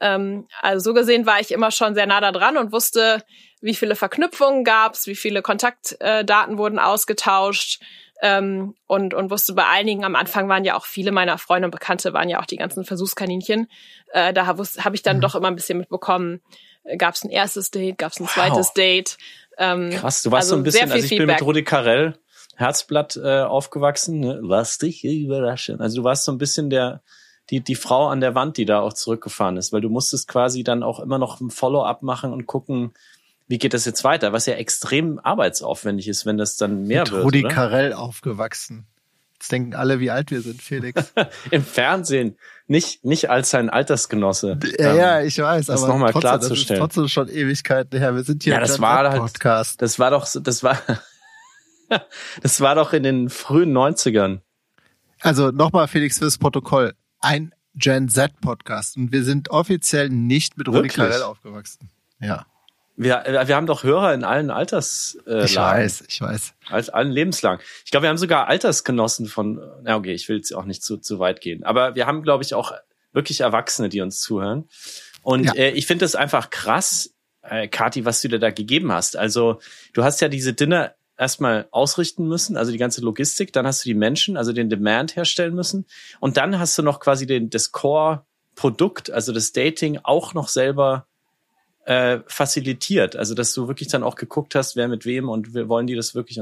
[0.00, 3.22] Ähm, also so gesehen war ich immer schon sehr nah da dran und wusste,
[3.60, 7.82] wie viele Verknüpfungen gab's, wie viele Kontaktdaten äh, wurden ausgetauscht
[8.22, 11.72] ähm, und, und wusste bei einigen, am Anfang waren ja auch viele meiner Freunde und
[11.72, 13.68] Bekannte, waren ja auch die ganzen Versuchskaninchen.
[14.12, 15.20] Äh, da habe hab ich dann mhm.
[15.22, 16.40] doch immer ein bisschen mitbekommen,
[16.84, 18.74] äh, gab's ein erstes Date, gab's ein zweites wow.
[18.74, 19.18] Date.
[19.58, 21.26] Ähm, Krass, du warst also so ein bisschen, also ich Feedback.
[21.26, 22.14] bin mit Rudi Carell,
[22.56, 24.40] Herzblatt äh, aufgewachsen, ne?
[24.42, 25.80] was dich überraschen.
[25.80, 27.02] Also du warst so ein bisschen der
[27.50, 30.64] die, die Frau an der Wand, die da auch zurückgefahren ist, weil du musstest quasi
[30.64, 32.92] dann auch immer noch ein Follow-up machen und gucken,
[33.48, 37.12] wie geht das jetzt weiter, was ja extrem arbeitsaufwendig ist, wenn das dann mehr Mit
[37.12, 37.24] wird.
[37.24, 37.54] Rudi oder?
[37.54, 38.86] Carell aufgewachsen.
[39.34, 41.12] Jetzt denken alle, wie alt wir sind, Felix.
[41.50, 44.58] Im Fernsehen, nicht, nicht als sein Altersgenosse.
[44.78, 46.58] Ja, ähm, ja ich weiß, das aber nochmal klarzustellen.
[46.58, 48.14] Das ist trotzdem schon Ewigkeiten her.
[48.14, 49.82] Wir sind hier ja, das war halt, Podcast.
[49.82, 50.80] Das war doch, das war,
[52.42, 54.40] das war doch in den frühen 90ern.
[55.20, 56.94] Also nochmal, Felix, fürs Protokoll.
[57.20, 61.90] ein Gen Z Podcast und wir sind offiziell nicht mit Rudi Carell aufgewachsen.
[62.20, 62.46] Ja.
[62.96, 65.18] Wir, äh, wir haben doch Hörer in allen Alters.
[65.26, 66.54] Äh, ich weiß, ich weiß.
[66.68, 67.60] Als allen lebenslang.
[67.84, 69.60] Ich glaube, wir haben sogar Altersgenossen von.
[69.82, 72.42] Na okay, ich will jetzt auch nicht zu zu weit gehen, aber wir haben, glaube
[72.42, 72.72] ich, auch
[73.12, 74.68] wirklich Erwachsene, die uns zuhören.
[75.22, 75.52] Und ja.
[75.54, 79.16] äh, ich finde es einfach krass, äh, Kati, was du dir da gegeben hast.
[79.16, 79.60] Also
[79.92, 83.88] du hast ja diese Dinner erstmal ausrichten müssen, also die ganze Logistik, dann hast du
[83.88, 85.86] die Menschen, also den Demand herstellen müssen
[86.20, 91.06] und dann hast du noch quasi den, das Core-Produkt, also das Dating auch noch selber
[91.86, 93.16] äh, facilitiert.
[93.16, 95.94] Also dass du wirklich dann auch geguckt hast, wer mit wem und wir wollen die
[95.94, 96.40] das wirklich.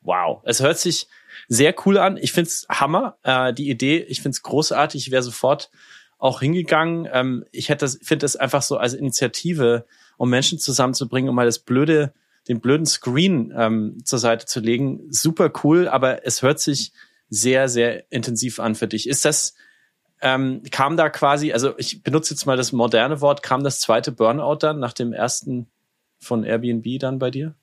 [0.00, 1.08] Wow, es hört sich
[1.48, 2.16] sehr cool an.
[2.16, 3.98] Ich find's Hammer, äh, die Idee.
[3.98, 5.06] Ich find's großartig.
[5.06, 5.70] Ich wäre sofort
[6.18, 7.08] auch hingegangen.
[7.10, 9.86] Ähm, ich hätte das, finde das einfach so als Initiative,
[10.16, 12.12] um Menschen zusammenzubringen, um mal das blöde,
[12.48, 15.10] den blöden Screen ähm, zur Seite zu legen.
[15.10, 16.92] Super cool, aber es hört sich
[17.30, 19.08] sehr, sehr intensiv an für dich.
[19.08, 19.54] Ist das
[20.20, 24.12] ähm, kam da quasi, also ich benutze jetzt mal das moderne Wort, kam das zweite
[24.12, 25.70] Burnout dann nach dem ersten
[26.18, 27.54] von Airbnb dann bei dir?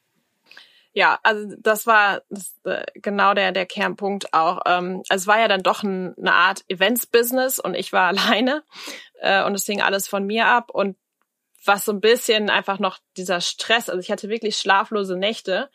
[0.94, 4.60] Ja, also das war das, äh, genau der der Kernpunkt auch.
[4.66, 8.64] Ähm, also es war ja dann doch ein, eine Art Events-Business und ich war alleine
[9.22, 10.98] äh, und es hing alles von mir ab und
[11.64, 15.70] was so ein bisschen einfach noch dieser Stress, also ich hatte wirklich schlaflose Nächte,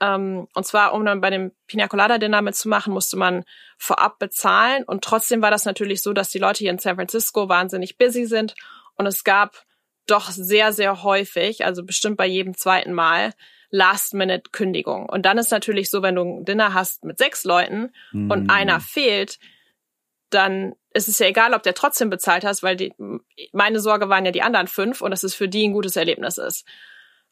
[0.00, 3.44] ähm, und zwar, um dann bei dem Pina Colada Dinner mitzumachen, musste man
[3.78, 4.84] vorab bezahlen.
[4.84, 8.24] Und trotzdem war das natürlich so, dass die Leute hier in San Francisco wahnsinnig busy
[8.24, 8.54] sind.
[8.96, 9.64] Und es gab
[10.06, 13.32] doch sehr, sehr häufig, also bestimmt bei jedem zweiten Mal,
[13.70, 15.08] Last-Minute-Kündigung.
[15.08, 18.30] Und dann ist natürlich so, wenn du ein Dinner hast mit sechs Leuten mhm.
[18.30, 19.38] und einer fehlt,
[20.30, 22.92] dann ist es ja egal, ob der trotzdem bezahlt hast, weil die,
[23.52, 26.38] meine Sorge waren ja die anderen fünf und dass es für die ein gutes Erlebnis
[26.38, 26.66] ist.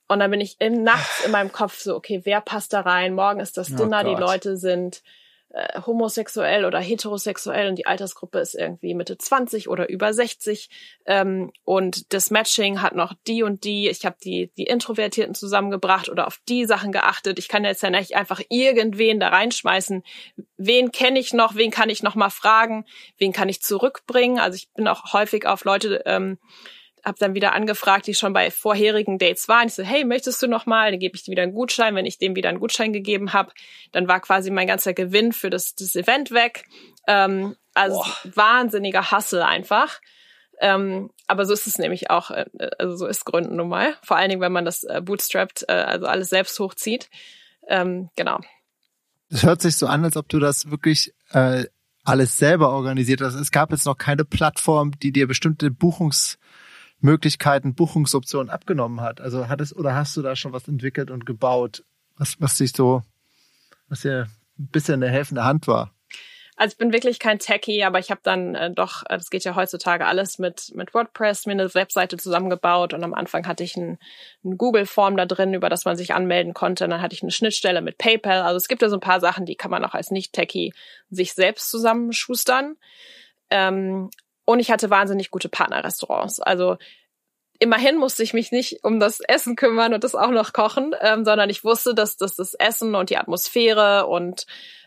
[0.09, 3.14] Und dann bin ich im nachts in meinem Kopf so, okay, wer passt da rein?
[3.14, 5.02] Morgen ist das oh Dinner, oh die Leute sind
[5.50, 10.68] äh, homosexuell oder heterosexuell und die Altersgruppe ist irgendwie Mitte 20 oder über 60
[11.06, 13.88] ähm, und das Matching hat noch die und die.
[13.88, 17.38] Ich habe die die Introvertierten zusammengebracht oder auf die Sachen geachtet.
[17.38, 20.02] Ich kann jetzt ja nicht einfach irgendwen da reinschmeißen.
[20.59, 21.54] Wen kenne ich noch?
[21.54, 22.84] Wen kann ich noch mal fragen?
[23.16, 24.38] Wen kann ich zurückbringen?
[24.38, 26.38] Also ich bin auch häufig auf Leute ähm,
[27.09, 29.66] habe dann wieder angefragt, die schon bei vorherigen Dates waren.
[29.66, 30.92] Ich so, hey, möchtest du noch mal?
[30.92, 31.96] Dann gebe ich dir wieder einen Gutschein.
[31.96, 33.52] Wenn ich dem wieder einen Gutschein gegeben habe,
[33.90, 36.64] dann war quasi mein ganzer Gewinn für das, das Event weg.
[37.09, 38.32] Ähm, also Boah.
[38.36, 40.00] wahnsinniger Hassel einfach.
[40.61, 42.46] Ähm, aber so ist es nämlich auch, äh,
[42.78, 43.96] also so ist Gründen nun mal.
[44.02, 47.09] Vor allen Dingen, wenn man das äh, bootstrapped, äh, also alles selbst hochzieht.
[47.66, 48.40] Ähm, genau.
[49.30, 51.64] Das hört sich so an, als ob du das wirklich äh,
[52.04, 53.34] alles selber organisiert hast.
[53.34, 56.38] Es gab jetzt noch keine Plattform, die dir bestimmte Buchungs
[57.01, 59.20] Möglichkeiten, Buchungsoptionen abgenommen hat.
[59.20, 61.84] Also hat es oder hast du da schon was entwickelt und gebaut,
[62.16, 63.03] was, was sich so,
[63.88, 64.28] was dir
[64.59, 65.92] ein bisschen eine helfende Hand war?
[66.59, 69.44] Also ich bin wirklich kein Techie, aber ich habe dann äh, doch, äh, das geht
[69.44, 73.76] ja heutzutage alles mit mit WordPress, mir eine Webseite zusammengebaut und am Anfang hatte ich
[73.76, 73.99] ein
[74.42, 76.84] Google-Form da drin, über das man sich anmelden konnte.
[76.84, 78.42] Und dann hatte ich eine Schnittstelle mit PayPal.
[78.42, 80.74] Also es gibt ja so ein paar Sachen, die kann man auch als Nicht-Techie
[81.11, 82.74] sich selbst zusammenschustern.
[83.51, 84.11] Ähm,
[84.49, 86.40] und ich hatte wahnsinnig gute Partnerrestaurants.
[86.40, 86.78] Also
[87.59, 91.26] immerhin musste ich mich nicht um das Essen kümmern und das auch noch kochen, ähm,
[91.26, 94.46] sondern ich wusste, dass, dass das Essen und die Atmosphäre und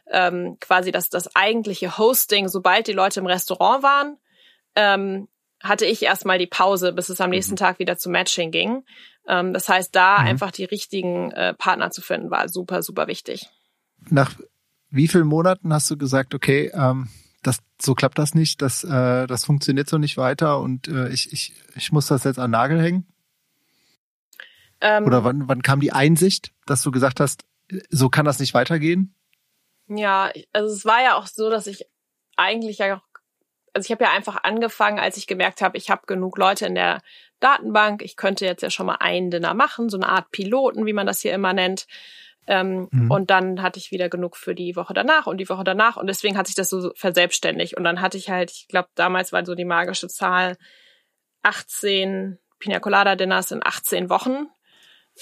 [0.09, 4.17] ähm, quasi das, das eigentliche Hosting, sobald die Leute im Restaurant waren,
[4.75, 5.27] ähm,
[5.61, 7.57] hatte ich erstmal die Pause, bis es am nächsten mhm.
[7.57, 8.83] Tag wieder zu Matching ging.
[9.27, 10.27] Ähm, das heißt, da mhm.
[10.27, 13.47] einfach die richtigen äh, Partner zu finden, war super, super wichtig.
[14.09, 14.33] Nach
[14.89, 17.09] wie vielen Monaten hast du gesagt, okay, ähm,
[17.41, 21.31] das, so klappt das nicht, das, äh, das funktioniert so nicht weiter und äh, ich,
[21.33, 23.07] ich, ich muss das jetzt an Nagel hängen?
[24.81, 27.45] Ähm, Oder wann, wann kam die Einsicht, dass du gesagt hast,
[27.89, 29.15] so kann das nicht weitergehen?
[29.87, 31.85] Ja, also es war ja auch so, dass ich
[32.37, 33.01] eigentlich ja auch,
[33.73, 36.75] also ich habe ja einfach angefangen, als ich gemerkt habe, ich habe genug Leute in
[36.75, 37.01] der
[37.39, 40.93] Datenbank, ich könnte jetzt ja schon mal einen Dinner machen, so eine Art Piloten, wie
[40.93, 41.87] man das hier immer nennt.
[42.47, 43.11] Ähm, mhm.
[43.11, 45.97] Und dann hatte ich wieder genug für die Woche danach und die Woche danach.
[45.97, 47.77] Und deswegen hat sich das so verselbstständigt.
[47.77, 50.57] Und dann hatte ich halt, ich glaube, damals war so die magische Zahl
[51.43, 54.47] 18 Pina Colada Dinners in 18 Wochen.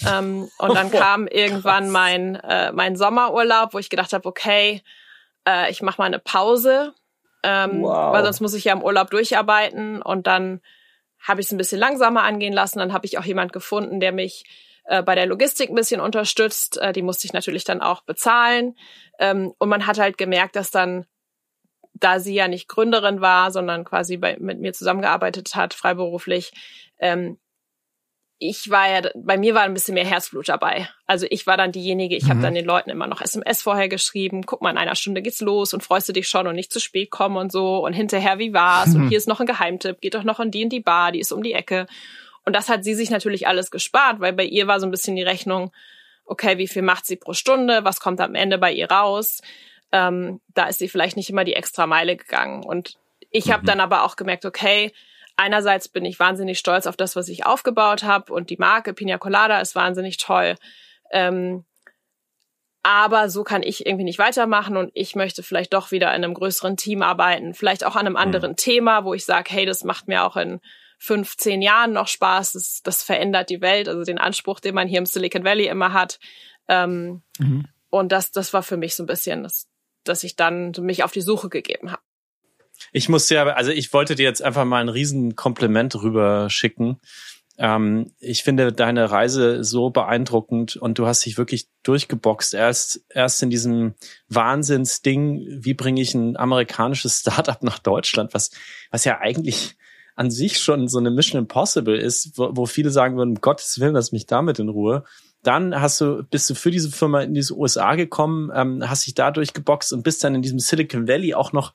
[0.08, 4.82] Ähm, und dann kam irgendwann mein, äh, mein Sommerurlaub, wo ich gedacht habe, okay,
[5.48, 6.94] äh, ich mache mal eine Pause,
[7.44, 8.14] ähm, wow.
[8.14, 10.02] weil sonst muss ich ja im Urlaub durcharbeiten.
[10.02, 10.62] Und dann
[11.22, 12.80] habe ich es ein bisschen langsamer angehen lassen.
[12.80, 14.46] Dann habe ich auch jemand gefunden, der mich
[14.90, 16.78] äh, bei der Logistik ein bisschen unterstützt.
[16.78, 18.76] Äh, die musste ich natürlich dann auch bezahlen.
[19.20, 21.06] Ähm, und man hat halt gemerkt, dass dann,
[21.94, 26.54] da sie ja nicht Gründerin war, sondern quasi bei, mit mir zusammengearbeitet hat, freiberuflich,
[26.98, 27.38] ähm,
[28.42, 30.90] ich war ja, bei mir war ein bisschen mehr Herzblut dabei.
[31.06, 32.30] Also ich war dann diejenige, ich mhm.
[32.30, 35.42] habe dann den Leuten immer noch SMS vorher geschrieben, guck mal, in einer Stunde geht's
[35.42, 38.40] los und freust du dich schon und nicht zu spät kommen und so und hinterher,
[38.40, 38.90] wie war's?
[38.90, 38.96] Mhm.
[38.96, 41.20] Und hier ist noch ein Geheimtipp, geht doch noch in die in die Bar, die
[41.20, 41.86] ist um die Ecke.
[42.50, 45.16] Und das hat sie sich natürlich alles gespart, weil bei ihr war so ein bisschen
[45.16, 45.72] die Rechnung,
[46.26, 49.42] okay, wie viel macht sie pro Stunde, was kommt am Ende bei ihr raus?
[49.92, 52.64] Ähm, da ist sie vielleicht nicht immer die extra Meile gegangen.
[52.64, 52.98] Und
[53.30, 53.52] ich mhm.
[53.54, 54.92] habe dann aber auch gemerkt, okay,
[55.38, 59.20] einerseits bin ich wahnsinnig stolz auf das, was ich aufgebaut habe und die Marke Pina
[59.20, 60.56] Colada ist wahnsinnig toll.
[61.12, 61.66] Ähm,
[62.82, 66.34] aber so kann ich irgendwie nicht weitermachen und ich möchte vielleicht doch wieder in einem
[66.34, 68.22] größeren Team arbeiten, vielleicht auch an einem mhm.
[68.22, 68.58] anderen mhm.
[68.58, 70.60] Thema, wo ich sage, hey, das macht mir auch in
[71.00, 74.88] fünf, zehn Jahren noch Spaß, das, das verändert die Welt, also den Anspruch, den man
[74.88, 76.20] hier im Silicon Valley immer hat.
[76.68, 77.66] Ähm, mhm.
[77.90, 79.68] Und das, das war für mich so ein bisschen, dass,
[80.04, 82.02] dass ich dann mich auf die Suche gegeben habe.
[82.92, 87.00] Ich muss ja, also ich wollte dir jetzt einfach mal ein riesen Kompliment rüber schicken.
[87.58, 92.54] Ähm, ich finde deine Reise so beeindruckend und du hast dich wirklich durchgeboxt.
[92.54, 93.96] Erst, erst in diesem
[94.28, 98.52] Wahnsinnsding, wie bringe ich ein amerikanisches Startup nach Deutschland, was,
[98.92, 99.76] was ja eigentlich
[100.20, 103.94] an sich schon so eine Mission Impossible ist, wo, wo viele sagen würden, Gottes Willen,
[103.94, 105.06] lass mich damit in Ruhe.
[105.44, 109.14] Dann hast du, bist du für diese Firma in diese USA gekommen, ähm, hast dich
[109.14, 111.74] da durchgeboxt und bist dann in diesem Silicon Valley auch noch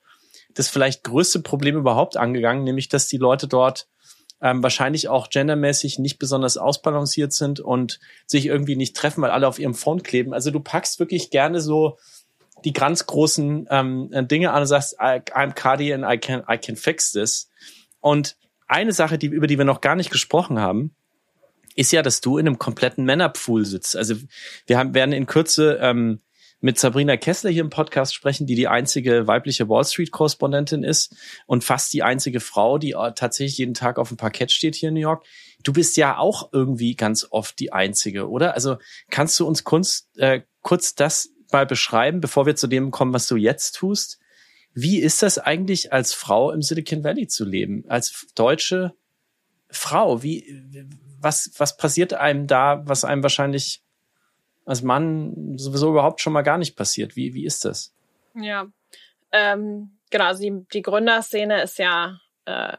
[0.53, 3.87] das vielleicht größte Problem überhaupt angegangen, nämlich dass die Leute dort
[4.43, 9.47] ähm, wahrscheinlich auch gendermäßig nicht besonders ausbalanciert sind und sich irgendwie nicht treffen, weil alle
[9.47, 10.35] auf ihrem Phone kleben.
[10.35, 11.97] Also du packst wirklich gerne so
[12.63, 16.75] die ganz großen ähm, Dinge an und sagst, I'm Cardi and I can, I can
[16.75, 17.49] fix this.
[18.05, 18.37] Und
[18.67, 20.95] eine Sache, die, über die wir noch gar nicht gesprochen haben,
[21.73, 23.97] ist ja, dass du in einem kompletten Männerpool sitzt.
[23.97, 24.13] Also
[24.67, 26.19] wir haben, werden in Kürze ähm,
[26.59, 31.15] mit Sabrina Kessler hier im Podcast sprechen, die die einzige weibliche Wall Street Korrespondentin ist
[31.47, 34.89] und fast die einzige Frau, die äh, tatsächlich jeden Tag auf dem Parkett steht hier
[34.89, 35.25] in New York.
[35.63, 38.53] Du bist ja auch irgendwie ganz oft die einzige, oder?
[38.53, 38.77] Also
[39.09, 43.25] kannst du uns kurz, äh, kurz das mal beschreiben, bevor wir zu dem kommen, was
[43.25, 44.19] du jetzt tust?
[44.75, 47.85] Wie ist das eigentlich als Frau im Silicon Valley zu leben?
[47.87, 48.93] Als deutsche
[49.69, 50.21] Frau?
[50.21, 50.61] Wie,
[51.19, 53.81] was, was passiert einem da, was einem wahrscheinlich
[54.65, 57.15] als Mann sowieso überhaupt schon mal gar nicht passiert.
[57.15, 57.95] Wie, wie ist das?
[58.33, 58.67] Ja,
[59.31, 62.75] ähm, genau, also die, die Gründerszene ist ja äh,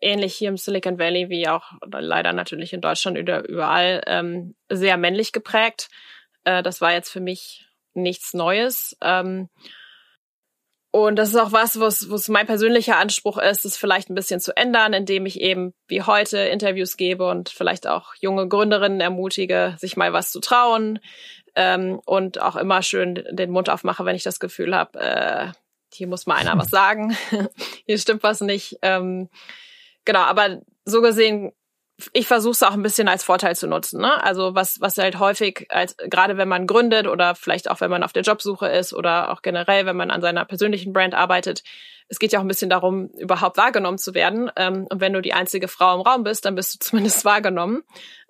[0.00, 5.32] ähnlich hier im Silicon Valley wie auch leider natürlich in Deutschland überall ähm, sehr männlich
[5.32, 5.88] geprägt.
[6.44, 8.96] Äh, das war jetzt für mich nichts Neues.
[9.00, 9.48] Ähm,
[10.90, 14.40] und das ist auch was, was, was mein persönlicher Anspruch ist, es vielleicht ein bisschen
[14.40, 19.74] zu ändern, indem ich eben wie heute Interviews gebe und vielleicht auch junge Gründerinnen ermutige,
[19.78, 21.00] sich mal was zu trauen
[21.54, 25.48] ähm, und auch immer schön den Mund aufmache, wenn ich das Gefühl habe, äh,
[25.92, 27.16] hier muss mal einer was sagen,
[27.86, 28.78] hier stimmt was nicht.
[28.82, 29.28] Ähm,
[30.04, 31.52] genau, aber so gesehen
[32.12, 34.00] ich versuche es auch ein bisschen als Vorteil zu nutzen.
[34.00, 34.22] Ne?
[34.22, 38.02] Also was, was halt häufig, als gerade wenn man gründet oder vielleicht auch wenn man
[38.02, 41.62] auf der Jobsuche ist oder auch generell, wenn man an seiner persönlichen Brand arbeitet,
[42.08, 44.50] es geht ja auch ein bisschen darum, überhaupt wahrgenommen zu werden.
[44.56, 47.82] Ähm, und wenn du die einzige Frau im Raum bist, dann bist du zumindest wahrgenommen.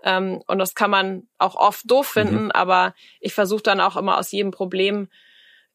[0.02, 2.50] Ähm, und das kann man auch oft doof finden, mhm.
[2.52, 5.08] aber ich versuche dann auch immer aus jedem Problem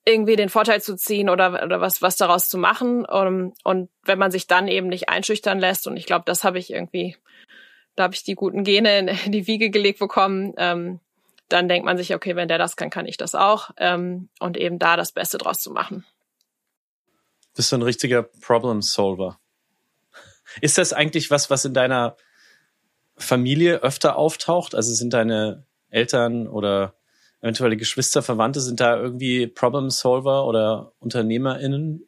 [0.03, 3.05] irgendwie den Vorteil zu ziehen oder, oder was, was daraus zu machen.
[3.05, 6.57] Um, und wenn man sich dann eben nicht einschüchtern lässt, und ich glaube, das habe
[6.57, 7.17] ich irgendwie
[8.01, 10.53] habe ich die guten Gene in die Wiege gelegt bekommen.
[10.57, 10.99] Ähm,
[11.49, 13.71] dann denkt man sich, okay, wenn der das kann, kann ich das auch.
[13.77, 16.05] Ähm, und eben da das Beste draus zu machen.
[17.55, 19.39] Bist du ein richtiger Problem Solver?
[20.61, 22.15] Ist das eigentlich was, was in deiner
[23.17, 24.75] Familie öfter auftaucht?
[24.75, 26.95] Also sind deine Eltern oder
[27.41, 32.07] eventuelle Geschwister, Verwandte, sind da irgendwie Problem Solver oder UnternehmerInnen?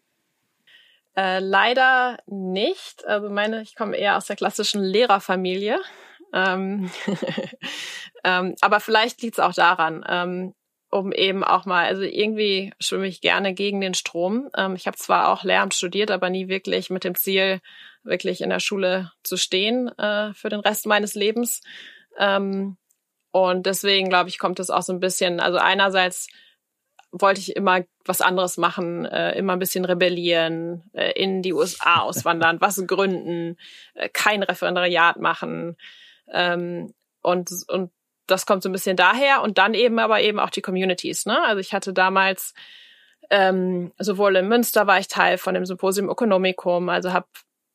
[1.16, 3.06] Äh, leider nicht.
[3.06, 5.80] Also meine, ich komme eher aus der klassischen Lehrerfamilie.
[6.34, 6.90] Ähm,
[8.24, 10.56] ähm, aber vielleicht liegt es auch daran, ähm,
[10.90, 14.50] um eben auch mal, also irgendwie schwimme ich gerne gegen den Strom.
[14.58, 17.62] Ähm, ich habe zwar auch Lehramt studiert, aber nie wirklich mit dem Ziel,
[18.04, 21.62] wirklich in der Schule zu stehen äh, für den Rest meines Lebens.
[22.18, 22.78] Ähm,
[23.32, 26.28] und deswegen, glaube ich, kommt es auch so ein bisschen, also einerseits
[27.14, 32.00] wollte ich immer was anderes machen, äh, immer ein bisschen rebellieren, äh, in die USA
[32.02, 33.58] auswandern, was gründen,
[33.94, 35.78] äh, kein Referendariat machen.
[36.32, 37.92] Ähm, und, und
[38.28, 39.42] das kommt so ein bisschen daher.
[39.44, 41.26] Und dann eben aber eben auch die Communities.
[41.26, 41.42] Ne?
[41.44, 42.54] Also ich hatte damals
[43.30, 47.28] ähm, sowohl in Münster war ich Teil von dem Symposium Ökonomikum, also habe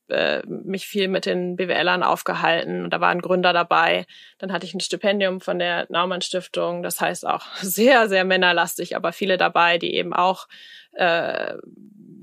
[0.08, 4.06] äh, mich viel mit den BWLern aufgehalten und da war ein Gründer dabei.
[4.38, 8.96] Dann hatte ich ein Stipendium von der Naumann Stiftung, das heißt auch sehr, sehr männerlastig,
[8.96, 10.48] aber viele dabei, die eben auch
[10.92, 11.54] äh,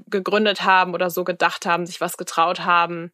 [0.08, 3.12] gegründet haben oder so gedacht haben, sich was getraut haben.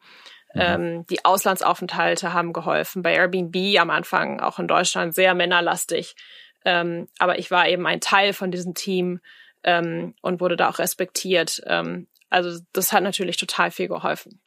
[0.54, 0.62] Mhm.
[0.62, 3.02] Ähm, die Auslandsaufenthalte haben geholfen.
[3.02, 6.16] Bei Airbnb am Anfang, auch in Deutschland, sehr männerlastig.
[6.66, 9.20] Ähm, aber ich war eben ein Teil von diesem Team
[9.64, 11.62] ähm, und wurde da auch respektiert.
[11.66, 14.41] Ähm, also das hat natürlich total viel geholfen.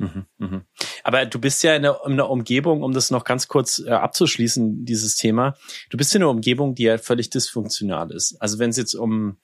[0.00, 0.62] Mhm, mhm.
[1.04, 3.90] Aber du bist ja in einer, in einer, Umgebung, um das noch ganz kurz äh,
[3.90, 5.56] abzuschließen, dieses Thema.
[5.90, 8.40] Du bist in einer Umgebung, die ja völlig dysfunktional ist.
[8.40, 9.36] Also wenn es jetzt um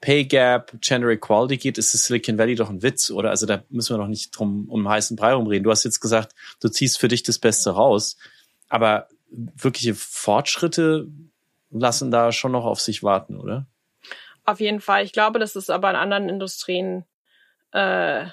[0.00, 3.28] Pay Gap, Gender Equality geht, ist das Silicon Valley doch ein Witz, oder?
[3.28, 5.64] Also da müssen wir noch nicht drum um heißen Brei rumreden.
[5.64, 8.16] Du hast jetzt gesagt, du ziehst für dich das Beste raus.
[8.70, 11.08] Aber wirkliche Fortschritte
[11.70, 13.66] lassen da schon noch auf sich warten, oder?
[14.46, 15.04] Auf jeden Fall.
[15.04, 17.04] Ich glaube, das ist aber in anderen Industrien
[17.72, 18.24] äh,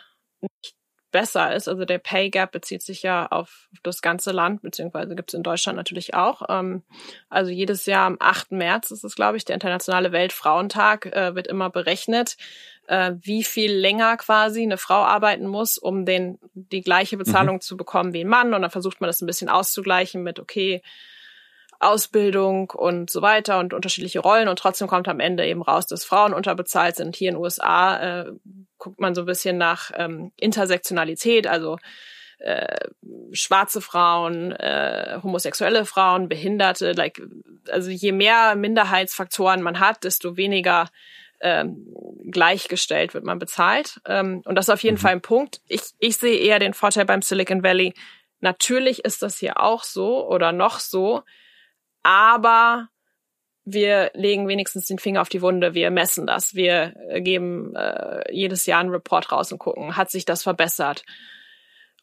[0.41, 0.76] nicht
[1.11, 1.67] besser ist.
[1.67, 5.43] Also der Pay Gap bezieht sich ja auf das ganze Land, beziehungsweise gibt es in
[5.43, 6.43] Deutschland natürlich auch.
[6.49, 6.83] Ähm,
[7.29, 8.51] also jedes Jahr am 8.
[8.51, 12.38] März ist es, glaube ich, der Internationale Weltfrauentag, äh, wird immer berechnet,
[12.88, 17.61] äh, wie viel länger quasi eine Frau arbeiten muss, um den, die gleiche Bezahlung mhm.
[17.61, 18.53] zu bekommen wie ein Mann.
[18.53, 20.81] Und dann versucht man das ein bisschen auszugleichen mit, okay,
[21.82, 26.06] Ausbildung und so weiter und unterschiedliche Rollen und trotzdem kommt am Ende eben raus, dass
[26.06, 27.16] Frauen unterbezahlt sind.
[27.16, 28.32] Hier in den USA äh,
[28.78, 31.78] guckt man so ein bisschen nach ähm, Intersektionalität, also
[32.38, 32.90] äh,
[33.34, 37.22] schwarze Frauen, äh, homosexuelle Frauen, Behinderte, like,
[37.70, 40.90] also je mehr Minderheitsfaktoren man hat, desto weniger
[41.41, 41.88] ähm,
[42.30, 44.02] gleichgestellt wird man bezahlt.
[44.06, 45.02] Ähm, und das ist auf jeden mhm.
[45.02, 45.62] Fall ein Punkt.
[45.68, 47.94] Ich, ich sehe eher den Vorteil beim Silicon Valley.
[48.40, 51.24] Natürlich ist das hier auch so oder noch so,
[52.03, 52.90] aber
[53.64, 58.23] wir legen wenigstens den Finger auf die Wunde, wir messen das, wir äh, geben äh,
[58.32, 61.03] jedes Jahr einen Report raus und gucken, hat sich das verbessert?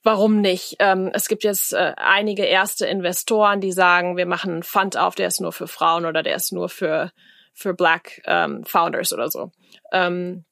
[0.04, 0.76] Warum nicht?
[0.78, 5.16] Ähm, es gibt jetzt äh, einige erste Investoren, die sagen, wir machen einen Fund auf,
[5.16, 7.10] der ist nur für Frauen oder der ist nur für,
[7.52, 9.50] für Black ähm, Founders oder so.
[9.92, 10.44] Ähm,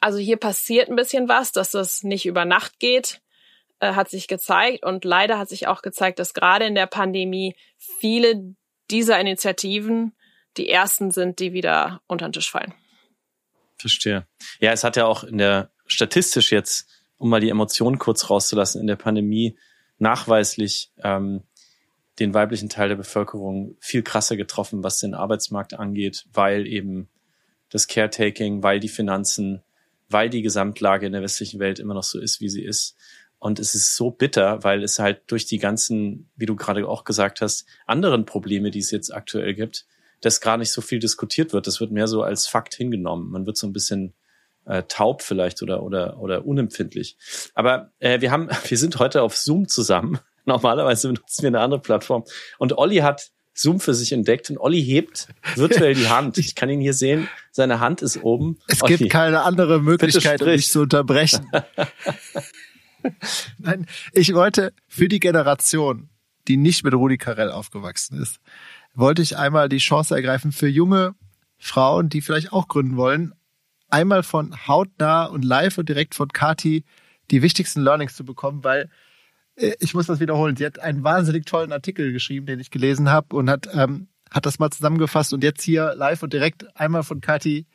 [0.00, 3.20] also hier passiert ein bisschen was, dass das nicht über Nacht geht,
[3.84, 4.84] äh, hat sich gezeigt.
[4.84, 8.54] Und leider hat sich auch gezeigt, dass gerade in der Pandemie viele
[8.90, 10.14] dieser Initiativen
[10.56, 12.74] die ersten sind, die wieder unter den Tisch fallen.
[13.76, 14.26] Verstehe.
[14.60, 16.88] Ja, es hat ja auch in der statistisch jetzt,
[17.18, 19.58] um mal die Emotionen kurz rauszulassen, in der Pandemie
[19.98, 21.42] nachweislich ähm,
[22.18, 27.08] den weiblichen Teil der Bevölkerung viel krasser getroffen, was den Arbeitsmarkt angeht, weil eben
[27.70, 29.62] das Caretaking, weil die Finanzen,
[30.08, 32.96] weil die Gesamtlage in der westlichen Welt immer noch so ist, wie sie ist.
[33.44, 37.04] Und es ist so bitter, weil es halt durch die ganzen, wie du gerade auch
[37.04, 39.84] gesagt hast, anderen Probleme, die es jetzt aktuell gibt,
[40.22, 41.66] das gar nicht so viel diskutiert wird.
[41.66, 43.30] Das wird mehr so als Fakt hingenommen.
[43.30, 44.14] Man wird so ein bisschen
[44.64, 47.18] äh, taub vielleicht oder oder oder unempfindlich.
[47.52, 50.20] Aber äh, wir haben, wir sind heute auf Zoom zusammen.
[50.46, 52.24] Normalerweise benutzen wir eine andere Plattform.
[52.56, 56.38] Und Olli hat Zoom für sich entdeckt und Olli hebt virtuell die Hand.
[56.38, 57.28] Ich kann ihn hier sehen.
[57.52, 58.58] Seine Hand ist oben.
[58.68, 61.46] Es Olli, gibt keine andere Möglichkeit, um dich zu unterbrechen.
[63.58, 66.08] Nein, ich wollte für die Generation,
[66.48, 68.40] die nicht mit Rudi Carell aufgewachsen ist,
[68.94, 71.14] wollte ich einmal die Chance ergreifen für junge
[71.58, 73.34] Frauen, die vielleicht auch gründen wollen,
[73.88, 76.84] einmal von hautnah und live und direkt von Kati
[77.30, 78.90] die wichtigsten Learnings zu bekommen, weil
[79.56, 80.56] äh, ich muss das wiederholen.
[80.56, 84.46] Sie hat einen wahnsinnig tollen Artikel geschrieben, den ich gelesen habe und hat ähm, hat
[84.46, 87.66] das mal zusammengefasst und jetzt hier live und direkt einmal von Kati.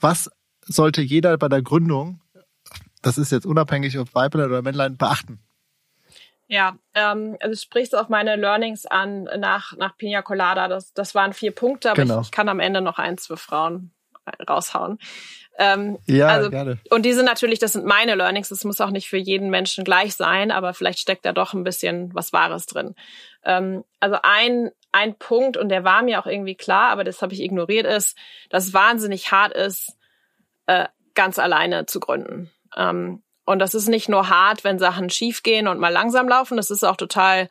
[0.00, 0.30] Was
[0.60, 2.20] sollte jeder bei der Gründung
[3.04, 5.40] das ist jetzt unabhängig, ob Weiblein oder Männlein, beachten?
[6.46, 10.68] Ja, ähm, also du sprichst auf meine Learnings an nach, nach Pina Colada.
[10.68, 12.20] Das, das waren vier Punkte, aber genau.
[12.20, 13.92] ich, ich kann am Ende noch eins für Frauen
[14.48, 14.98] raushauen.
[15.56, 16.78] Ähm, ja, also, gerne.
[16.90, 18.48] Und die sind natürlich, das sind meine Learnings.
[18.48, 21.64] Das muss auch nicht für jeden Menschen gleich sein, aber vielleicht steckt da doch ein
[21.64, 22.94] bisschen was Wahres drin.
[23.44, 27.34] Ähm, also ein, ein Punkt, und der war mir auch irgendwie klar, aber das habe
[27.34, 28.16] ich ignoriert, ist,
[28.50, 29.96] dass es wahnsinnig hart ist,
[30.66, 32.50] äh, ganz alleine zu gründen.
[32.76, 36.70] Ähm, und das ist nicht nur hart, wenn Sachen schiefgehen und mal langsam laufen, das
[36.70, 37.48] ist auch total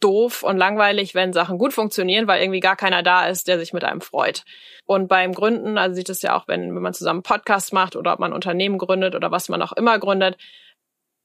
[0.00, 3.72] doof und langweilig, wenn Sachen gut funktionieren, weil irgendwie gar keiner da ist, der sich
[3.72, 4.44] mit einem freut.
[4.86, 8.14] Und beim Gründen, also sieht es ja auch, wenn, wenn man zusammen Podcast macht oder
[8.14, 10.36] ob man Unternehmen gründet oder was man auch immer gründet.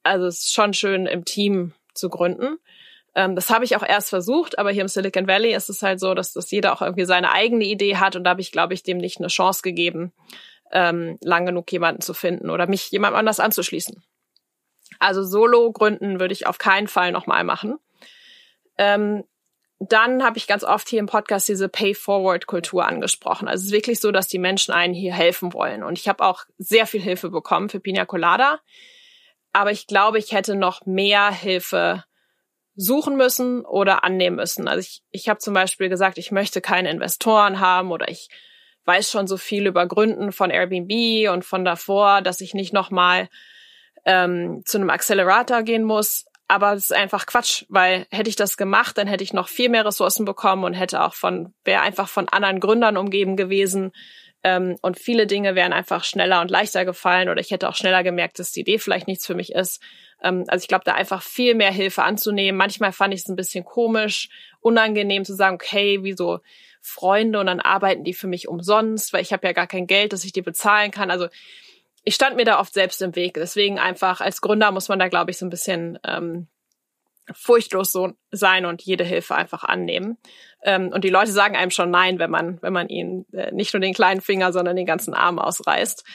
[0.03, 2.57] Also es ist schon schön, im Team zu gründen.
[3.15, 5.99] Ähm, das habe ich auch erst versucht, aber hier im Silicon Valley ist es halt
[5.99, 8.73] so, dass, dass jeder auch irgendwie seine eigene Idee hat und da habe ich, glaube
[8.73, 10.11] ich, dem nicht eine Chance gegeben,
[10.71, 14.03] ähm, lang genug jemanden zu finden oder mich jemand anders anzuschließen.
[14.99, 17.77] Also Solo gründen würde ich auf keinen Fall nochmal machen.
[18.77, 19.23] Ähm,
[19.79, 23.47] dann habe ich ganz oft hier im Podcast diese Pay-Forward-Kultur angesprochen.
[23.47, 25.83] Also es ist wirklich so, dass die Menschen einen hier helfen wollen.
[25.83, 28.59] Und ich habe auch sehr viel Hilfe bekommen für Pina Colada.
[29.51, 32.03] Aber ich glaube, ich hätte noch mehr Hilfe
[32.75, 34.67] suchen müssen oder annehmen müssen.
[34.67, 38.29] Also ich, ich habe zum Beispiel gesagt, ich möchte keine Investoren haben oder ich
[38.85, 43.27] weiß schon so viel über Gründen von Airbnb und von davor, dass ich nicht nochmal
[44.05, 46.25] ähm, zu einem Accelerator gehen muss.
[46.47, 49.69] Aber es ist einfach Quatsch, weil hätte ich das gemacht, dann hätte ich noch viel
[49.69, 53.91] mehr Ressourcen bekommen und hätte auch von, wäre einfach von anderen Gründern umgeben gewesen.
[54.43, 58.03] Ähm, und viele Dinge wären einfach schneller und leichter gefallen oder ich hätte auch schneller
[58.03, 59.81] gemerkt, dass die Idee vielleicht nichts für mich ist.
[60.21, 62.57] Ähm, also ich glaube, da einfach viel mehr Hilfe anzunehmen.
[62.57, 64.29] Manchmal fand ich es ein bisschen komisch,
[64.59, 66.41] unangenehm zu sagen, okay, wieso
[66.85, 70.13] Freunde und dann arbeiten die für mich umsonst, weil ich habe ja gar kein Geld,
[70.13, 71.09] dass ich die bezahlen kann.
[71.09, 71.27] Also
[72.03, 73.33] ich stand mir da oft selbst im Weg.
[73.33, 76.47] Deswegen einfach als Gründer muss man da, glaube ich, so ein bisschen ähm,
[77.33, 80.17] furchtlos so sein und jede Hilfe einfach annehmen.
[80.61, 83.73] Ähm, und die Leute sagen einem schon nein, wenn man, wenn man ihnen äh, nicht
[83.73, 86.05] nur den kleinen Finger, sondern den ganzen Arm ausreißt.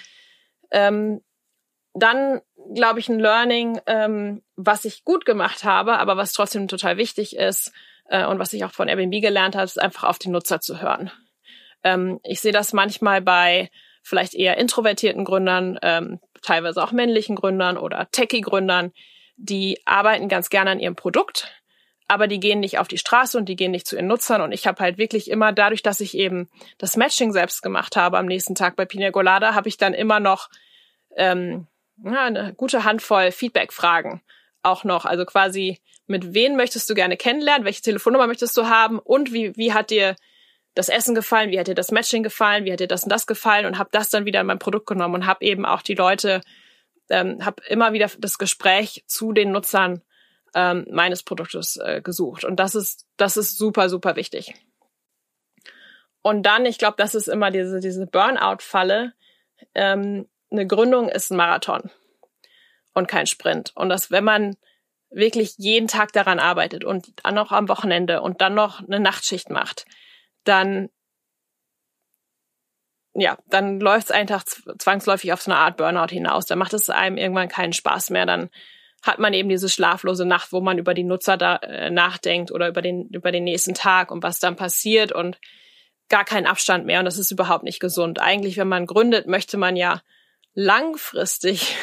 [0.71, 1.21] Ähm,
[1.95, 2.41] dann,
[2.73, 7.35] glaube ich, ein Learning, ähm, was ich gut gemacht habe, aber was trotzdem total wichtig
[7.35, 7.73] ist
[8.11, 10.83] äh, und was ich auch von Airbnb gelernt habe, ist einfach auf die Nutzer zu
[10.83, 11.11] hören.
[11.83, 13.71] Ähm, ich sehe das manchmal bei
[14.03, 18.93] vielleicht eher introvertierten Gründern, ähm, teilweise auch männlichen Gründern oder Techie-Gründern,
[19.37, 21.55] die arbeiten ganz gerne an ihrem Produkt,
[22.09, 24.41] aber die gehen nicht auf die Straße und die gehen nicht zu ihren Nutzern.
[24.43, 28.19] Und ich habe halt wirklich immer, dadurch, dass ich eben das Matching selbst gemacht habe
[28.19, 30.49] am nächsten Tag bei Pina Colada, habe ich dann immer noch
[31.17, 31.69] ähm,
[32.03, 34.23] ja, eine gute Handvoll Feedback-Fragen
[34.63, 35.05] auch noch.
[35.05, 38.99] Also quasi, mit wen möchtest du gerne kennenlernen, welche Telefonnummer möchtest du haben?
[38.99, 40.17] Und wie, wie hat dir
[40.75, 43.27] das Essen gefallen, wie hat dir das Matching gefallen, wie hat dir das und das
[43.27, 43.67] gefallen?
[43.67, 46.41] Und habe das dann wieder in mein Produkt genommen und habe eben auch die Leute,
[47.09, 50.03] ähm, habe immer wieder das Gespräch zu den Nutzern
[50.55, 52.45] ähm, meines Produktes äh, gesucht.
[52.45, 54.55] Und das ist das ist super super wichtig.
[56.23, 59.15] Und dann, ich glaube, das ist immer diese diese Burnout-Falle.
[59.75, 61.91] Ähm, eine Gründung ist ein Marathon
[62.95, 64.57] und kein Sprint und das, wenn man
[65.11, 69.51] wirklich jeden Tag daran arbeitet und dann noch am Wochenende und dann noch eine Nachtschicht
[69.51, 69.85] macht,
[70.45, 70.89] dann
[73.15, 76.47] ja, dann läuft es einfach zwangsläufig auf so eine Art Burnout hinaus.
[76.47, 78.25] Dann macht es einem irgendwann keinen Spaß mehr.
[78.25, 78.51] Dann
[79.03, 82.69] hat man eben diese schlaflose Nacht, wo man über die Nutzer da äh, nachdenkt oder
[82.69, 85.41] über den über den nächsten Tag und was dann passiert und
[86.09, 88.21] gar keinen Abstand mehr und das ist überhaupt nicht gesund.
[88.21, 90.03] Eigentlich, wenn man gründet, möchte man ja
[90.61, 91.77] langfristig,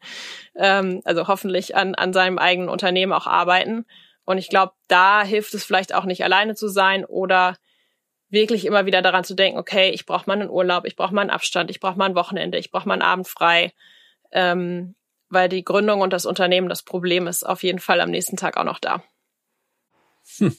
[0.56, 3.86] ähm, also hoffentlich an an seinem eigenen Unternehmen auch arbeiten.
[4.24, 7.56] Und ich glaube, da hilft es vielleicht auch nicht alleine zu sein oder
[8.30, 11.20] wirklich immer wieder daran zu denken, okay, ich brauche mal einen Urlaub, ich brauche mal
[11.20, 13.72] einen Abstand, ich brauche mal ein Wochenende, ich brauche mal einen Abend frei,
[14.32, 14.96] ähm,
[15.28, 18.56] weil die Gründung und das Unternehmen, das Problem ist auf jeden Fall am nächsten Tag
[18.56, 19.02] auch noch da.
[20.38, 20.56] Hm.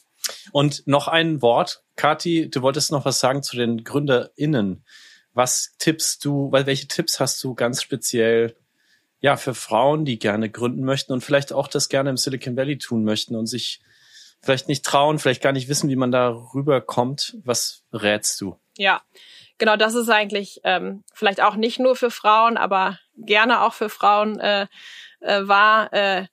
[0.52, 4.86] Und noch ein Wort, Kati, du wolltest noch was sagen zu den GründerInnen.
[5.36, 8.56] Was tippst du, weil welche Tipps hast du ganz speziell
[9.20, 12.78] ja für Frauen, die gerne gründen möchten und vielleicht auch das gerne im Silicon Valley
[12.78, 13.82] tun möchten und sich
[14.42, 17.38] vielleicht nicht trauen, vielleicht gar nicht wissen, wie man da rüberkommt.
[17.44, 18.60] Was rätst du?
[18.78, 19.02] Ja,
[19.58, 23.90] genau, das ist eigentlich ähm, vielleicht auch nicht nur für Frauen, aber gerne auch für
[23.90, 24.68] Frauen äh,
[25.20, 26.28] äh, war, äh,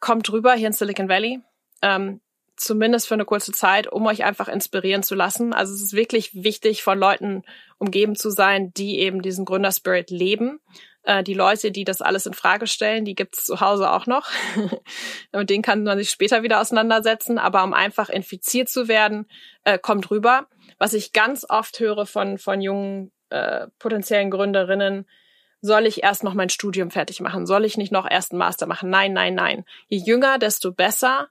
[0.00, 1.40] kommt rüber hier in Silicon Valley.
[1.82, 2.20] Ähm,
[2.56, 5.52] zumindest für eine kurze Zeit, um euch einfach inspirieren zu lassen.
[5.52, 7.42] Also es ist wirklich wichtig, von Leuten
[7.78, 10.60] umgeben zu sein, die eben diesen Gründerspirit leben
[11.06, 14.28] äh, die Leute, die das alles in Frage stellen, die gibt's zu Hause auch noch.
[15.32, 17.38] Mit denen kann man sich später wieder auseinandersetzen.
[17.38, 19.26] Aber um einfach infiziert zu werden,
[19.64, 20.48] äh, kommt rüber.
[20.78, 25.06] Was ich ganz oft höre von, von jungen äh, potenziellen Gründerinnen,
[25.62, 27.46] soll ich erst noch mein Studium fertig machen?
[27.46, 28.90] Soll ich nicht noch erst einen Master machen?
[28.90, 29.64] Nein, nein, nein.
[29.88, 31.28] Je jünger, desto besser.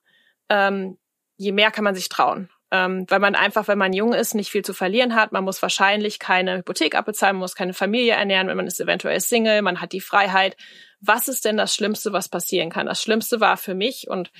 [0.49, 0.97] Ähm,
[1.37, 4.49] je mehr kann man sich trauen ähm, weil man einfach, wenn man jung ist, nicht
[4.49, 5.31] viel zu verlieren hat.
[5.31, 9.19] Man muss wahrscheinlich keine Hypothek abbezahlen, man muss keine Familie ernähren, wenn man ist eventuell
[9.21, 10.57] Single, man hat die Freiheit.
[10.99, 12.87] Was ist denn das Schlimmste, was passieren kann?
[12.87, 14.31] Das Schlimmste war für mich und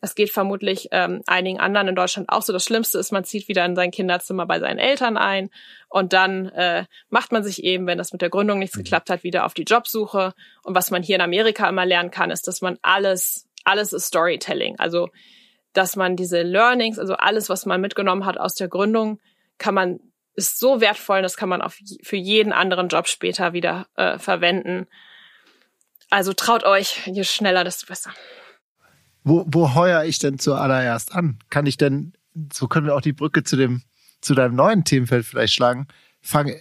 [0.00, 2.52] es geht vermutlich ähm, einigen anderen in Deutschland auch so.
[2.52, 5.48] Das Schlimmste ist, man zieht wieder in sein Kinderzimmer bei seinen Eltern ein
[5.88, 8.82] und dann äh, macht man sich eben, wenn das mit der Gründung nichts mhm.
[8.82, 10.34] geklappt hat, wieder auf die Jobsuche.
[10.64, 14.06] Und was man hier in Amerika immer lernen kann, ist, dass man alles, alles ist
[14.06, 14.76] Storytelling.
[14.80, 15.08] Also
[15.72, 19.20] dass man diese Learnings, also alles, was man mitgenommen hat aus der Gründung,
[19.58, 20.00] kann man
[20.34, 24.86] ist so wertvoll, das kann man auf, für jeden anderen Job später wieder äh, verwenden.
[26.10, 28.12] Also traut euch, je schneller, desto besser.
[29.24, 31.38] Wo, wo heuer ich denn zuallererst an?
[31.50, 32.14] Kann ich denn,
[32.52, 33.82] so können wir auch die Brücke zu dem,
[34.20, 35.86] zu deinem neuen Themenfeld vielleicht schlagen.
[36.20, 36.58] Fange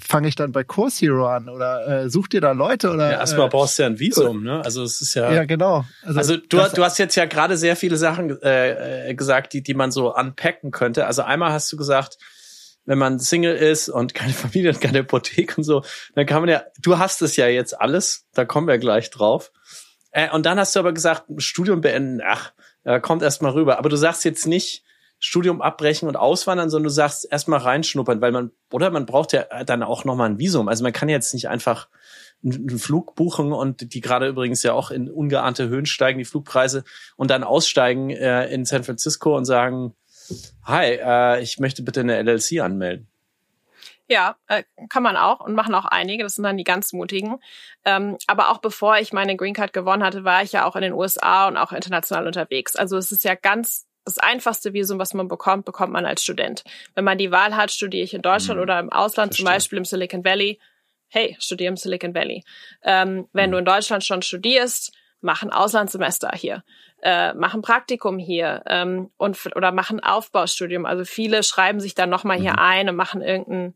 [0.00, 3.18] fange ich dann bei Course Hero an oder äh, such dir da Leute oder ja,
[3.18, 4.64] erstmal äh, brauchst du ja ein Visum, ne?
[4.64, 5.84] Also es ist ja ja genau.
[6.02, 9.74] Also, also du, du hast jetzt ja gerade sehr viele Sachen äh, gesagt, die die
[9.74, 11.06] man so unpacken könnte.
[11.06, 12.18] Also einmal hast du gesagt,
[12.84, 16.48] wenn man Single ist und keine Familie und keine Hypothek und so, dann kann man
[16.48, 19.52] ja, du hast es ja jetzt alles, da kommen wir gleich drauf.
[20.12, 22.52] Äh, und dann hast du aber gesagt, Studium beenden, ach,
[22.84, 23.78] äh, kommt erst mal rüber.
[23.78, 24.82] Aber du sagst jetzt nicht,
[25.20, 29.44] Studium abbrechen und auswandern, sondern du sagst erstmal reinschnuppern, weil man, oder man braucht ja
[29.64, 30.66] dann auch nochmal ein Visum.
[30.66, 31.88] Also man kann jetzt nicht einfach
[32.42, 36.84] einen Flug buchen und die gerade übrigens ja auch in ungeahnte Höhen steigen, die Flugpreise,
[37.16, 39.94] und dann aussteigen äh, in San Francisco und sagen,
[40.64, 43.06] hi, äh, ich möchte bitte eine LLC anmelden.
[44.08, 46.24] Ja, äh, kann man auch und machen auch einige.
[46.24, 47.38] Das sind dann die ganz mutigen.
[47.84, 50.82] Ähm, aber auch bevor ich meine Green Card gewonnen hatte, war ich ja auch in
[50.82, 52.74] den USA und auch international unterwegs.
[52.74, 56.64] Also es ist ja ganz das einfachste Visum, was man bekommt, bekommt man als Student.
[56.94, 58.62] Wenn man die Wahl hat, studiere ich in Deutschland mhm.
[58.62, 59.46] oder im Ausland, Verstehe.
[59.46, 60.58] zum Beispiel im Silicon Valley.
[61.08, 62.44] Hey, studiere im Silicon Valley.
[62.82, 63.52] Ähm, wenn mhm.
[63.52, 66.64] du in Deutschland schon studierst, mach ein Auslandssemester hier,
[67.02, 70.86] äh, mach ein Praktikum hier ähm, und oder mach ein Aufbaustudium.
[70.86, 72.42] Also viele schreiben sich dann nochmal mhm.
[72.42, 73.74] hier ein und machen irgendein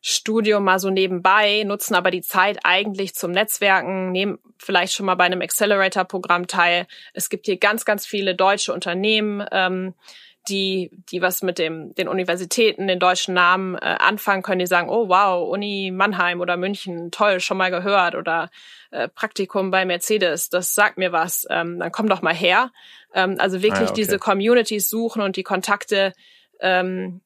[0.00, 5.16] Studium mal so nebenbei, nutzen aber die Zeit eigentlich zum Netzwerken, nehmen vielleicht schon mal
[5.16, 6.86] bei einem Accelerator-Programm teil.
[7.14, 9.94] Es gibt hier ganz, ganz viele deutsche Unternehmen, ähm,
[10.48, 14.88] die, die was mit dem, den Universitäten, den deutschen Namen äh, anfangen können, die sagen,
[14.88, 18.50] oh wow, Uni Mannheim oder München, toll, schon mal gehört oder
[18.90, 22.70] äh, Praktikum bei Mercedes, das sagt mir was, ähm, dann komm doch mal her.
[23.14, 24.02] Ähm, also wirklich ah, okay.
[24.02, 26.12] diese Communities suchen und die Kontakte
[26.60, 27.20] ähm,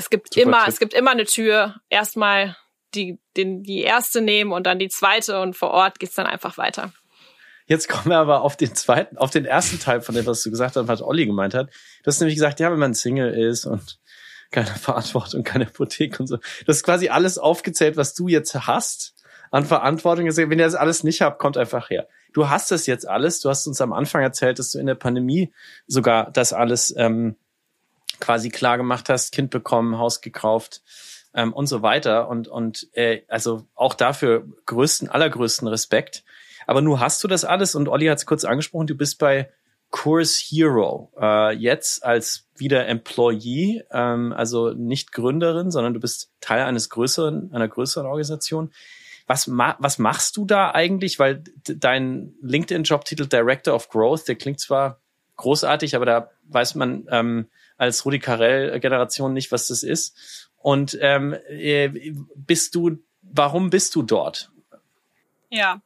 [0.00, 0.68] es gibt Super immer, Tipp.
[0.68, 1.76] es gibt immer eine Tür.
[1.88, 2.56] Erstmal
[2.94, 6.58] die, den, die erste nehmen und dann die zweite und vor Ort geht's dann einfach
[6.58, 6.92] weiter.
[7.66, 10.50] Jetzt kommen wir aber auf den zweiten, auf den ersten Teil von dem, was du
[10.50, 11.68] gesagt hast, was Olli gemeint hat.
[11.68, 14.00] Du hast nämlich gesagt, ja, wenn man Single ist und
[14.50, 16.38] keine Verantwortung, keine Hypothek und so.
[16.66, 19.14] Das ist quasi alles aufgezählt, was du jetzt hast
[19.52, 20.24] an Verantwortung.
[20.26, 22.08] Wenn ihr das alles nicht habt, kommt einfach her.
[22.32, 23.40] Du hast das jetzt alles.
[23.40, 25.52] Du hast uns am Anfang erzählt, dass du in der Pandemie
[25.86, 27.36] sogar das alles ähm,
[28.20, 30.82] quasi klar gemacht hast, Kind bekommen, Haus gekauft
[31.34, 32.28] ähm, und so weiter.
[32.28, 36.24] Und, und äh, also auch dafür größten, allergrößten Respekt.
[36.66, 39.50] Aber nur hast du das alles und Olli hat es kurz angesprochen, du bist bei
[39.90, 46.62] Course Hero äh, jetzt als wieder Employee, ähm, also nicht Gründerin, sondern du bist Teil
[46.62, 48.72] eines größeren, einer größeren Organisation.
[49.26, 51.18] Was, ma was machst du da eigentlich?
[51.18, 55.00] Weil dein LinkedIn-Jobtitel Director of Growth, der klingt zwar
[55.36, 57.48] großartig, aber da weiß man ähm,
[57.80, 60.50] als Rudi Carell-Generation nicht, was das ist.
[60.58, 61.88] Und ähm, äh,
[62.36, 64.50] bist du, warum bist du dort?
[65.48, 65.80] Ja,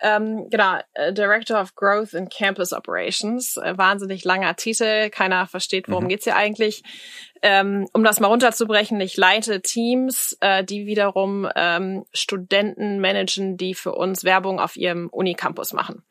[0.00, 3.56] ähm, genau, äh, Director of Growth and Campus Operations.
[3.58, 6.08] Äh, wahnsinnig langer Titel, keiner versteht, worum mhm.
[6.08, 6.82] geht's hier eigentlich.
[7.42, 13.74] Ähm, um das mal runterzubrechen, ich leite Teams, äh, die wiederum ähm, Studenten managen, die
[13.74, 16.02] für uns Werbung auf ihrem Unicampus machen.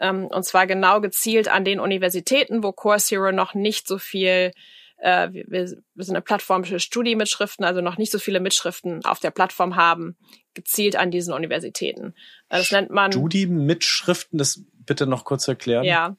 [0.00, 4.52] Ähm, und zwar genau gezielt an den Universitäten, wo Course Hero noch nicht so viel
[4.98, 9.20] äh, wir, wir sind eine Plattform für Studiemitschriften, also noch nicht so viele Mitschriften auf
[9.20, 10.16] der Plattform haben,
[10.54, 12.14] gezielt an diesen Universitäten.
[12.48, 15.84] Äh, das nennt man Studiemitschriften, das bitte noch kurz erklären.
[15.84, 16.16] Ja,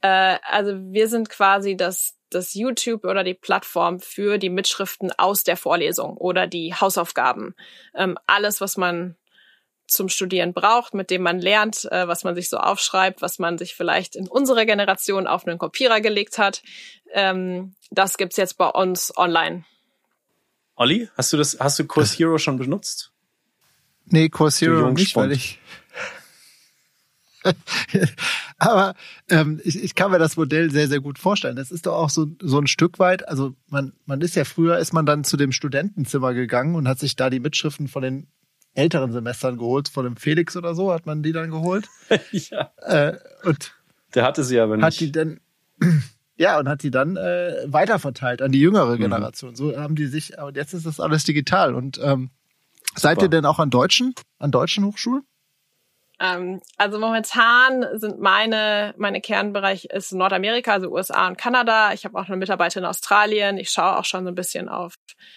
[0.00, 5.44] äh, also wir sind quasi das das YouTube oder die Plattform für die Mitschriften aus
[5.44, 7.54] der Vorlesung oder die Hausaufgaben.
[7.94, 9.16] Ähm, alles, was man
[9.86, 13.58] zum Studieren braucht, mit dem man lernt, äh, was man sich so aufschreibt, was man
[13.58, 16.62] sich vielleicht in unserer Generation auf einen Kopierer gelegt hat.
[17.12, 19.64] Ähm, das gibt's jetzt bei uns online.
[20.76, 23.12] Olli, hast du das, hast du Course Hero schon benutzt?
[24.06, 25.60] Nee, Course Hero nicht, weil ich.
[28.58, 28.94] Aber
[29.28, 31.56] ähm, ich, ich kann mir das Modell sehr, sehr gut vorstellen.
[31.56, 34.78] Das ist doch auch so, so ein Stück weit, also man, man ist ja früher,
[34.78, 38.28] ist man dann zu dem Studentenzimmer gegangen und hat sich da die Mitschriften von den
[38.74, 41.88] älteren Semestern geholt, von dem Felix oder so, hat man die dann geholt.
[42.32, 42.70] ja.
[42.82, 43.74] Äh, und
[44.14, 44.84] der hatte sie aber nicht.
[44.84, 45.40] Hat die dann,
[46.36, 49.00] ja, und hat die dann äh, weiterverteilt an die jüngere mhm.
[49.00, 49.50] Generation.
[49.52, 49.56] Mhm.
[49.56, 51.74] So haben die sich, aber jetzt ist das alles digital.
[51.74, 52.30] Und ähm,
[52.94, 55.22] seid ihr denn auch an deutschen, an deutschen Hochschulen?
[56.20, 61.92] Ähm, also momentan sind meine, meine Kernbereich ist Nordamerika, also USA und Kanada.
[61.92, 63.58] Ich habe auch eine Mitarbeiterin in Australien.
[63.58, 64.94] Ich schaue auch schon so ein bisschen auf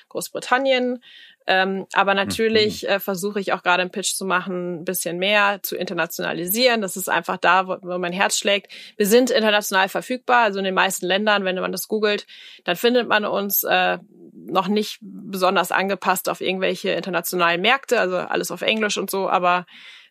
[0.09, 1.01] Großbritannien.
[1.49, 2.89] Ähm, aber natürlich mhm.
[2.89, 6.81] äh, versuche ich auch gerade einen Pitch zu machen, ein bisschen mehr zu internationalisieren.
[6.81, 8.73] Das ist einfach da, wo, wo mein Herz schlägt.
[8.97, 12.27] Wir sind international verfügbar, also in den meisten Ländern, wenn man das googelt,
[12.65, 13.97] dann findet man uns äh,
[14.33, 19.65] noch nicht besonders angepasst auf irgendwelche internationalen Märkte, also alles auf Englisch und so, aber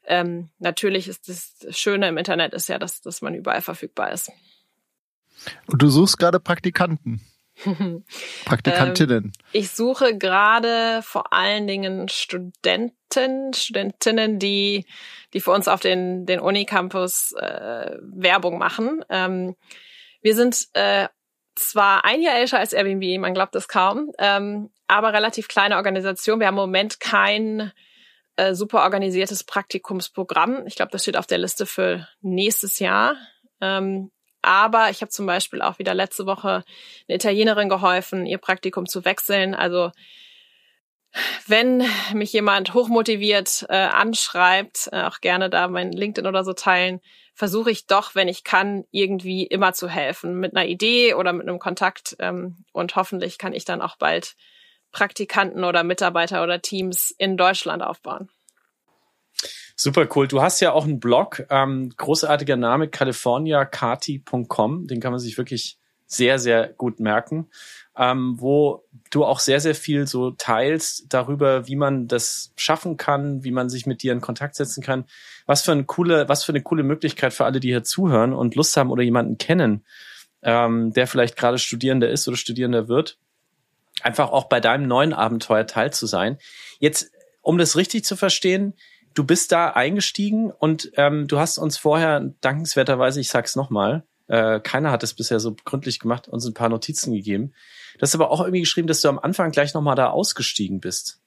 [0.07, 4.31] ähm, natürlich ist das Schöne im Internet ist ja, dass, dass man überall verfügbar ist.
[5.67, 7.21] Und du suchst gerade Praktikanten.
[8.45, 9.25] Praktikantinnen.
[9.25, 14.87] Ähm, ich suche gerade vor allen Dingen Studenten, Studentinnen, die,
[15.33, 19.05] die für uns auf den, den Unicampus äh, Werbung machen.
[19.09, 19.57] Ähm,
[20.21, 21.09] wir sind äh,
[21.55, 26.39] zwar ein Jahr älter als Airbnb, man glaubt es kaum, ähm, aber relativ kleine Organisation.
[26.41, 27.73] Wir haben im Moment kein
[28.37, 30.67] äh, super organisiertes Praktikumsprogramm.
[30.67, 33.17] Ich glaube, das steht auf der Liste für nächstes Jahr.
[33.61, 34.11] Ähm,
[34.47, 36.65] aber ich habe zum Beispiel auch wieder letzte Woche
[37.09, 39.55] eine Italienerin geholfen, ihr Praktikum zu wechseln.
[39.55, 39.91] Also
[41.47, 47.01] wenn mich jemand hochmotiviert äh, anschreibt, äh, auch gerne da mein LinkedIn oder so teilen,
[47.35, 51.49] versuche ich doch, wenn ich kann, irgendwie immer zu helfen mit einer Idee oder mit
[51.49, 52.17] einem Kontakt.
[52.19, 54.37] Ähm, und hoffentlich kann ich dann auch bald
[54.93, 58.31] Praktikanten oder Mitarbeiter oder Teams in Deutschland aufbauen.
[59.75, 60.27] Super cool.
[60.29, 64.87] Du hast ja auch einen Blog, ähm, großartiger Name, californiakati.com.
[64.87, 67.49] Den kann man sich wirklich sehr, sehr gut merken
[67.99, 73.43] ähm, wo du auch sehr, sehr viel so teilst darüber, wie man das schaffen kann,
[73.43, 75.07] wie man sich mit dir in Kontakt setzen kann.
[75.47, 78.55] Was für eine coole, was für eine coole Möglichkeit für alle, die hier zuhören und
[78.55, 79.85] Lust haben oder jemanden kennen,
[80.43, 83.19] ähm, der vielleicht gerade Studierender ist oder Studierender wird,
[84.03, 86.39] einfach auch bei deinem neuen Abenteuer teil zu sein.
[86.79, 87.11] Jetzt,
[87.41, 88.75] um das richtig zu verstehen,
[89.17, 94.61] du bist da eingestiegen und ähm, du hast uns vorher dankenswerterweise, ich sag's nochmal, äh,
[94.61, 97.55] keiner hat es bisher so gründlich gemacht, uns ein paar Notizen gegeben.
[97.95, 101.21] Du hast aber auch irgendwie geschrieben, dass du am Anfang gleich nochmal da ausgestiegen bist.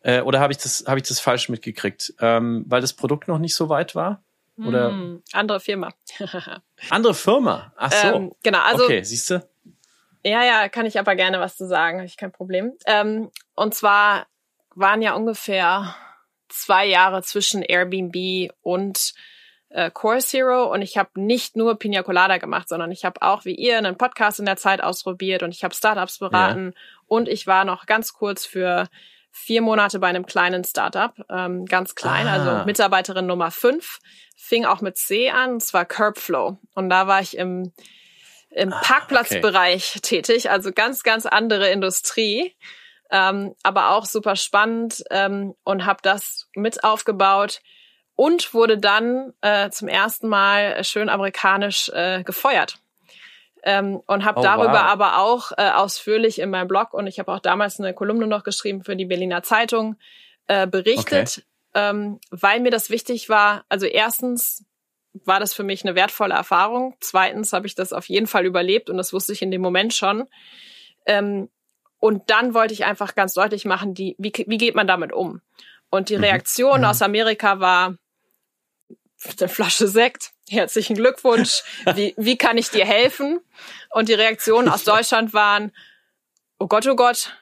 [0.00, 2.14] Äh, oder habe ich das, habe ich das falsch mitgekriegt?
[2.20, 4.22] Ähm, weil das Produkt noch nicht so weit war?
[4.58, 4.90] Oder?
[4.90, 5.88] Hm, andere Firma.
[6.90, 7.72] andere Firma?
[7.76, 8.08] Ach so.
[8.08, 8.84] Ähm, genau, also.
[8.84, 9.48] Okay, siehst du?
[10.24, 12.74] Ja, ja, kann ich aber gerne was zu sagen, habe ich kein Problem.
[12.86, 14.26] Ähm, und zwar
[14.74, 15.96] waren ja ungefähr
[16.52, 19.14] zwei Jahre zwischen Airbnb und
[19.72, 23.44] äh, Core Zero und ich habe nicht nur Pina Colada gemacht, sondern ich habe auch
[23.44, 26.80] wie ihr einen Podcast in der Zeit ausprobiert und ich habe Startups beraten ja.
[27.06, 28.88] und ich war noch ganz kurz für
[29.30, 32.52] vier Monate bei einem kleinen Startup, ähm, ganz klein, also ah.
[32.52, 33.98] also Mitarbeiterin Nummer fünf,
[34.36, 37.72] fing auch mit C an, und zwar Curbflow und da war ich im
[38.54, 40.00] im ah, Parkplatzbereich okay.
[40.00, 42.54] tätig, also ganz ganz andere Industrie.
[43.12, 47.60] Ähm, aber auch super spannend ähm, und habe das mit aufgebaut
[48.16, 52.78] und wurde dann äh, zum ersten Mal schön amerikanisch äh, gefeuert.
[53.64, 54.90] Ähm, und habe oh, darüber wow.
[54.90, 58.42] aber auch äh, ausführlich in meinem Blog und ich habe auch damals eine Kolumne noch
[58.42, 59.96] geschrieben für die Berliner Zeitung
[60.48, 61.90] äh, berichtet, okay.
[61.90, 63.64] ähm, weil mir das wichtig war.
[63.68, 64.64] Also erstens
[65.12, 66.96] war das für mich eine wertvolle Erfahrung.
[67.00, 69.94] Zweitens habe ich das auf jeden Fall überlebt und das wusste ich in dem Moment
[69.94, 70.26] schon.
[71.06, 71.48] Ähm,
[72.02, 75.40] und dann wollte ich einfach ganz deutlich machen, die, wie, wie geht man damit um?
[75.88, 76.24] Und die mhm.
[76.24, 76.86] Reaktion mhm.
[76.86, 77.96] aus Amerika war,
[79.38, 80.32] eine Flasche Sekt.
[80.48, 81.62] Herzlichen Glückwunsch.
[81.94, 83.38] Wie, wie kann ich dir helfen?
[83.90, 85.70] Und die Reaktionen aus Deutschland waren,
[86.58, 87.36] oh Gott, oh Gott,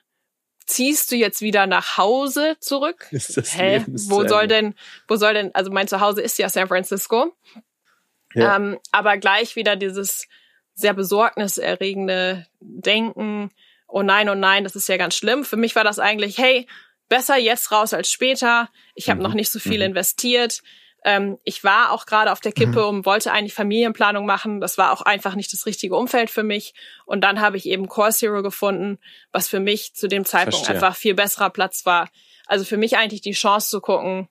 [0.67, 3.07] ziehst du jetzt wieder nach Hause zurück?
[3.13, 3.83] Ist das Hä?
[3.87, 4.75] Wo soll denn,
[5.09, 7.35] wo soll denn, also mein Zuhause ist ja San Francisco.
[8.35, 8.57] Ja.
[8.57, 10.29] Ähm, aber gleich wieder dieses
[10.75, 13.51] sehr besorgniserregende Denken,
[13.91, 15.45] oh nein, oh nein, das ist ja ganz schlimm.
[15.45, 16.67] Für mich war das eigentlich, hey,
[17.09, 18.71] besser jetzt raus als später.
[18.95, 19.25] Ich habe mhm.
[19.25, 19.87] noch nicht so viel mhm.
[19.87, 20.63] investiert.
[21.05, 22.89] Ähm, ich war auch gerade auf der Kippe mhm.
[22.99, 24.61] und wollte eigentlich Familienplanung machen.
[24.61, 26.75] Das war auch einfach nicht das richtige Umfeld für mich.
[27.07, 28.99] Und dann habe ich eben Core Zero gefunden,
[29.33, 30.77] was für mich zu dem Zeitpunkt Verstehe.
[30.77, 32.11] einfach viel besserer Platz war.
[32.47, 34.29] Also für mich eigentlich die Chance zu gucken,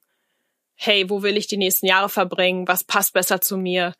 [0.74, 2.68] hey, wo will ich die nächsten Jahre verbringen?
[2.68, 3.94] Was passt besser zu mir?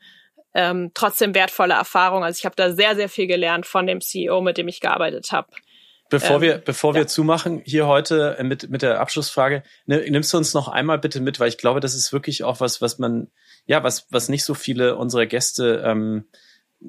[0.53, 2.25] Ähm, trotzdem wertvolle Erfahrung.
[2.25, 5.31] Also ich habe da sehr, sehr viel gelernt von dem CEO, mit dem ich gearbeitet
[5.31, 5.49] habe.
[6.11, 7.01] Bevor ähm, wir, bevor ja.
[7.01, 10.99] wir zumachen, hier heute äh, mit, mit der Abschlussfrage, ne, nimmst du uns noch einmal
[10.99, 13.29] bitte mit, weil ich glaube, das ist wirklich auch was, was man,
[13.67, 16.25] ja, was, was nicht so viele unserer Gäste ähm,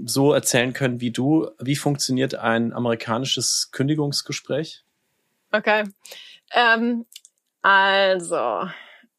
[0.05, 1.51] so erzählen können wie du.
[1.59, 4.83] Wie funktioniert ein amerikanisches Kündigungsgespräch?
[5.51, 5.83] Okay.
[6.53, 7.05] Ähm,
[7.61, 8.67] also,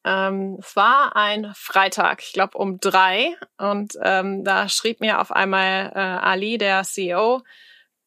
[0.05, 5.31] ähm, es war ein Freitag, ich glaube um drei, und ähm, da schrieb mir auf
[5.31, 7.43] einmal äh, Ali, der CEO,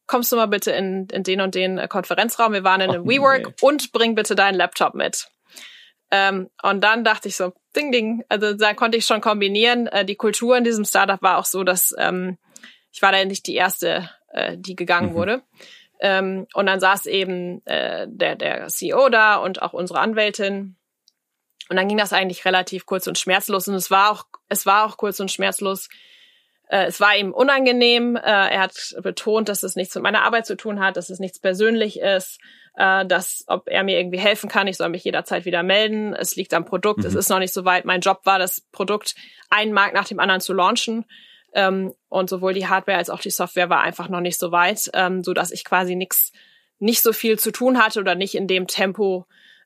[0.07, 3.03] kommst du mal bitte in, in den und den äh, Konferenzraum, wir waren in einem
[3.03, 3.53] oh, WeWork nee.
[3.61, 5.29] und bring bitte deinen Laptop mit.
[6.11, 9.87] Ähm, und dann dachte ich so, ding, ding, also da konnte ich schon kombinieren.
[9.87, 12.37] Äh, die Kultur in diesem Startup war auch so, dass ähm,
[12.91, 15.15] ich war da nicht die erste, äh, die gegangen mhm.
[15.15, 15.41] wurde.
[15.99, 20.75] Ähm, und dann saß eben äh, der, der CEO da und auch unsere Anwältin.
[21.69, 23.67] Und dann ging das eigentlich relativ kurz und schmerzlos.
[23.67, 25.89] Und es war auch, es war auch kurz und schmerzlos,
[26.69, 28.15] äh, es war ihm unangenehm.
[28.15, 31.19] Äh, er hat betont, dass es nichts mit meiner Arbeit zu tun hat, dass es
[31.19, 32.39] nichts persönlich ist,
[32.75, 36.13] äh, dass ob er mir irgendwie helfen kann, ich soll mich jederzeit wieder melden.
[36.13, 37.05] Es liegt am Produkt, mhm.
[37.05, 37.85] es ist noch nicht so weit.
[37.85, 39.15] Mein Job war, das Produkt
[39.49, 41.05] einen Markt nach dem anderen zu launchen.
[41.53, 44.89] Ähm, und sowohl die Hardware als auch die Software war einfach noch nicht so weit,
[44.93, 46.33] ähm, so dass ich quasi nichts,
[46.79, 49.25] nicht so viel zu tun hatte oder nicht in dem Tempo,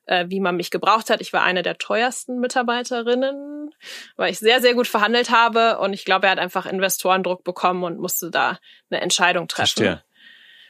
[0.09, 1.21] äh, wie man mich gebraucht hat.
[1.21, 3.69] Ich war eine der teuersten Mitarbeiterinnen,
[4.17, 7.83] weil ich sehr, sehr gut verhandelt habe und ich glaube, er hat einfach Investorendruck bekommen
[7.83, 8.57] und musste da
[8.89, 9.83] eine Entscheidung treffen.
[9.83, 10.03] Verstehe.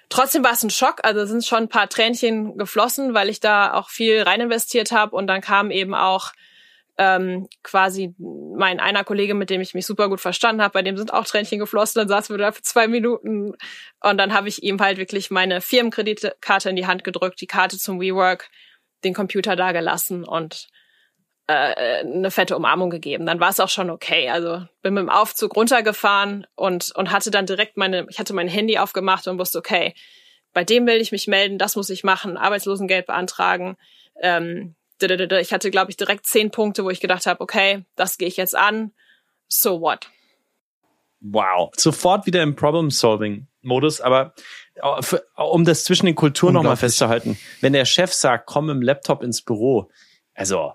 [0.09, 3.73] Trotzdem war es ein Schock, also sind schon ein paar Tränchen geflossen, weil ich da
[3.73, 6.33] auch viel rein investiert habe und dann kam eben auch
[6.97, 10.97] ähm, quasi mein einer Kollege, mit dem ich mich super gut verstanden habe, bei dem
[10.97, 13.53] sind auch Tränchen geflossen, dann saßen wir da für zwei Minuten
[14.01, 17.77] und dann habe ich ihm halt wirklich meine Firmenkreditkarte in die Hand gedrückt, die Karte
[17.77, 18.49] zum WeWork,
[19.03, 20.67] den Computer da gelassen und
[21.47, 23.25] äh, eine fette Umarmung gegeben.
[23.25, 24.29] Dann war es auch schon okay.
[24.29, 28.47] Also bin mit dem Aufzug runtergefahren und und hatte dann direkt meine, ich hatte mein
[28.47, 29.93] Handy aufgemacht und wusste, okay,
[30.53, 33.77] bei dem will ich mich melden, das muss ich machen, Arbeitslosengeld beantragen.
[34.21, 38.27] Ähm, ich hatte, glaube ich, direkt zehn Punkte, wo ich gedacht habe, okay, das gehe
[38.27, 38.91] ich jetzt an.
[39.47, 40.09] So what?
[41.21, 41.71] Wow.
[41.75, 44.33] Sofort wieder im Problem-Solving-Modus, aber
[45.35, 49.41] um das zwischen den Kulturen nochmal festzuhalten, wenn der Chef sagt, komm im Laptop ins
[49.41, 49.89] Büro,
[50.33, 50.73] also,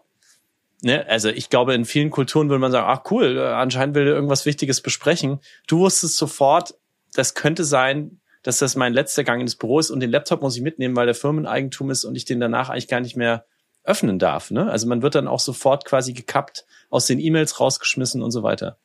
[0.82, 4.14] ne, also ich glaube, in vielen Kulturen würde man sagen, ach cool, anscheinend will er
[4.14, 5.40] irgendwas Wichtiges besprechen.
[5.66, 6.74] Du wusstest sofort,
[7.14, 10.56] das könnte sein, dass das mein letzter Gang ins Büro ist und den Laptop muss
[10.56, 13.46] ich mitnehmen, weil der Firmeneigentum ist und ich den danach eigentlich gar nicht mehr
[13.84, 14.50] öffnen darf.
[14.50, 14.70] Ne?
[14.70, 18.78] Also man wird dann auch sofort quasi gekappt, aus den E-Mails rausgeschmissen und so weiter.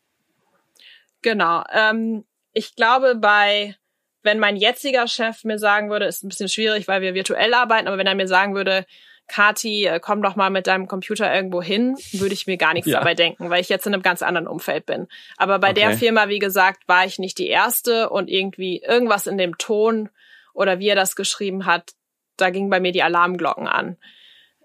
[1.21, 1.63] Genau.
[1.73, 2.23] Ähm,
[2.53, 3.75] ich glaube, bei
[4.23, 7.87] wenn mein jetziger Chef mir sagen würde, ist ein bisschen schwierig, weil wir virtuell arbeiten,
[7.87, 8.85] aber wenn er mir sagen würde,
[9.29, 12.89] Kati, äh, komm doch mal mit deinem Computer irgendwo hin, würde ich mir gar nichts
[12.89, 12.97] ja.
[12.97, 15.07] dabei denken, weil ich jetzt in einem ganz anderen Umfeld bin.
[15.37, 15.81] Aber bei okay.
[15.81, 20.09] der Firma, wie gesagt, war ich nicht die erste und irgendwie irgendwas in dem Ton
[20.53, 21.93] oder wie er das geschrieben hat,
[22.37, 23.97] da gingen bei mir die Alarmglocken an.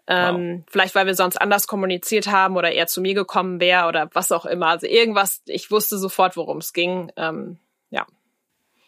[0.07, 0.71] Ähm, wow.
[0.71, 4.33] Vielleicht, weil wir sonst anders kommuniziert haben oder er zu mir gekommen wäre oder was
[4.33, 4.69] auch immer.
[4.69, 7.13] Also irgendwas, ich wusste sofort, worum es ging.
[7.17, 7.59] Ähm.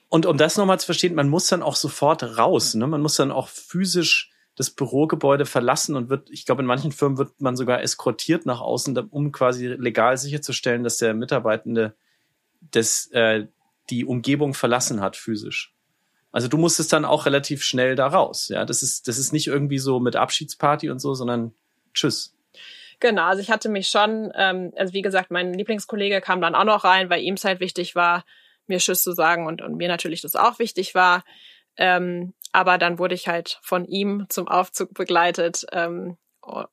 [0.09, 2.75] Und um das nochmal zu verstehen, man muss dann auch sofort raus.
[2.75, 2.87] Ne?
[2.87, 7.19] Man muss dann auch physisch das Bürogebäude verlassen und wird, ich glaube, in manchen Firmen
[7.19, 11.95] wird man sogar eskortiert nach außen, um quasi legal sicherzustellen, dass der Mitarbeitende
[12.61, 13.47] das, äh,
[13.91, 15.75] die Umgebung verlassen hat physisch.
[16.33, 18.49] Also du musstest dann auch relativ schnell da raus.
[18.49, 21.55] Ja, das ist, das ist nicht irgendwie so mit Abschiedsparty und so, sondern
[21.93, 22.35] tschüss.
[23.01, 26.65] Genau, also ich hatte mich schon, ähm, also wie gesagt, mein Lieblingskollege kam dann auch
[26.65, 28.25] noch rein, weil ihm es halt wichtig war,
[28.69, 31.25] mir Tschüss zu sagen und, und mir natürlich das auch wichtig war.
[31.77, 36.17] Ähm, aber dann wurde ich halt von ihm zum Aufzug begleitet ähm,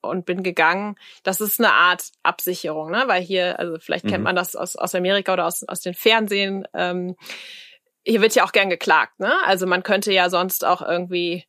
[0.02, 0.95] und bin gegangen.
[1.24, 3.03] Das ist eine Art Absicherung, ne?
[3.07, 4.26] Weil hier, also vielleicht kennt mhm.
[4.26, 6.68] man das aus, aus Amerika oder aus, aus den Fernsehen.
[6.74, 7.15] Ähm,
[8.06, 9.34] hier wird ja auch gern geklagt, ne?
[9.45, 11.45] Also man könnte ja sonst auch irgendwie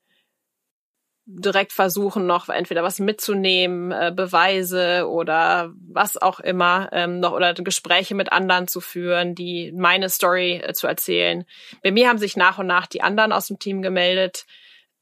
[1.27, 7.55] direkt versuchen, noch entweder was mitzunehmen, äh, Beweise oder was auch immer, ähm, noch oder
[7.55, 11.45] Gespräche mit anderen zu führen, die meine Story äh, zu erzählen.
[11.83, 14.45] Bei mir haben sich nach und nach die anderen aus dem Team gemeldet.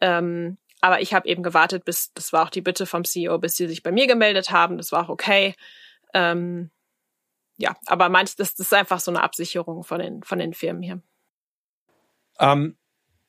[0.00, 3.56] Ähm, aber ich habe eben gewartet, bis, das war auch die Bitte vom CEO, bis
[3.56, 4.76] sie sich bei mir gemeldet haben.
[4.76, 5.54] Das war auch okay.
[6.14, 6.70] Ähm,
[7.56, 10.82] ja, aber manch, das, das ist einfach so eine Absicherung von den, von den Firmen
[10.82, 11.00] hier.
[12.38, 12.76] Ähm,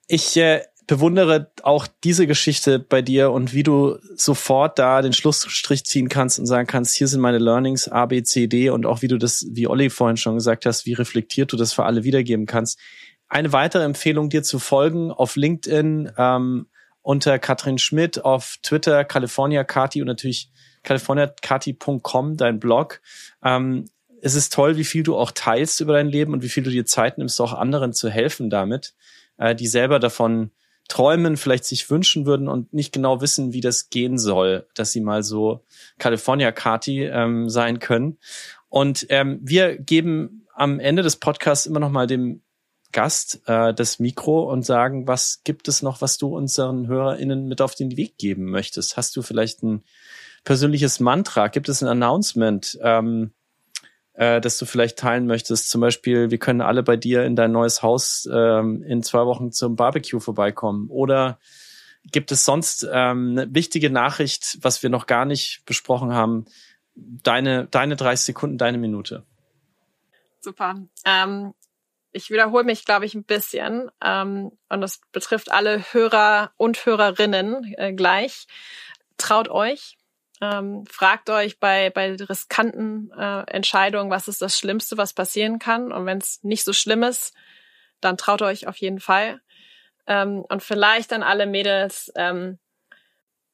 [0.08, 5.86] ich äh, bewundere auch diese Geschichte bei dir und wie du sofort da den Schlussstrich
[5.86, 9.02] ziehen kannst und sagen kannst, hier sind meine Learnings A, B, C, D und auch
[9.02, 12.04] wie du das, wie Olli vorhin schon gesagt hast, wie reflektiert du das für alle
[12.04, 12.80] wiedergeben kannst.
[13.30, 16.68] Eine weitere Empfehlung, dir zu folgen auf LinkedIn ähm,
[17.02, 20.52] unter Katrin Schmidt, auf Twitter California Kati und natürlich
[20.84, 23.02] californiakati.com, dein Blog.
[23.44, 23.86] Ähm,
[24.22, 26.70] es ist toll, wie viel du auch teilst über dein Leben und wie viel du
[26.70, 28.94] dir Zeit nimmst, auch anderen zu helfen damit,
[29.38, 30.52] äh, die selber davon
[30.88, 35.02] träumen, vielleicht sich wünschen würden und nicht genau wissen, wie das gehen soll, dass sie
[35.02, 35.64] mal so
[35.98, 38.18] California Kati ähm, sein können.
[38.70, 42.42] Und ähm, wir geben am Ende des Podcasts immer noch mal dem
[42.92, 47.60] Gast äh, das Mikro und sagen, was gibt es noch, was du unseren HörerInnen mit
[47.60, 48.96] auf den Weg geben möchtest?
[48.96, 49.84] Hast du vielleicht ein
[50.44, 51.48] persönliches Mantra?
[51.48, 52.78] Gibt es ein Announcement?
[52.82, 53.32] Ähm,
[54.14, 55.70] äh, das du vielleicht teilen möchtest.
[55.70, 59.52] Zum Beispiel, wir können alle bei dir in dein neues Haus ähm, in zwei Wochen
[59.52, 60.90] zum Barbecue vorbeikommen.
[60.90, 61.40] Oder
[62.12, 66.46] gibt es sonst ähm, eine wichtige Nachricht, was wir noch gar nicht besprochen haben?
[66.96, 69.24] Deine, deine 30 Sekunden, deine Minute.
[70.42, 70.76] Super.
[71.06, 71.54] Ähm,
[72.12, 73.90] ich wiederhole mich, glaube ich, ein bisschen.
[74.04, 78.46] Ähm, und das betrifft alle Hörer und Hörerinnen äh, gleich.
[79.18, 79.98] Traut euch,
[80.44, 85.94] ähm, fragt euch bei, bei riskanten äh, Entscheidungen, was ist das Schlimmste, was passieren kann.
[85.94, 87.34] Und wenn es nicht so schlimm ist,
[88.02, 89.40] dann traut euch auf jeden Fall.
[90.06, 92.60] Ähm, und vielleicht an alle Mädels, ähm,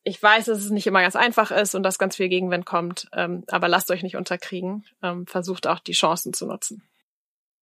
[0.03, 3.07] ich weiß, dass es nicht immer ganz einfach ist und dass ganz viel Gegenwind kommt,
[3.13, 4.83] ähm, aber lasst euch nicht unterkriegen.
[5.03, 6.81] Ähm, versucht auch die Chancen zu nutzen.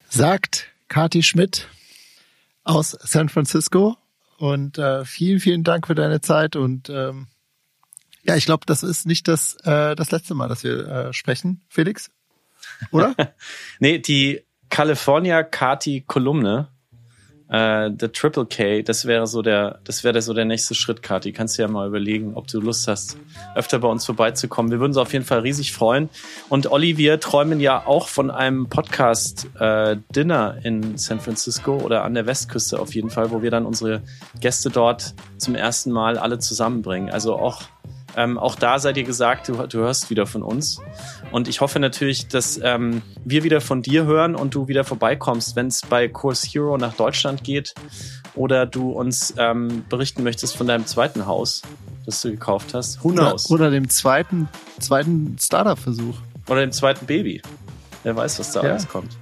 [0.09, 1.66] Sagt Kati Schmidt
[2.62, 3.97] aus San Francisco.
[4.39, 7.27] Und äh, vielen, vielen Dank für deine Zeit und ähm,
[8.27, 11.62] ja, ich glaube, das ist nicht das, äh, das letzte Mal, dass wir äh, sprechen,
[11.69, 12.11] Felix.
[12.90, 13.15] Oder?
[13.78, 16.69] nee, die California Kati Kolumne,
[17.48, 21.32] äh, der Triple K, das wäre so der, das wäre so der nächste Schritt, Kati.
[21.32, 23.16] Kannst du ja mal überlegen, ob du Lust hast,
[23.55, 24.73] öfter bei uns vorbeizukommen.
[24.73, 26.09] Wir würden uns auf jeden Fall riesig freuen.
[26.48, 29.97] Und Olli, wir träumen ja auch von einem Podcast äh,
[30.65, 34.03] in San Francisco oder an der Westküste auf jeden Fall, wo wir dann unsere
[34.40, 37.11] Gäste dort zum ersten Mal alle zusammenbringen.
[37.11, 37.62] Also auch
[38.14, 40.80] ähm, auch da seid ihr gesagt, du, du hörst wieder von uns.
[41.32, 45.56] Und ich hoffe natürlich, dass ähm, wir wieder von dir hören und du wieder vorbeikommst,
[45.56, 47.74] wenn es bei Course Hero nach Deutschland geht
[48.34, 51.62] oder du uns ähm, berichten möchtest von deinem zweiten Haus,
[52.04, 53.02] das du gekauft hast.
[53.02, 53.50] Who knows?
[53.50, 56.16] Oder, oder dem zweiten, zweiten Startup-Versuch.
[56.48, 57.42] Oder dem zweiten Baby.
[58.02, 58.70] Wer weiß, was da ja.
[58.70, 59.16] alles kommt.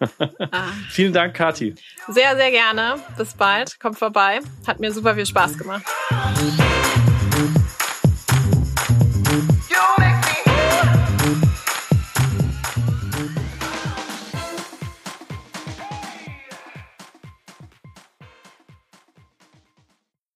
[0.50, 0.64] ah.
[0.90, 1.74] Vielen Dank, Kati.
[2.08, 2.96] Sehr, sehr gerne.
[3.16, 3.78] Bis bald.
[3.78, 4.40] Kommt vorbei.
[4.66, 5.84] Hat mir super viel Spaß gemacht.